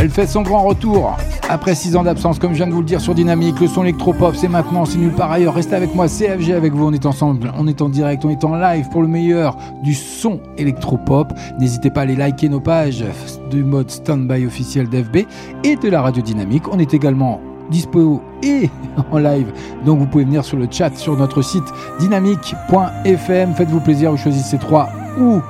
Elle 0.00 0.08
fait 0.08 0.26
son 0.26 0.40
grand 0.40 0.62
retour 0.62 1.14
après 1.50 1.74
6 1.74 1.94
ans 1.94 2.02
d'absence, 2.02 2.38
comme 2.38 2.52
je 2.52 2.56
viens 2.56 2.66
de 2.66 2.72
vous 2.72 2.80
le 2.80 2.86
dire 2.86 3.02
sur 3.02 3.14
Dynamique. 3.14 3.60
Le 3.60 3.66
son 3.66 3.82
électropop, 3.82 4.34
c'est 4.34 4.48
maintenant, 4.48 4.86
c'est 4.86 4.96
nulle 4.96 5.12
part 5.12 5.30
ailleurs. 5.30 5.52
Restez 5.52 5.74
avec 5.74 5.94
moi, 5.94 6.08
CFG 6.08 6.54
avec 6.54 6.72
vous. 6.72 6.86
On 6.86 6.92
est 6.94 7.04
ensemble, 7.04 7.52
on 7.58 7.66
est 7.66 7.82
en 7.82 7.90
direct, 7.90 8.24
on 8.24 8.30
est 8.30 8.42
en 8.42 8.54
live 8.56 8.88
pour 8.88 9.02
le 9.02 9.08
meilleur 9.08 9.58
du 9.82 9.92
son 9.92 10.40
électropop. 10.56 11.34
N'hésitez 11.58 11.90
pas 11.90 12.00
à 12.00 12.02
aller 12.04 12.16
liker 12.16 12.48
nos 12.48 12.60
pages 12.60 13.04
du 13.50 13.62
mode 13.62 13.90
standby 13.90 14.46
officiel 14.46 14.88
d'FB 14.88 15.26
et 15.64 15.76
de 15.76 15.88
la 15.90 16.00
radio 16.00 16.22
Dynamique. 16.22 16.62
On 16.72 16.78
est 16.78 16.94
également 16.94 17.38
dispo 17.70 18.22
et 18.42 18.70
en 19.12 19.18
live. 19.18 19.52
Donc 19.84 19.98
vous 19.98 20.06
pouvez 20.06 20.24
venir 20.24 20.46
sur 20.46 20.56
le 20.56 20.66
chat 20.70 20.96
sur 20.96 21.14
notre 21.14 21.42
site 21.42 21.66
dynamique.fm. 21.98 23.54
Faites-vous 23.54 23.80
plaisir, 23.80 24.12
vous 24.12 24.16
choisissez 24.16 24.56
3 24.56 24.88
ou 25.20 25.42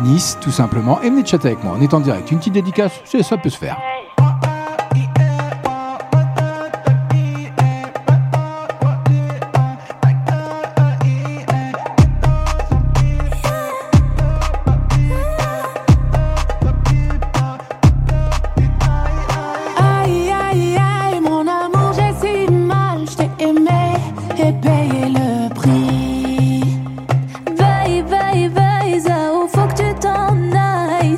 Nice 0.00 0.38
tout 0.40 0.50
simplement 0.50 1.00
et 1.02 1.10
venez 1.10 1.24
chatter 1.24 1.48
avec 1.48 1.62
moi. 1.62 1.74
On 1.78 1.82
est 1.82 1.94
en 1.94 2.00
direct. 2.00 2.30
Une 2.30 2.38
petite 2.38 2.54
dédicace, 2.54 3.00
ça 3.04 3.36
peut 3.36 3.50
se 3.50 3.58
faire. 3.58 3.78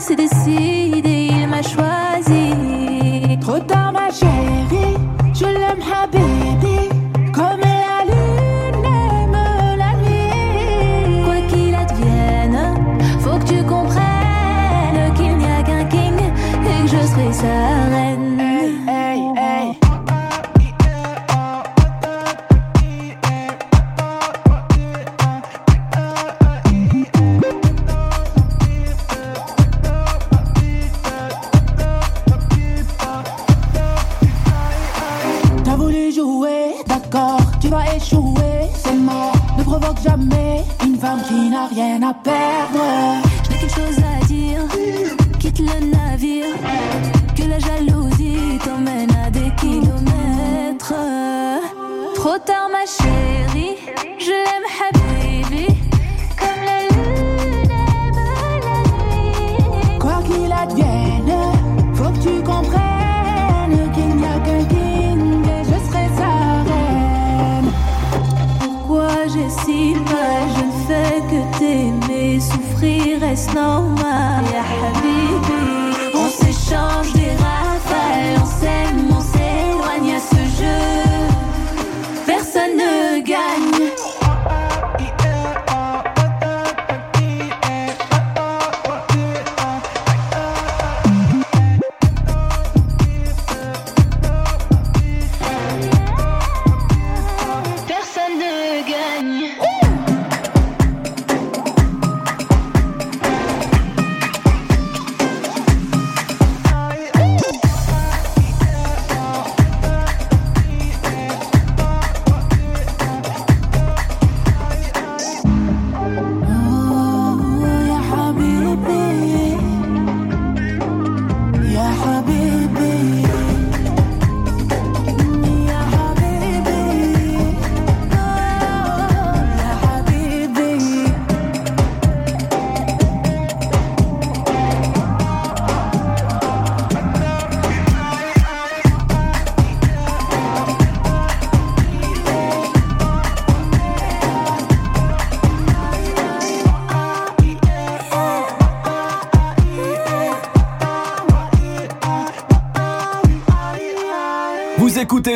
se 0.05 0.14
decide. 0.14 0.73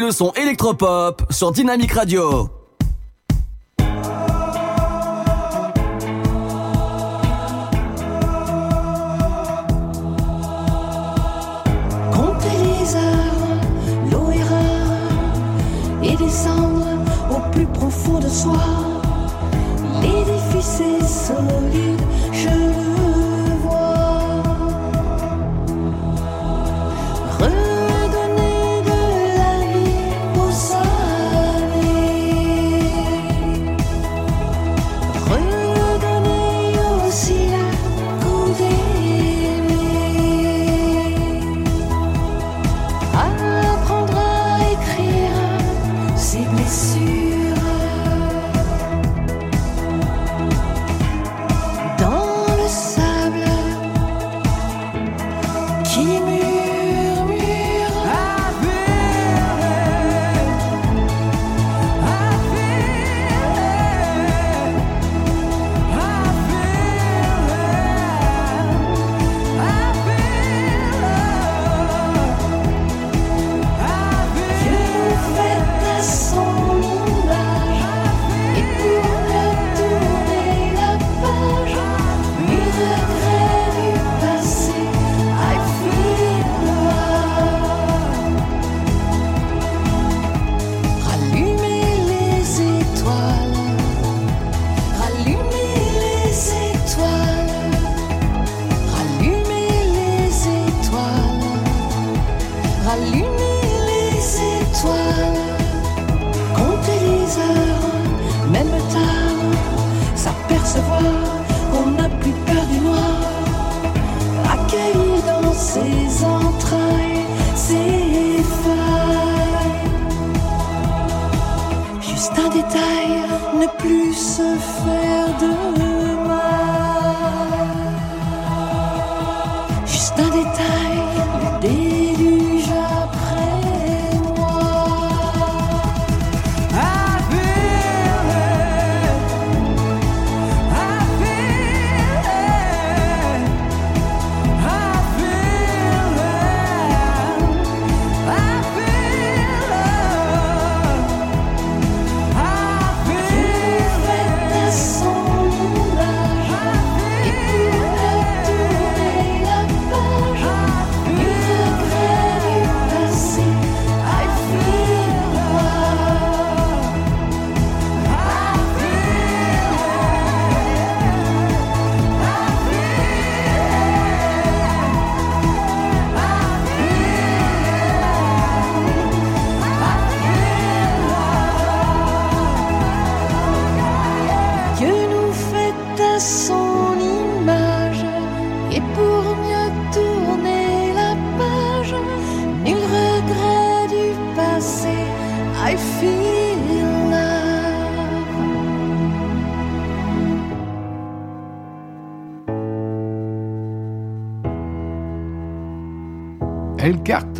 Le 0.09 0.13
son 0.13 0.33
électropop 0.33 1.23
sur 1.31 1.53
Dynamique 1.53 1.93
Radio. 1.93 2.58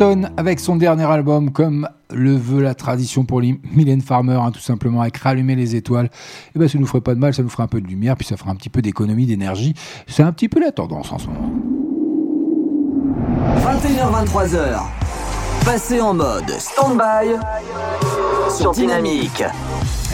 Avec 0.01 0.59
son 0.59 0.75
dernier 0.75 1.03
album, 1.03 1.51
comme 1.51 1.87
le 2.11 2.35
veut 2.35 2.61
la 2.61 2.73
tradition 2.73 3.25
pour 3.25 3.41
Mylène 3.41 4.01
Farmer, 4.01 4.39
hein, 4.41 4.51
tout 4.51 4.59
simplement 4.59 5.01
avec 5.01 5.17
Rallumer 5.17 5.55
les 5.55 5.75
étoiles. 5.75 6.09
Et 6.55 6.59
ben, 6.59 6.67
ça 6.67 6.77
nous 6.77 6.87
ferait 6.87 7.01
pas 7.01 7.15
de 7.15 7.19
mal, 7.19 7.33
ça 7.33 7.43
nous 7.43 7.49
ferait 7.49 7.63
un 7.63 7.67
peu 7.67 7.81
de 7.81 7.87
lumière, 7.87 8.15
puis 8.15 8.25
ça 8.25 8.37
fera 8.37 8.51
un 8.51 8.55
petit 8.55 8.69
peu 8.69 8.81
d'économie 8.81 9.25
d'énergie. 9.25 9.73
C'est 10.07 10.23
un 10.23 10.31
petit 10.31 10.47
peu 10.47 10.59
la 10.59 10.71
tendance 10.71 11.11
en 11.11 11.17
ce 11.17 11.27
moment. 11.27 11.51
21h-23h. 13.61 14.79
Passez 15.65 16.01
en 16.01 16.13
mode 16.13 16.49
stand-by 16.49 17.35
sur 18.57 18.71
Dynamique. 18.71 19.43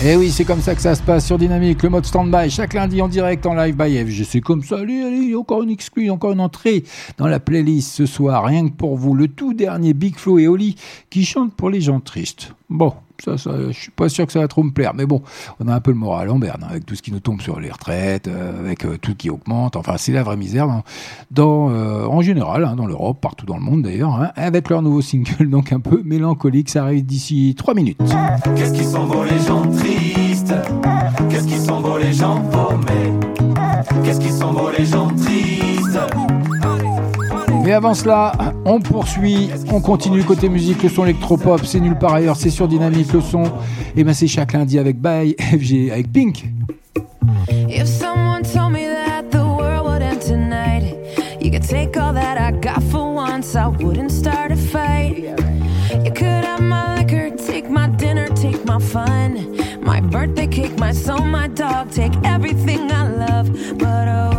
Et 0.03 0.09
Eh 0.09 0.15
oui, 0.17 0.29
c'est 0.29 0.43
comme 0.43 0.61
ça 0.61 0.75
que 0.75 0.81
ça 0.81 0.93
se 0.93 1.01
passe 1.01 1.25
sur 1.25 1.37
Dynamique, 1.37 1.81
le 1.81 1.89
mode 1.89 2.05
stand-by, 2.05 2.49
chaque 2.49 2.73
lundi 2.73 3.01
en 3.01 3.07
direct 3.07 3.45
en 3.45 3.55
live 3.55 3.75
by 3.75 4.05
FG. 4.05 4.25
C'est 4.25 4.41
comme 4.41 4.61
ça, 4.61 4.79
allez, 4.79 5.01
allez, 5.01 5.33
encore 5.35 5.63
une 5.63 5.69
exclue, 5.69 6.09
encore 6.09 6.33
une 6.33 6.41
entrée 6.41 6.83
dans 7.17 7.27
la 7.27 7.39
playlist 7.39 7.93
ce 7.93 8.05
soir, 8.05 8.43
rien 8.43 8.67
que 8.67 8.73
pour 8.73 8.97
vous. 8.97 9.13
Le 9.13 9.29
tout 9.29 9.53
dernier 9.53 9.93
Big 9.93 10.17
Flo 10.17 10.37
et 10.37 10.47
Oli 10.47 10.75
qui 11.09 11.23
chantent 11.23 11.55
pour 11.55 11.69
les 11.69 11.79
gens 11.79 12.01
tristes. 12.01 12.53
Bon, 12.69 12.93
ça, 13.23 13.37
ça, 13.37 13.51
je 13.67 13.71
suis 13.71 13.91
pas 13.91 14.09
sûr 14.09 14.25
que 14.25 14.31
ça 14.31 14.39
va 14.39 14.47
trop 14.47 14.63
me 14.63 14.71
plaire, 14.71 14.93
mais 14.93 15.05
bon, 15.05 15.21
on 15.59 15.67
a 15.67 15.73
un 15.73 15.79
peu 15.79 15.91
le 15.91 15.97
moral 15.97 16.29
en 16.29 16.39
berne 16.39 16.63
hein, 16.63 16.67
avec 16.69 16.85
tout 16.85 16.95
ce 16.95 17.01
qui 17.01 17.11
nous 17.11 17.19
tombe 17.19 17.41
sur 17.41 17.59
les 17.59 17.71
retraites, 17.71 18.27
euh, 18.27 18.59
avec 18.59 18.85
euh, 18.85 18.97
tout 18.97 19.15
qui 19.15 19.29
augmente. 19.29 19.75
Enfin, 19.75 19.95
c'est 19.97 20.11
la 20.11 20.23
vraie 20.23 20.37
misère 20.37 20.81
euh, 21.37 22.05
en 22.05 22.21
général, 22.21 22.65
hein, 22.65 22.75
dans 22.75 22.85
l'Europe, 22.85 23.19
partout 23.21 23.45
dans 23.45 23.57
le 23.57 23.63
monde 23.63 23.83
d'ailleurs, 23.83 24.13
hein, 24.13 24.31
avec 24.35 24.69
leur 24.69 24.81
nouveau 24.81 25.01
single, 25.01 25.49
donc 25.49 25.71
un 25.71 25.79
peu 25.79 26.01
mélancolique. 26.03 26.69
Ça 26.69 26.83
arrive 26.83 27.05
d'ici 27.05 27.55
3 27.57 27.73
minutes. 27.73 27.99
Qu'est-ce 28.55 28.73
qui 28.73 28.83
sont 28.83 29.05
beaux 29.05 29.23
les 29.23 29.39
gens 29.39 29.61
tristes? 29.71 30.53
Qu'est-ce 31.29 31.47
qui 31.47 31.59
sont 31.59 31.81
beaux 31.81 31.97
les 31.97 32.13
gens 32.13 32.41
paumés? 32.41 33.13
Qu'est-ce 34.03 34.19
qui 34.19 34.31
sont 34.31 34.53
beaux 34.53 34.69
les 34.77 34.85
gens 34.85 35.07
tristes? 35.07 35.99
Mais 37.65 37.73
avant 37.73 37.95
cela, 37.95 38.31
on 38.63 38.79
poursuit, 38.79 39.49
on 39.73 39.81
continue 39.81 40.23
côté 40.23 40.49
musique, 40.49 40.83
le 40.83 40.89
son 40.89 41.03
électropop, 41.03 41.65
c'est 41.65 41.79
nulle 41.79 41.97
part 41.97 42.13
ailleurs, 42.13 42.35
c'est 42.35 42.51
sur 42.51 42.67
Dynamique 42.67 43.11
le 43.11 43.21
son. 43.21 43.45
Et 43.97 44.03
ben 44.03 44.13
c'est 44.13 44.27
chaque 44.27 44.53
lundi 44.53 44.77
avec 44.77 44.99
Bye 45.01 45.35
FG, 45.39 45.91
avec 45.91 46.11
Pink. 46.11 46.45
If 47.67 47.87
someone 47.87 48.43
told 48.43 48.71
me 48.71 48.85
that 48.85 49.31
the 49.31 49.43
world 49.43 49.87
would 49.87 50.03
end 50.03 50.21
tonight, 50.21 50.95
you 51.41 51.49
could 51.49 51.67
take 51.67 51.97
all 51.97 52.13
that 52.13 52.37
I 52.37 52.51
got 52.51 52.83
for 52.91 53.11
once, 53.11 53.55
I 53.55 53.65
wouldn't 53.65 54.11
start 54.11 54.51
a 54.51 54.55
fight. 54.55 55.23
You 56.03 56.11
could 56.11 56.45
have 56.45 56.61
my 56.61 56.99
liquor, 56.99 57.31
take 57.31 57.67
my 57.67 57.87
dinner, 57.87 58.27
take 58.35 58.63
my 58.65 58.77
fun, 58.77 59.57
my 59.81 60.01
birthday 60.01 60.45
cake, 60.45 60.77
my 60.77 60.91
soul, 60.91 61.25
my 61.25 61.47
dog, 61.47 61.89
take 61.89 62.13
everything 62.23 62.91
I 62.91 63.09
love. 63.09 63.51
But 63.79 64.07
oh, 64.07 64.34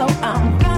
So 0.00 0.06
I'm 0.22 0.69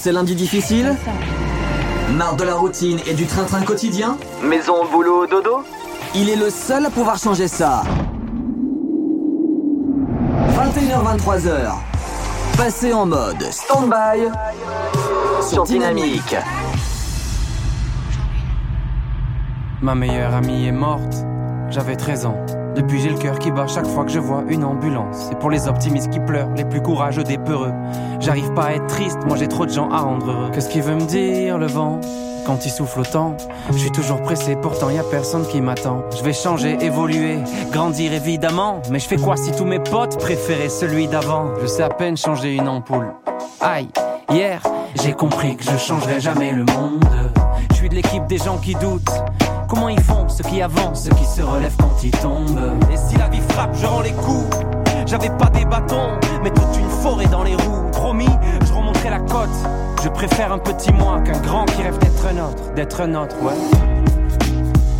ces 0.00 0.12
lundis 0.12 0.34
difficiles 0.34 0.96
Marre 2.16 2.36
de 2.36 2.44
la 2.44 2.54
routine 2.54 2.98
et 3.06 3.12
du 3.12 3.26
train-train 3.26 3.60
quotidien 3.60 4.16
Maison, 4.42 4.86
boulot, 4.90 5.26
dodo 5.26 5.62
Il 6.14 6.30
est 6.30 6.36
le 6.36 6.48
seul 6.48 6.86
à 6.86 6.90
pouvoir 6.90 7.18
changer 7.18 7.48
ça. 7.48 7.82
21h-23h. 10.56 11.74
Passez 12.56 12.94
en 12.94 13.04
mode 13.04 13.42
stand-by 13.42 14.28
sur 15.46 15.64
Dynamique. 15.64 16.34
Ma 19.82 19.94
meilleure 19.94 20.34
amie 20.34 20.66
est 20.66 20.72
morte, 20.72 21.26
j'avais 21.68 21.96
13 21.96 22.24
ans. 22.24 22.46
Depuis 22.74 23.00
j'ai 23.00 23.10
le 23.10 23.18
cœur 23.18 23.38
qui 23.38 23.50
bat 23.50 23.66
chaque 23.66 23.86
fois 23.86 24.04
que 24.04 24.10
je 24.10 24.20
vois 24.20 24.44
une 24.48 24.64
ambulance. 24.64 25.26
C'est 25.28 25.38
pour 25.38 25.50
les 25.50 25.68
optimistes 25.68 26.10
qui 26.10 26.20
pleurent, 26.20 26.50
les 26.56 26.64
plus 26.64 26.80
courageux 26.80 27.24
des 27.24 27.36
peureux. 27.36 27.72
J'arrive 28.20 28.52
pas 28.52 28.64
à 28.64 28.72
être 28.72 28.86
triste, 28.86 29.18
moi 29.26 29.38
j'ai 29.38 29.48
trop 29.48 29.64
de 29.64 29.72
gens 29.72 29.88
à 29.88 30.00
rendre 30.00 30.30
heureux. 30.30 30.50
Qu'est-ce 30.52 30.68
qu'il 30.68 30.82
veut 30.82 30.94
me 30.94 31.06
dire 31.06 31.56
le 31.56 31.66
vent 31.66 32.00
quand 32.44 32.66
il 32.66 32.70
souffle 32.70 33.00
autant? 33.00 33.34
Je 33.72 33.78
suis 33.78 33.90
toujours 33.90 34.20
pressé, 34.20 34.56
pourtant 34.56 34.90
y 34.90 34.98
a 34.98 35.02
personne 35.02 35.46
qui 35.46 35.62
m'attend. 35.62 36.04
Je 36.14 36.22
vais 36.22 36.34
changer, 36.34 36.76
évoluer, 36.84 37.38
grandir 37.72 38.12
évidemment. 38.12 38.82
Mais 38.90 38.98
je 38.98 39.08
fais 39.08 39.16
quoi 39.16 39.38
si 39.38 39.52
tous 39.52 39.64
mes 39.64 39.78
potes 39.78 40.18
préféraient 40.18 40.68
celui 40.68 41.08
d'avant? 41.08 41.46
Je 41.62 41.66
sais 41.66 41.82
à 41.82 41.88
peine 41.88 42.18
changer 42.18 42.54
une 42.54 42.68
ampoule. 42.68 43.14
Aïe, 43.62 43.88
hier 44.30 44.60
j'ai 45.02 45.14
compris 45.14 45.56
que 45.56 45.64
je 45.64 45.78
changerai 45.78 46.20
jamais 46.20 46.52
le 46.52 46.64
monde. 46.64 47.04
Je 47.70 47.76
suis 47.76 47.88
de 47.88 47.94
l'équipe 47.94 48.26
des 48.26 48.38
gens 48.38 48.58
qui 48.58 48.74
doutent. 48.74 49.22
Comment 49.66 49.88
ils 49.88 50.02
font 50.02 50.28
ceux 50.28 50.44
qui 50.44 50.60
avancent, 50.60 51.04
ceux 51.04 51.14
qui 51.14 51.24
se 51.24 51.40
relèvent 51.40 51.76
quand 51.78 52.04
ils 52.04 52.10
tombent? 52.10 52.74
Et 52.92 52.96
si 52.98 53.16
la 53.16 53.28
vie 53.28 53.40
frappe, 53.48 53.74
je 53.74 53.86
rends 53.86 54.02
les 54.02 54.12
coups 54.12 54.58
J'avais 55.06 55.30
pas 55.30 55.46
des 55.46 55.64
bâtons, 55.64 56.18
mais 56.42 56.50
toute 56.50 56.76
une 56.78 56.90
forêt 56.90 57.26
dans 57.26 57.44
les 57.44 57.54
roues 57.54 57.79
Je 58.12 58.72
remonterai 58.72 59.10
la 59.10 59.20
côte. 59.20 59.48
Je 60.02 60.08
préfère 60.08 60.52
un 60.52 60.58
petit 60.58 60.92
moi 60.92 61.20
qu'un 61.20 61.38
grand 61.40 61.64
qui 61.66 61.82
rêve 61.82 61.96
d'être 61.98 62.26
un 62.26 62.38
autre 62.38 62.74
D'être 62.74 63.00
un 63.02 63.14
autre, 63.14 63.36
ouais. 63.42 63.52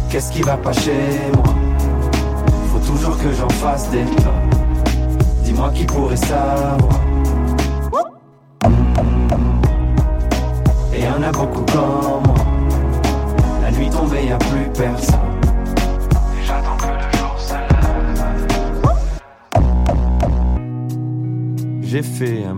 Qu'est-ce 0.08 0.30
qui 0.30 0.42
va 0.42 0.56
pas 0.56 0.72
chez 0.72 0.92
moi? 1.34 1.54
Faut 2.72 2.78
toujours 2.86 3.18
que 3.18 3.32
j'en 3.32 3.48
fasse 3.48 3.90
des 3.90 4.04
pas 4.04 4.30
Dis-moi 5.42 5.70
qui 5.74 5.84
pourrait 5.84 6.16
savoir. 6.16 7.00
Et 10.94 11.00
y 11.00 11.08
en 11.08 11.22
a 11.22 11.32
beaucoup 11.32 11.62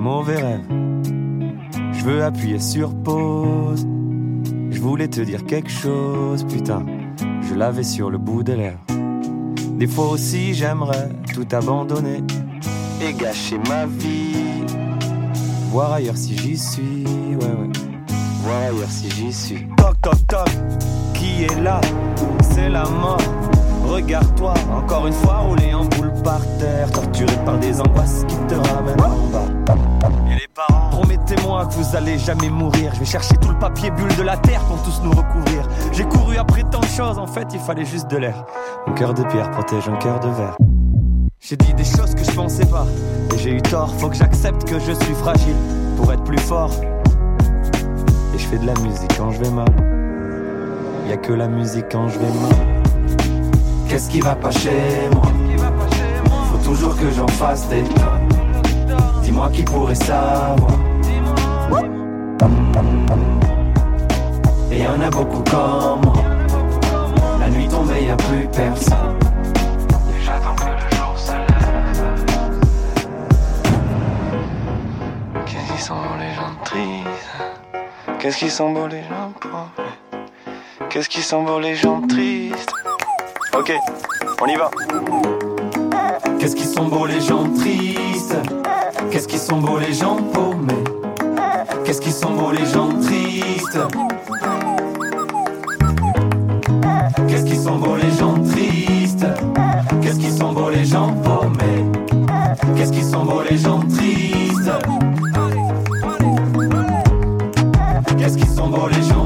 mauvais 0.03 0.37
rêve. 0.37 0.67
Je 1.93 2.05
veux 2.05 2.25
appuyer 2.25 2.59
sur 2.59 2.93
pause. 2.93 3.87
Je 4.71 4.81
voulais 4.81 5.07
te 5.07 5.21
dire 5.21 5.45
quelque 5.47 5.71
chose, 5.71 6.45
putain. 6.45 6.85
Je 7.49 7.55
l'avais 7.55 7.85
sur 7.85 8.11
le 8.11 8.19
bout 8.19 8.43
des 8.43 8.57
lèvres. 8.57 8.85
Des 9.79 9.87
fois 9.87 10.09
aussi, 10.09 10.55
j'aimerais 10.55 11.09
tout 11.33 11.47
abandonner 11.53 12.25
et 13.01 13.13
gâcher 13.13 13.59
ma 13.69 13.87
vie. 13.87 14.65
Voir 15.71 15.93
ailleurs 15.93 16.17
si 16.17 16.37
j'y 16.37 16.59
suis, 16.59 17.05
ouais, 17.07 17.45
ouais. 17.45 17.71
Voir 18.43 18.61
ailleurs 18.71 18.91
si 18.91 19.09
j'y 19.09 19.33
suis. 19.33 19.69
Toc, 19.77 19.95
toc, 20.03 20.27
toc, 20.27 20.49
qui 21.15 21.45
est 21.45 21.61
là? 21.61 21.81
C'est 22.43 22.69
la 22.69 22.85
mort. 22.89 23.19
regarde-toi, 23.87 24.55
encore 24.73 25.07
une 25.07 25.13
fois 25.13 25.39
roulé 25.39 25.73
en 25.75 25.85
boule 25.85 26.13
par 26.25 26.41
terre, 26.59 26.91
torturé 26.91 27.37
par 27.45 27.59
des 27.59 27.81
angoisses 27.81 28.25
qui 28.27 28.37
te 28.49 28.55
ramènent 28.55 29.01
en 29.01 29.29
bas. 29.29 29.52
Promettez-moi 31.33 31.67
que 31.67 31.73
vous 31.75 31.97
allez 31.97 32.19
jamais 32.19 32.51
mourir. 32.51 32.93
Je 32.95 33.01
vais 33.01 33.07
chercher 33.07 33.35
tout 33.37 33.49
le 33.49 33.59
papier 33.59 33.91
bulle 33.91 34.15
de 34.17 34.23
la 34.23 34.37
terre 34.37 34.61
pour 34.65 34.83
tous 34.83 35.01
nous 35.03 35.13
recouvrir. 35.13 35.67
J'ai 35.93 36.05
couru 36.05 36.37
après 36.37 36.63
tant 36.65 36.81
de 36.81 36.87
choses, 36.87 37.19
en 37.19 37.27
fait, 37.27 37.49
il 37.55 37.61
fallait 37.61 37.87
juste 37.87 38.11
de 38.11 38.19
l'air. 38.19 38.45
Mon 38.87 38.93
cœur 38.93 39.15
de 39.15 39.23
pierre 39.25 39.51
protège 39.51 39.89
un 39.89 39.97
cœur 39.97 40.21
de 40.21 40.29
verre. 40.29 40.57
J'ai 41.41 41.57
dit 41.57 41.73
des 41.73 41.85
choses 41.85 42.15
que 42.15 42.23
je 42.23 42.33
pensais 42.33 42.67
pas, 42.67 42.87
et 43.35 43.39
j'ai 43.39 43.51
eu 43.51 43.63
tort. 43.63 43.95
Faut 43.99 44.09
que 44.09 44.17
j'accepte 44.17 44.65
que 44.65 44.79
je 44.79 44.93
suis 44.93 45.15
fragile 45.15 45.57
pour 45.97 46.13
être 46.13 46.23
plus 46.23 46.39
fort. 46.39 46.71
Et 48.35 48.39
je 48.39 48.47
fais 48.47 48.59
de 48.59 48.67
la 48.67 48.75
musique 48.81 49.17
quand 49.17 49.31
je 49.31 49.43
vais 49.43 49.51
mal. 49.51 49.69
Y 51.09 51.13
a 51.13 51.17
que 51.17 51.33
la 51.33 51.49
musique 51.49 51.87
quand 51.91 52.09
je 52.09 52.19
vais 52.19 52.27
mal. 52.27 52.83
Qu'est-ce 53.89 54.11
qui 54.11 54.21
va 54.21 54.35
pas 54.35 54.51
chez 54.51 55.09
moi? 55.15 55.25
Faut 56.51 56.69
toujours 56.69 56.95
que 56.97 57.11
j'en 57.11 57.29
fasse 57.29 57.69
des. 57.69 57.85
Dis-moi 59.23 59.49
qui 59.51 59.63
pourrait 59.63 59.95
savoir. 59.95 60.59
Et 64.71 64.79
y 64.79 64.87
en 64.87 65.01
a 65.01 65.11
beaucoup 65.11 65.43
comme 65.49 66.01
moi. 66.03 66.15
La 67.39 67.49
nuit 67.51 67.69
tombée, 67.69 68.05
y 68.05 68.11
a 68.11 68.17
plus 68.17 68.49
personne. 68.49 69.19
J'attends 70.25 70.55
que 70.57 70.65
le 70.65 70.97
jour 70.97 71.17
se 71.17 71.33
lève. 71.33 71.47
Qu'est-ce 75.47 75.69
qu'ils 75.69 75.81
sont 75.81 75.95
beaux 75.95 76.17
les 76.19 76.35
gens 76.35 76.55
tristes 76.65 78.19
Qu'est-ce 78.19 78.39
qu'ils 78.39 78.51
sont 78.51 78.73
beaux 78.73 78.89
les 78.89 79.03
gens 79.03 79.33
pauvres? 79.41 79.71
Qu'est-ce 80.89 81.09
qu'ils 81.09 81.23
sont 81.23 81.45
beaux 81.45 81.61
les 81.61 81.77
gens 81.77 82.03
tristes? 82.09 82.73
Ok, 83.57 83.73
on 84.41 84.47
y 84.47 84.57
va. 84.57 84.71
Qu'est-ce 86.41 86.57
qu'ils 86.57 86.67
sont 86.67 86.87
beaux 86.87 87.07
les 87.07 87.21
gens 87.21 87.45
tristes? 87.55 88.37
Qu'est-ce 89.11 89.29
qu'ils 89.29 89.39
sont 89.39 89.59
beaux 89.59 89.79
les 89.79 89.93
gens 89.93 90.17
paumés? 90.17 91.02
Qu'est-ce 91.93 92.01
qu'ils 92.01 92.13
sont 92.15 92.33
beaux 92.33 92.53
les 92.53 92.65
gens 92.65 92.89
tristes 93.03 93.79
Qu'est-ce 97.29 97.45
qu'ils 97.45 97.61
sont 97.61 97.77
beaux 97.77 97.97
les 97.97 98.11
gens 98.13 98.43
tristes 98.45 99.27
Qu'est-ce 100.01 100.19
qu'ils 100.19 100.33
sont 100.33 100.53
beaux 100.55 100.71
les 100.71 100.87
gens 100.87 101.13
paumés 101.13 101.85
Qu'est-ce 102.75 102.93
qu'ils 102.93 103.05
sont 103.05 103.27
beaux 103.27 103.43
les 103.43 103.59
gens 103.59 103.81
tristes 103.81 104.73
Qu'est-ce 108.17 108.39
qu'ils 108.39 108.49
sont 108.49 108.69
beaux 108.69 108.89
les 108.89 109.03
gens 109.03 109.22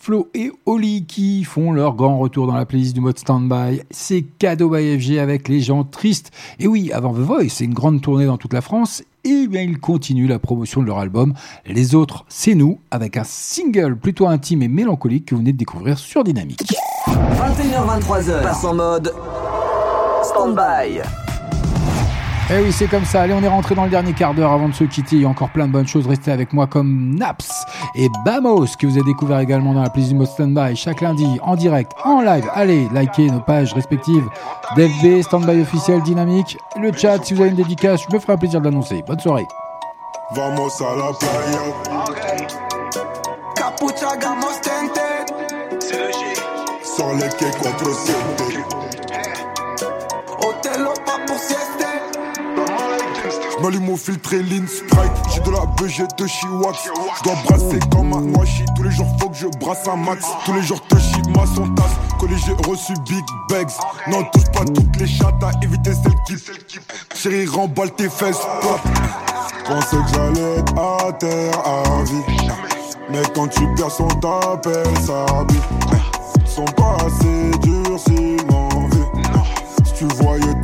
Flo 0.00 0.28
et 0.34 0.50
Oli 0.66 1.04
qui 1.06 1.44
font 1.44 1.72
leur 1.72 1.94
grand 1.94 2.18
retour 2.18 2.46
dans 2.46 2.54
la 2.54 2.64
playlist 2.64 2.94
du 2.94 3.00
mode 3.00 3.18
standby. 3.18 3.82
C'est 3.90 4.22
cadeau 4.38 4.70
by 4.70 4.98
FG 4.98 5.18
avec 5.18 5.48
les 5.48 5.60
gens 5.60 5.84
tristes. 5.84 6.30
Et 6.58 6.66
oui, 6.66 6.90
avant 6.92 7.12
The 7.12 7.18
Voice, 7.18 7.48
c'est 7.48 7.64
une 7.64 7.74
grande 7.74 8.00
tournée 8.00 8.26
dans 8.26 8.38
toute 8.38 8.52
la 8.52 8.60
France. 8.60 9.02
Et 9.24 9.46
bien, 9.48 9.62
ils 9.62 9.78
continuent 9.78 10.28
la 10.28 10.38
promotion 10.38 10.80
de 10.80 10.86
leur 10.86 10.98
album. 10.98 11.34
Les 11.66 11.94
autres, 11.94 12.24
c'est 12.28 12.54
nous, 12.54 12.78
avec 12.90 13.16
un 13.16 13.24
single 13.24 13.96
plutôt 13.96 14.26
intime 14.26 14.62
et 14.62 14.68
mélancolique 14.68 15.26
que 15.26 15.34
vous 15.34 15.40
venez 15.40 15.52
de 15.52 15.58
découvrir 15.58 15.98
sur 15.98 16.24
Dynamique. 16.24 16.74
21h23h, 17.06 18.42
passe 18.42 18.64
en 18.64 18.74
mode 18.74 19.12
stand-by. 20.22 21.02
Eh 22.50 22.62
oui, 22.62 22.72
c'est 22.72 22.86
comme 22.86 23.04
ça. 23.04 23.22
Allez, 23.22 23.34
on 23.34 23.42
est 23.42 23.48
rentré 23.48 23.74
dans 23.74 23.84
le 23.84 23.90
dernier 23.90 24.14
quart 24.14 24.32
d'heure 24.32 24.52
avant 24.52 24.70
de 24.70 24.74
se 24.74 24.84
quitter. 24.84 25.16
Il 25.16 25.22
y 25.22 25.24
a 25.26 25.28
encore 25.28 25.50
plein 25.50 25.66
de 25.66 25.72
bonnes 25.72 25.86
choses. 25.86 26.06
Restez 26.06 26.30
avec 26.30 26.54
moi 26.54 26.66
comme 26.66 27.14
Naps 27.14 27.66
et 27.94 28.08
Bamos, 28.24 28.64
que 28.78 28.86
vous 28.86 28.94
avez 28.94 29.04
découvert 29.04 29.38
également 29.40 29.74
dans 29.74 29.82
la 29.82 29.90
playlist 29.90 30.12
du 30.12 30.18
mode 30.18 30.28
standby 30.28 30.74
chaque 30.74 31.02
lundi 31.02 31.26
en 31.42 31.56
direct, 31.56 31.92
en 32.04 32.22
live. 32.22 32.48
Allez, 32.54 32.88
likez 32.94 33.30
nos 33.30 33.40
pages 33.40 33.74
respectives 33.74 34.24
d'FB, 34.76 35.20
standby 35.22 35.60
officiel, 35.60 36.00
dynamique. 36.02 36.56
Le 36.80 36.90
chat, 36.90 37.22
si 37.22 37.34
vous 37.34 37.42
avez 37.42 37.50
une 37.50 37.56
dédicace, 37.56 38.00
je 38.08 38.14
me 38.14 38.18
ferai 38.18 38.32
un 38.32 38.38
plaisir 38.38 38.60
de 38.60 38.64
l'annoncer. 38.64 39.04
Bonne 39.06 39.20
soirée. 39.20 39.46
Vamos 40.34 40.80
a 40.80 40.96
la 40.96 41.12
playa. 41.18 41.60
Capucha 43.56 44.16
gamos 44.16 44.58
tente. 44.62 45.00
Sur 46.82 47.12
les 47.12 47.28
quais 47.28 47.50
4-7. 47.50 48.14
Otelo 50.40 50.94
pas 51.04 51.18
pour 51.26 51.38
sieste. 51.38 51.87
J'm'allume 53.60 53.90
au 53.90 53.96
filtré 53.96 54.42
Lean 54.42 54.66
Sprite. 54.66 55.12
J'ai 55.34 55.40
de 55.40 55.50
la 55.50 55.66
BG 55.66 56.04
de 56.16 56.26
Chiwax. 56.26 56.78
J'dois 57.18 57.34
brasser 57.44 57.78
comme 57.90 58.12
un 58.12 58.38
washi. 58.38 58.64
Tous 58.76 58.82
les 58.82 58.90
jours 58.90 59.06
faut 59.20 59.28
que 59.30 59.36
je 59.36 59.46
brasse 59.58 59.86
un 59.88 59.96
max. 59.96 60.24
Tous 60.44 60.52
les 60.52 60.62
jours 60.62 60.80
Toshi, 60.88 61.22
ma 61.34 61.44
son 61.46 61.68
tasse. 61.74 61.96
J'ai 62.46 62.52
reçu 62.68 62.92
Big 63.08 63.24
Bags. 63.48 63.70
Non, 64.06 64.22
touche 64.32 64.50
pas 64.52 64.64
toutes 64.64 64.96
les 65.00 65.06
chattes 65.06 65.42
à 65.42 65.50
éviter 65.62 65.92
celles 65.92 66.14
qui. 66.26 66.36
Chérie, 67.14 67.46
remballe 67.46 67.90
tes 67.92 68.08
fesses. 68.08 68.40
Pop. 68.60 68.80
Pensais 69.66 69.96
que 69.96 70.08
j'allais 70.14 70.58
être 70.58 70.74
à 70.78 71.12
terre 71.14 71.66
à 71.66 72.02
vie. 72.04 72.46
Mais 73.10 73.22
quand 73.34 73.48
tu 73.48 73.60
perds 73.76 73.90
son 73.90 74.08
t'appelle 74.08 74.86
ça 75.04 75.26
vie. 75.48 75.60
Sont 76.46 76.64
pas 76.64 76.96
assez 77.06 77.58
durs 77.60 77.98
s'ils 77.98 78.44
m'envient. 78.46 79.08
Si 79.84 79.92
tu 79.94 80.04
voyais 80.22 80.54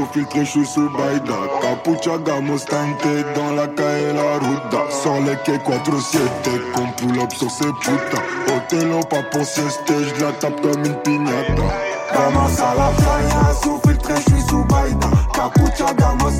sous 0.00 0.06
filtré, 0.12 0.44
je 0.44 0.50
suis 0.50 0.66
sous 0.66 0.88
Baïda. 0.90 1.34
Capucha, 1.60 2.18
gamos, 2.24 2.64
tante 2.64 3.06
dans 3.34 3.52
la 3.52 3.66
calle 3.68 4.14
la 4.14 4.38
ruta. 4.38 4.90
Sur 5.02 5.20
les 5.20 5.36
quais 5.44 5.58
4-7, 5.58 6.18
qu'on 6.74 6.88
pull 6.92 7.20
up 7.20 7.32
sur 7.32 7.50
ces 7.50 7.72
putas 7.80 8.22
Otelo, 8.56 9.00
pas 9.00 9.22
pour 9.30 9.44
sieste, 9.44 9.80
je 9.88 10.24
la 10.24 10.32
tape 10.32 10.60
comme 10.62 10.84
une 10.84 10.94
piñata. 11.02 11.62
Vamos 12.12 12.60
a 12.60 12.74
la 12.74 12.90
playa, 12.96 13.54
sous 13.62 13.78
filtré, 13.86 14.14
je 14.16 14.34
suis 14.34 14.42
sous 14.48 14.64
Baïda. 14.64 15.08
Capucha, 15.34 15.92
gamos, 15.94 16.38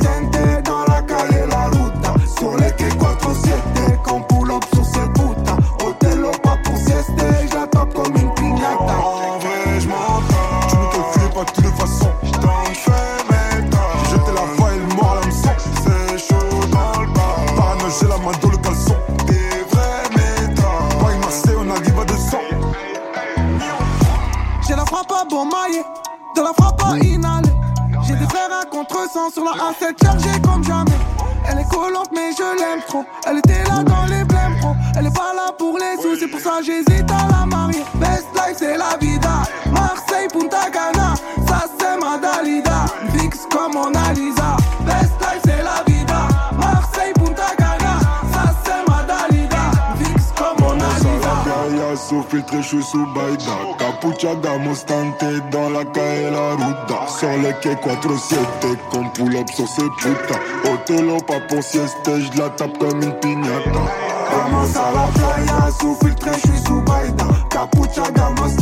maillet, 25.44 25.84
de 26.36 26.40
la 26.40 26.52
frappe 26.52 26.82
à 26.84 26.98
inhaler. 26.98 27.48
J'ai 28.06 28.14
des 28.14 28.26
frères 28.26 28.50
à 28.60 28.64
contre-sens 28.64 29.34
sur 29.34 29.44
la 29.44 29.52
A7 29.52 30.02
chargée 30.02 30.40
comme 30.42 30.64
jamais. 30.64 30.98
Elle 31.48 31.58
est 31.58 31.68
collante, 31.68 32.10
mais 32.12 32.30
je 32.36 32.42
l'aime 32.42 32.82
trop. 32.86 33.04
Elle 33.26 33.38
était 33.38 33.64
là 33.64 33.82
dans 33.82 34.04
les 34.06 34.24
blèmes 34.24 34.56
pro. 34.60 34.74
Elle 34.96 35.06
est 35.06 35.14
pas 35.14 35.32
là 35.34 35.52
pour 35.58 35.78
les 35.78 36.00
sous, 36.02 36.16
c'est 36.18 36.28
pour 36.28 36.40
ça 36.40 36.60
j'hésite 36.62 37.10
à 37.10 37.28
la 37.30 37.46
marier. 37.46 37.82
Best 37.94 38.26
life, 38.34 38.56
c'est 38.58 38.76
la 38.76 38.96
vida. 39.00 39.42
Marseille, 39.72 40.09
filtré, 52.31 52.62
je 52.62 52.69
suis 52.69 52.82
sous 52.82 53.07
Baïda. 53.07 53.57
Capucha, 53.78 54.35
gamos, 54.36 54.85
tante 54.86 55.24
dans 55.51 55.70
la 55.70 55.85
calle 55.85 56.32
la 56.32 56.52
ruta. 56.55 57.07
Sur 57.19 57.31
les 57.43 57.55
quais 57.61 57.74
4-7, 57.74 58.77
qu'on 58.90 59.09
pull 59.11 59.36
up 59.36 59.51
sur 59.51 59.66
ces 59.66 59.89
putas 59.98 60.40
Otelo, 60.73 61.19
pas 61.27 61.40
pour 61.48 61.62
sieste, 61.62 61.97
je 62.07 62.39
la 62.39 62.48
tape 62.51 62.78
comme 62.78 63.02
une 63.02 63.12
piñata. 63.20 63.82
Vamos 64.31 64.77
a 64.77 64.93
la 64.93 65.07
playa, 65.12 65.70
sous 65.81 65.94
filtré, 65.97 66.31
je 66.35 66.48
suis 66.48 66.59
sous 66.66 66.81
Baïda. 66.82 67.24
Capucha, 67.51 68.11
gamos, 68.12 68.57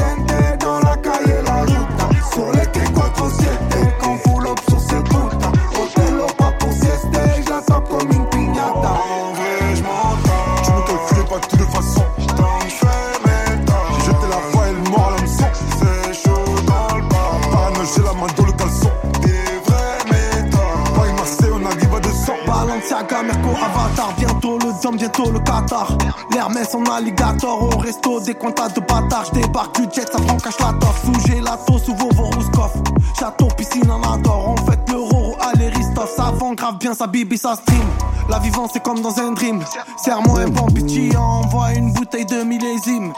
le 24.88 24.96
Zom, 24.96 24.96
bientôt 24.96 25.30
le 25.30 25.38
Qatar. 25.40 25.96
L'Hermès 26.32 26.74
en 26.74 26.84
alligator, 26.84 27.62
au 27.62 27.78
resto, 27.78 28.20
des 28.20 28.34
comptas 28.34 28.68
de 28.68 28.80
bâtards. 28.80 29.26
J'débarque 29.32 29.80
du 29.80 29.94
jet, 29.94 30.10
ça 30.10 30.18
prend 30.18 30.36
cache 30.36 30.58
la 30.60 30.72
toffe. 30.78 31.04
Sous 31.04 31.28
gelato, 31.28 31.78
sous 31.78 31.94
Vovo 31.94 32.24
Rouskov. 32.24 32.72
Château, 33.18 33.48
piscine 33.56 33.90
en 33.90 34.02
adore, 34.12 34.54
on 34.54 34.70
fait 34.70 34.78
le 34.90 34.98
roro, 34.98 35.36
Ristov. 35.74 36.08
Ça 36.16 36.30
vend 36.34 36.54
grave 36.54 36.78
bien 36.78 36.94
sa 36.94 37.06
bibi, 37.06 37.36
ça 37.36 37.54
stream. 37.56 37.86
La 38.28 38.38
vivance 38.38 38.70
c'est 38.72 38.82
comme 38.82 39.00
dans 39.00 39.18
un 39.18 39.32
dream. 39.32 39.62
Serre-moi 39.96 40.40
un 40.40 40.48
bon 40.48 40.66
petit, 40.66 41.16
envoie 41.16 41.72
une 41.72 41.92
bouteille 41.92 42.26
de 42.26 42.42
millésime. 42.42 43.12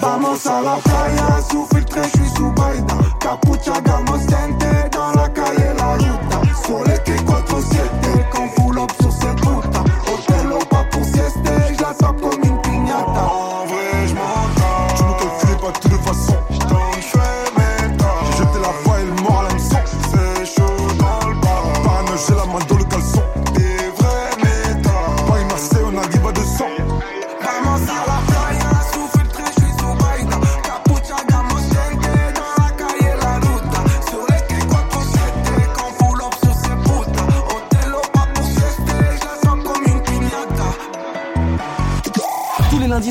Vamos 0.00 0.46
a 0.46 0.62
la 0.62 0.76
playa, 0.76 1.42
sous 1.50 1.66
filtre, 1.66 1.98
je 2.02 2.18
suis 2.18 2.28
sous 2.36 2.50
Baïda. 2.52 2.94
Capucha, 3.20 3.80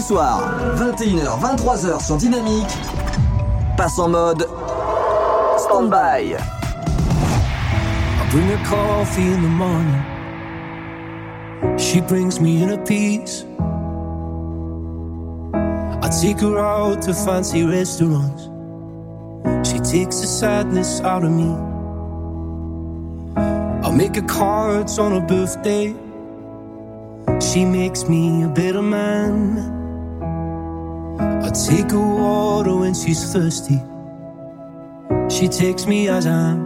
Soirs, 0.10 0.42
21h, 0.76 1.40
23h 1.40 2.04
sur 2.04 2.18
Dynamique, 2.18 2.66
passe 3.78 4.00
en 4.00 4.10
mode 4.10 4.48
stand-by. 5.60 6.36
I 6.36 8.32
bring 8.32 8.48
her 8.48 8.58
coffee 8.66 9.28
in 9.32 9.44
the 9.44 9.48
morning. 9.48 10.02
She 11.78 12.02
brings 12.02 12.42
me 12.42 12.64
in 12.64 12.72
a 12.72 12.78
piece. 12.86 13.46
I 15.54 16.10
take 16.20 16.40
her 16.40 16.58
out 16.58 17.04
to 17.04 17.14
fancy 17.14 17.64
restaurants. 17.64 18.50
She 19.64 19.78
takes 19.78 20.22
the 20.22 20.26
sadness 20.26 21.02
out 21.02 21.24
of 21.24 21.30
me. 21.30 21.54
I'll 23.84 23.96
make 23.96 24.16
her 24.16 24.26
cards 24.26 24.98
on 24.98 25.12
her 25.12 25.22
birthday. 25.28 25.94
She 27.40 27.64
makes 27.64 28.10
me 28.10 28.42
a 28.42 28.48
better 28.48 28.82
man. 28.82 29.79
I 31.50 31.52
take 31.52 31.90
her 31.90 31.98
water 31.98 32.76
when 32.76 32.94
she's 32.94 33.34
thirsty. 33.34 33.82
She 35.36 35.48
takes 35.48 35.88
me 35.88 36.08
as 36.08 36.28
I 36.28 36.52
am. 36.52 36.60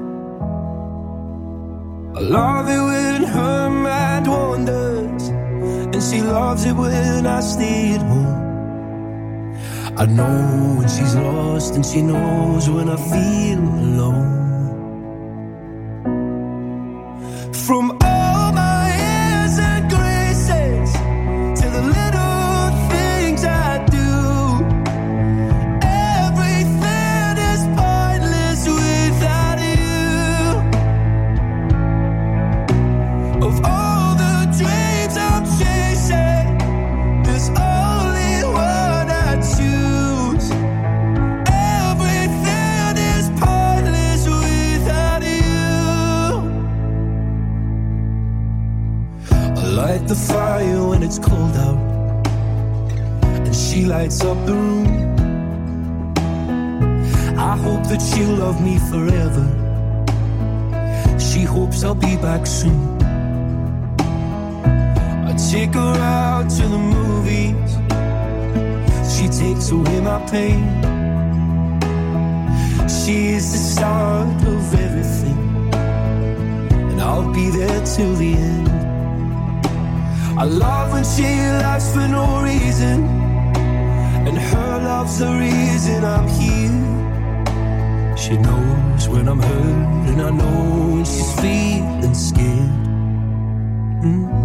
I 2.17 2.19
love 2.19 2.67
it 2.67 2.81
when 2.89 3.23
her 3.23 3.69
mind 3.69 4.27
wanders, 4.27 5.29
and 5.29 6.03
she 6.03 6.21
loves 6.21 6.65
it 6.65 6.73
when 6.73 7.25
I 7.25 7.39
stay 7.39 7.93
at 7.93 8.01
home. 8.01 9.55
I 9.97 10.05
know 10.05 10.75
when 10.79 10.89
she's 10.89 11.15
lost, 11.15 11.75
and 11.75 11.85
she 11.85 12.01
knows 12.01 12.69
when 12.69 12.89
I 12.89 12.97
feel 12.97 13.59
alone. 13.59 14.42
There 77.63 77.85
till 77.85 78.13
the 78.15 78.33
end. 78.33 78.67
I 80.37 80.43
love 80.43 80.91
when 80.91 81.05
she 81.05 81.23
laughs 81.63 81.93
for 81.93 82.05
no 82.09 82.41
reason, 82.43 83.05
and 84.27 84.37
her 84.37 84.73
love's 84.83 85.19
the 85.19 85.31
reason 85.31 86.03
I'm 86.03 86.27
here. 86.27 88.17
She 88.17 88.35
knows 88.35 89.07
when 89.07 89.29
I'm 89.29 89.39
hurt, 89.39 90.09
and 90.09 90.21
I 90.21 90.29
know 90.31 90.93
when 90.93 91.05
she's 91.05 91.33
feeling 91.39 92.13
scared. 92.13 92.73
Mm. 94.03 94.42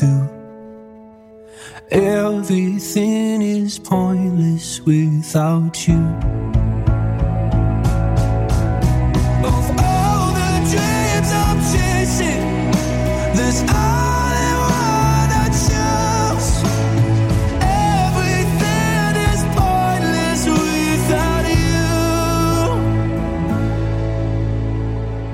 Do. 0.00 0.28
Everything 1.90 3.42
is 3.42 3.78
pointless 3.78 4.80
without 4.86 5.86
you. 5.86 6.00
Of 9.44 9.64
all 9.88 10.32
the 10.40 10.52
dreams 10.70 11.30
I'm 11.44 11.58
chasing, 11.72 12.44
there's 13.36 13.60
only 13.60 14.50
one 14.72 15.30
I 15.42 15.46
choose. 15.64 16.50
Everything 18.08 19.14
is 19.30 19.42
pointless 19.58 20.42
without 20.56 21.46
you. 21.66 21.90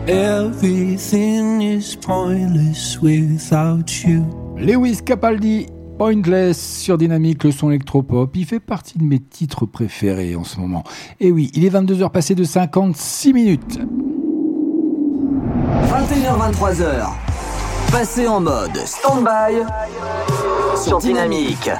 Everything 0.08 1.62
is 1.62 1.94
pointless 1.94 2.98
without 3.00 4.04
you. 4.04 4.45
Lewis 4.58 5.02
Capaldi, 5.04 5.66
Pointless 5.98 6.80
sur 6.80 6.96
Dynamique, 6.96 7.44
le 7.44 7.52
son 7.52 7.70
électropop. 7.70 8.34
Il 8.34 8.46
fait 8.46 8.58
partie 8.58 8.98
de 8.98 9.04
mes 9.04 9.18
titres 9.18 9.66
préférés 9.66 10.34
en 10.34 10.44
ce 10.44 10.58
moment. 10.58 10.82
Et 11.20 11.30
oui, 11.30 11.50
il 11.54 11.64
est 11.64 11.70
22h 11.70 12.10
passé 12.10 12.34
de 12.34 12.42
56 12.42 13.32
minutes. 13.34 13.78
21h, 15.82 17.25
23h. 17.96 17.98
passez 17.98 18.28
en 18.28 18.40
mode 18.40 18.76
stand-by 18.76 19.64
sur 20.76 20.98
Dynamique. 20.98 21.70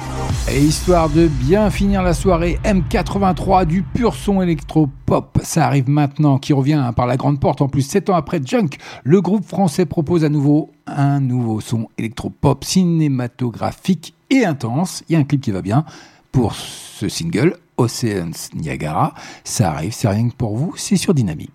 Et 0.49 0.59
histoire 0.59 1.09
de 1.09 1.27
bien 1.27 1.69
finir 1.69 2.01
la 2.01 2.15
soirée, 2.15 2.59
M83 2.63 3.67
du 3.67 3.83
pur 3.83 4.15
son 4.15 4.41
électro-pop. 4.41 5.37
Ça 5.43 5.67
arrive 5.67 5.87
maintenant, 5.87 6.39
qui 6.39 6.53
revient 6.53 6.73
hein, 6.73 6.91
par 6.91 7.05
la 7.05 7.17
grande 7.17 7.39
porte. 7.39 7.61
En 7.61 7.67
plus, 7.67 7.83
7 7.83 8.09
ans 8.09 8.15
après 8.15 8.41
Junk, 8.43 8.69
le 9.03 9.21
groupe 9.21 9.45
français 9.45 9.85
propose 9.85 10.25
à 10.25 10.29
nouveau 10.29 10.71
un 10.87 11.19
nouveau 11.19 11.61
son 11.61 11.87
électro-pop 11.99 12.63
cinématographique 12.63 14.15
et 14.31 14.43
intense. 14.43 15.03
Il 15.09 15.13
y 15.13 15.15
a 15.17 15.19
un 15.19 15.23
clip 15.23 15.41
qui 15.41 15.51
va 15.51 15.61
bien 15.61 15.85
pour 16.31 16.55
ce 16.55 17.09
single, 17.09 17.57
Oceans 17.77 18.49
Niagara. 18.55 19.13
Ça 19.43 19.69
arrive, 19.69 19.93
c'est 19.93 20.07
rien 20.07 20.29
que 20.29 20.35
pour 20.35 20.57
vous, 20.57 20.73
c'est 20.77 20.97
sur 20.97 21.13
Dynamique. 21.13 21.51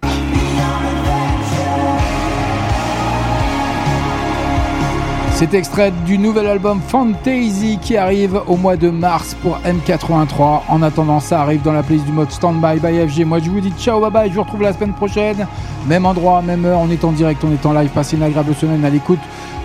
C'est 5.42 5.54
extrait 5.54 5.92
du 6.06 6.18
nouvel 6.18 6.46
album 6.46 6.80
Fantasy 6.86 7.76
qui 7.82 7.96
arrive 7.96 8.40
au 8.46 8.56
mois 8.56 8.76
de 8.76 8.90
mars 8.90 9.34
pour 9.42 9.58
M83. 9.66 10.60
En 10.68 10.82
attendant, 10.82 11.18
ça 11.18 11.40
arrive 11.40 11.62
dans 11.62 11.72
la 11.72 11.82
playlist 11.82 12.06
du 12.06 12.12
mode 12.12 12.30
Standby 12.30 12.78
by 12.78 13.08
FG. 13.08 13.24
Moi, 13.24 13.40
je 13.40 13.50
vous 13.50 13.58
dis 13.58 13.72
ciao, 13.76 14.00
bye 14.00 14.08
bye. 14.08 14.28
Je 14.30 14.36
vous 14.36 14.42
retrouve 14.42 14.62
la 14.62 14.72
semaine 14.72 14.92
prochaine. 14.92 15.48
Même 15.88 16.06
endroit, 16.06 16.42
même 16.42 16.64
heure. 16.64 16.78
On 16.78 16.88
est 16.90 17.02
en 17.02 17.10
direct, 17.10 17.42
on 17.42 17.50
est 17.50 17.66
en 17.66 17.72
live. 17.72 17.90
Passez 17.90 18.14
une 18.16 18.22
agréable 18.22 18.54
semaine 18.54 18.84
à 18.84 18.88
l'écoute 18.88 19.18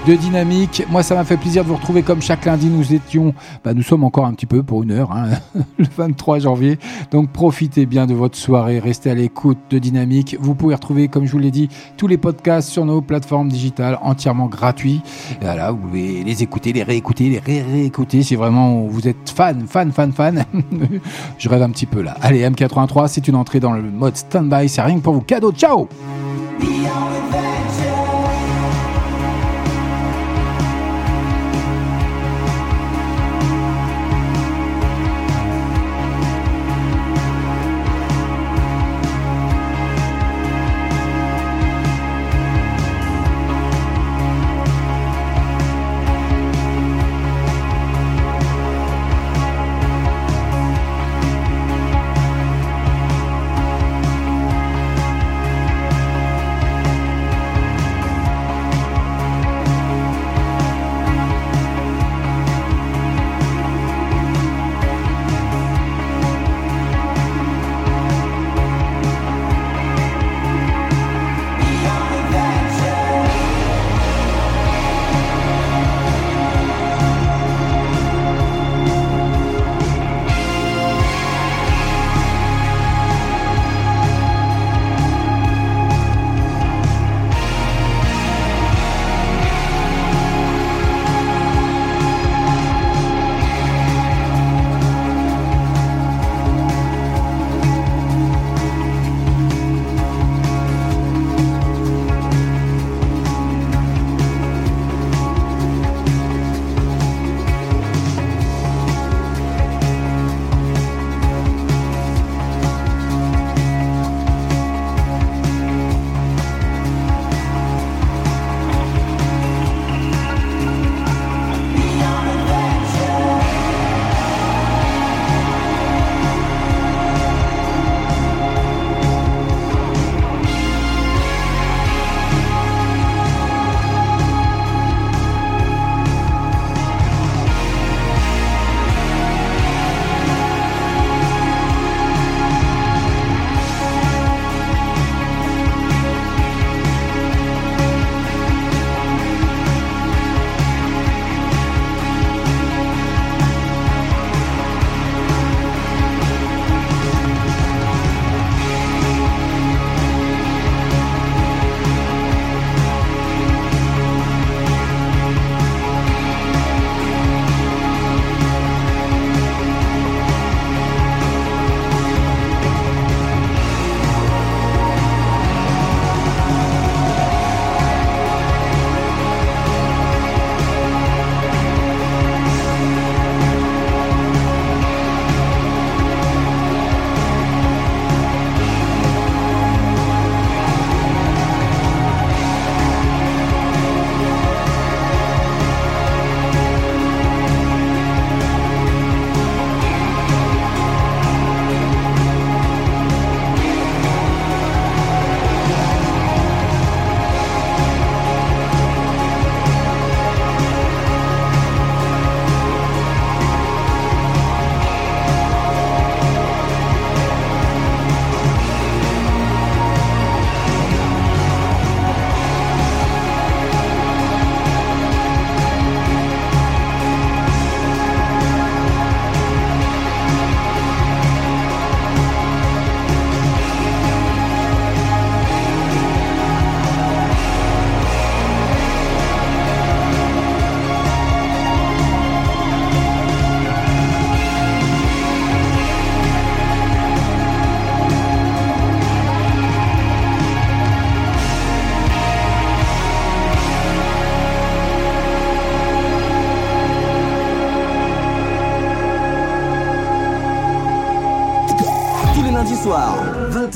de 0.08 0.16
Dynamique. 0.16 0.86
Moi, 0.90 1.04
ça 1.04 1.16
m'a 1.16 1.26
fait 1.26 1.36
plaisir 1.36 1.64
de 1.64 1.68
vous 1.68 1.76
retrouver 1.76 2.02
comme 2.02 2.22
chaque 2.22 2.46
lundi. 2.46 2.68
Nous 2.68 2.94
étions, 2.94 3.34
bah, 3.66 3.74
nous 3.74 3.82
sommes 3.82 4.06
encore 4.06 4.26
un 4.26 4.34
petit 4.34 4.46
peu 4.46 4.64
pour 4.64 4.84
une 4.84 4.92
heure, 4.92 5.12
hein, 5.12 5.32
le 5.78 5.86
23 5.98 6.40
janvier. 6.40 6.80
Donc, 7.12 7.30
profitez 7.32 7.86
bien 7.86 8.06
de 8.06 8.14
votre 8.14 8.38
soirée. 8.38 8.80
Restez 8.80 9.10
à 9.10 9.16
l'écoute 9.16 9.58
de 9.70 9.80
Dynamique. 9.80 10.38
Vous 10.40 10.56
pouvez 10.56 10.76
retrouver, 10.76 11.10
comme 11.10 11.26
je 11.26 11.32
vous 11.34 11.40
l'ai 11.40 11.52
dit, 11.52 11.68
tous 11.98 12.08
les 12.08 12.18
podcasts 12.18 12.70
sur 12.70 12.86
nos 12.86 13.02
plateformes 13.02 13.50
digitales 13.50 14.00
entièrement 14.02 14.48
gratuits. 14.48 15.02
Voilà, 15.42 15.72
vous 15.72 15.78
pouvez 15.78 16.24
les 16.24 16.42
écouter, 16.42 16.72
les 16.72 16.84
réécouter, 16.84 17.30
les 17.30 17.40
ré-réécouter. 17.40 18.24
Si 18.24 18.36
vraiment 18.38 18.84
vous 18.84 19.10
êtes 19.10 19.30
fan, 19.30 19.68
fan, 19.68 19.92
fan, 19.92 20.14
fan. 20.14 20.46
je 21.38 21.50
rêve 21.50 21.64
un 21.64 21.70
petit 21.70 21.86
peu 21.86 22.02
là. 22.02 22.16
Allez, 22.22 22.48
M83, 22.48 23.10
c'est 23.10 23.28
une 23.28 23.36
entrée 23.36 23.60
dans 23.60 23.74
le 23.74 23.82
mode 23.82 24.16
standby. 24.16 24.70
C'est 24.70 24.82
rien 24.82 25.00
pour 25.00 25.16
vous. 25.16 25.22
Cadeau. 25.22 25.52
Ciao! 25.52 25.90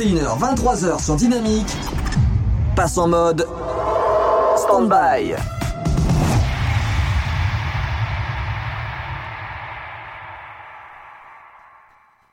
21h, 0.01 0.39
23h 0.39 1.03
sur 1.03 1.15
Dynamique, 1.15 1.77
passe 2.75 2.97
en 2.97 3.07
mode 3.07 3.47
stand-by. 4.57 5.35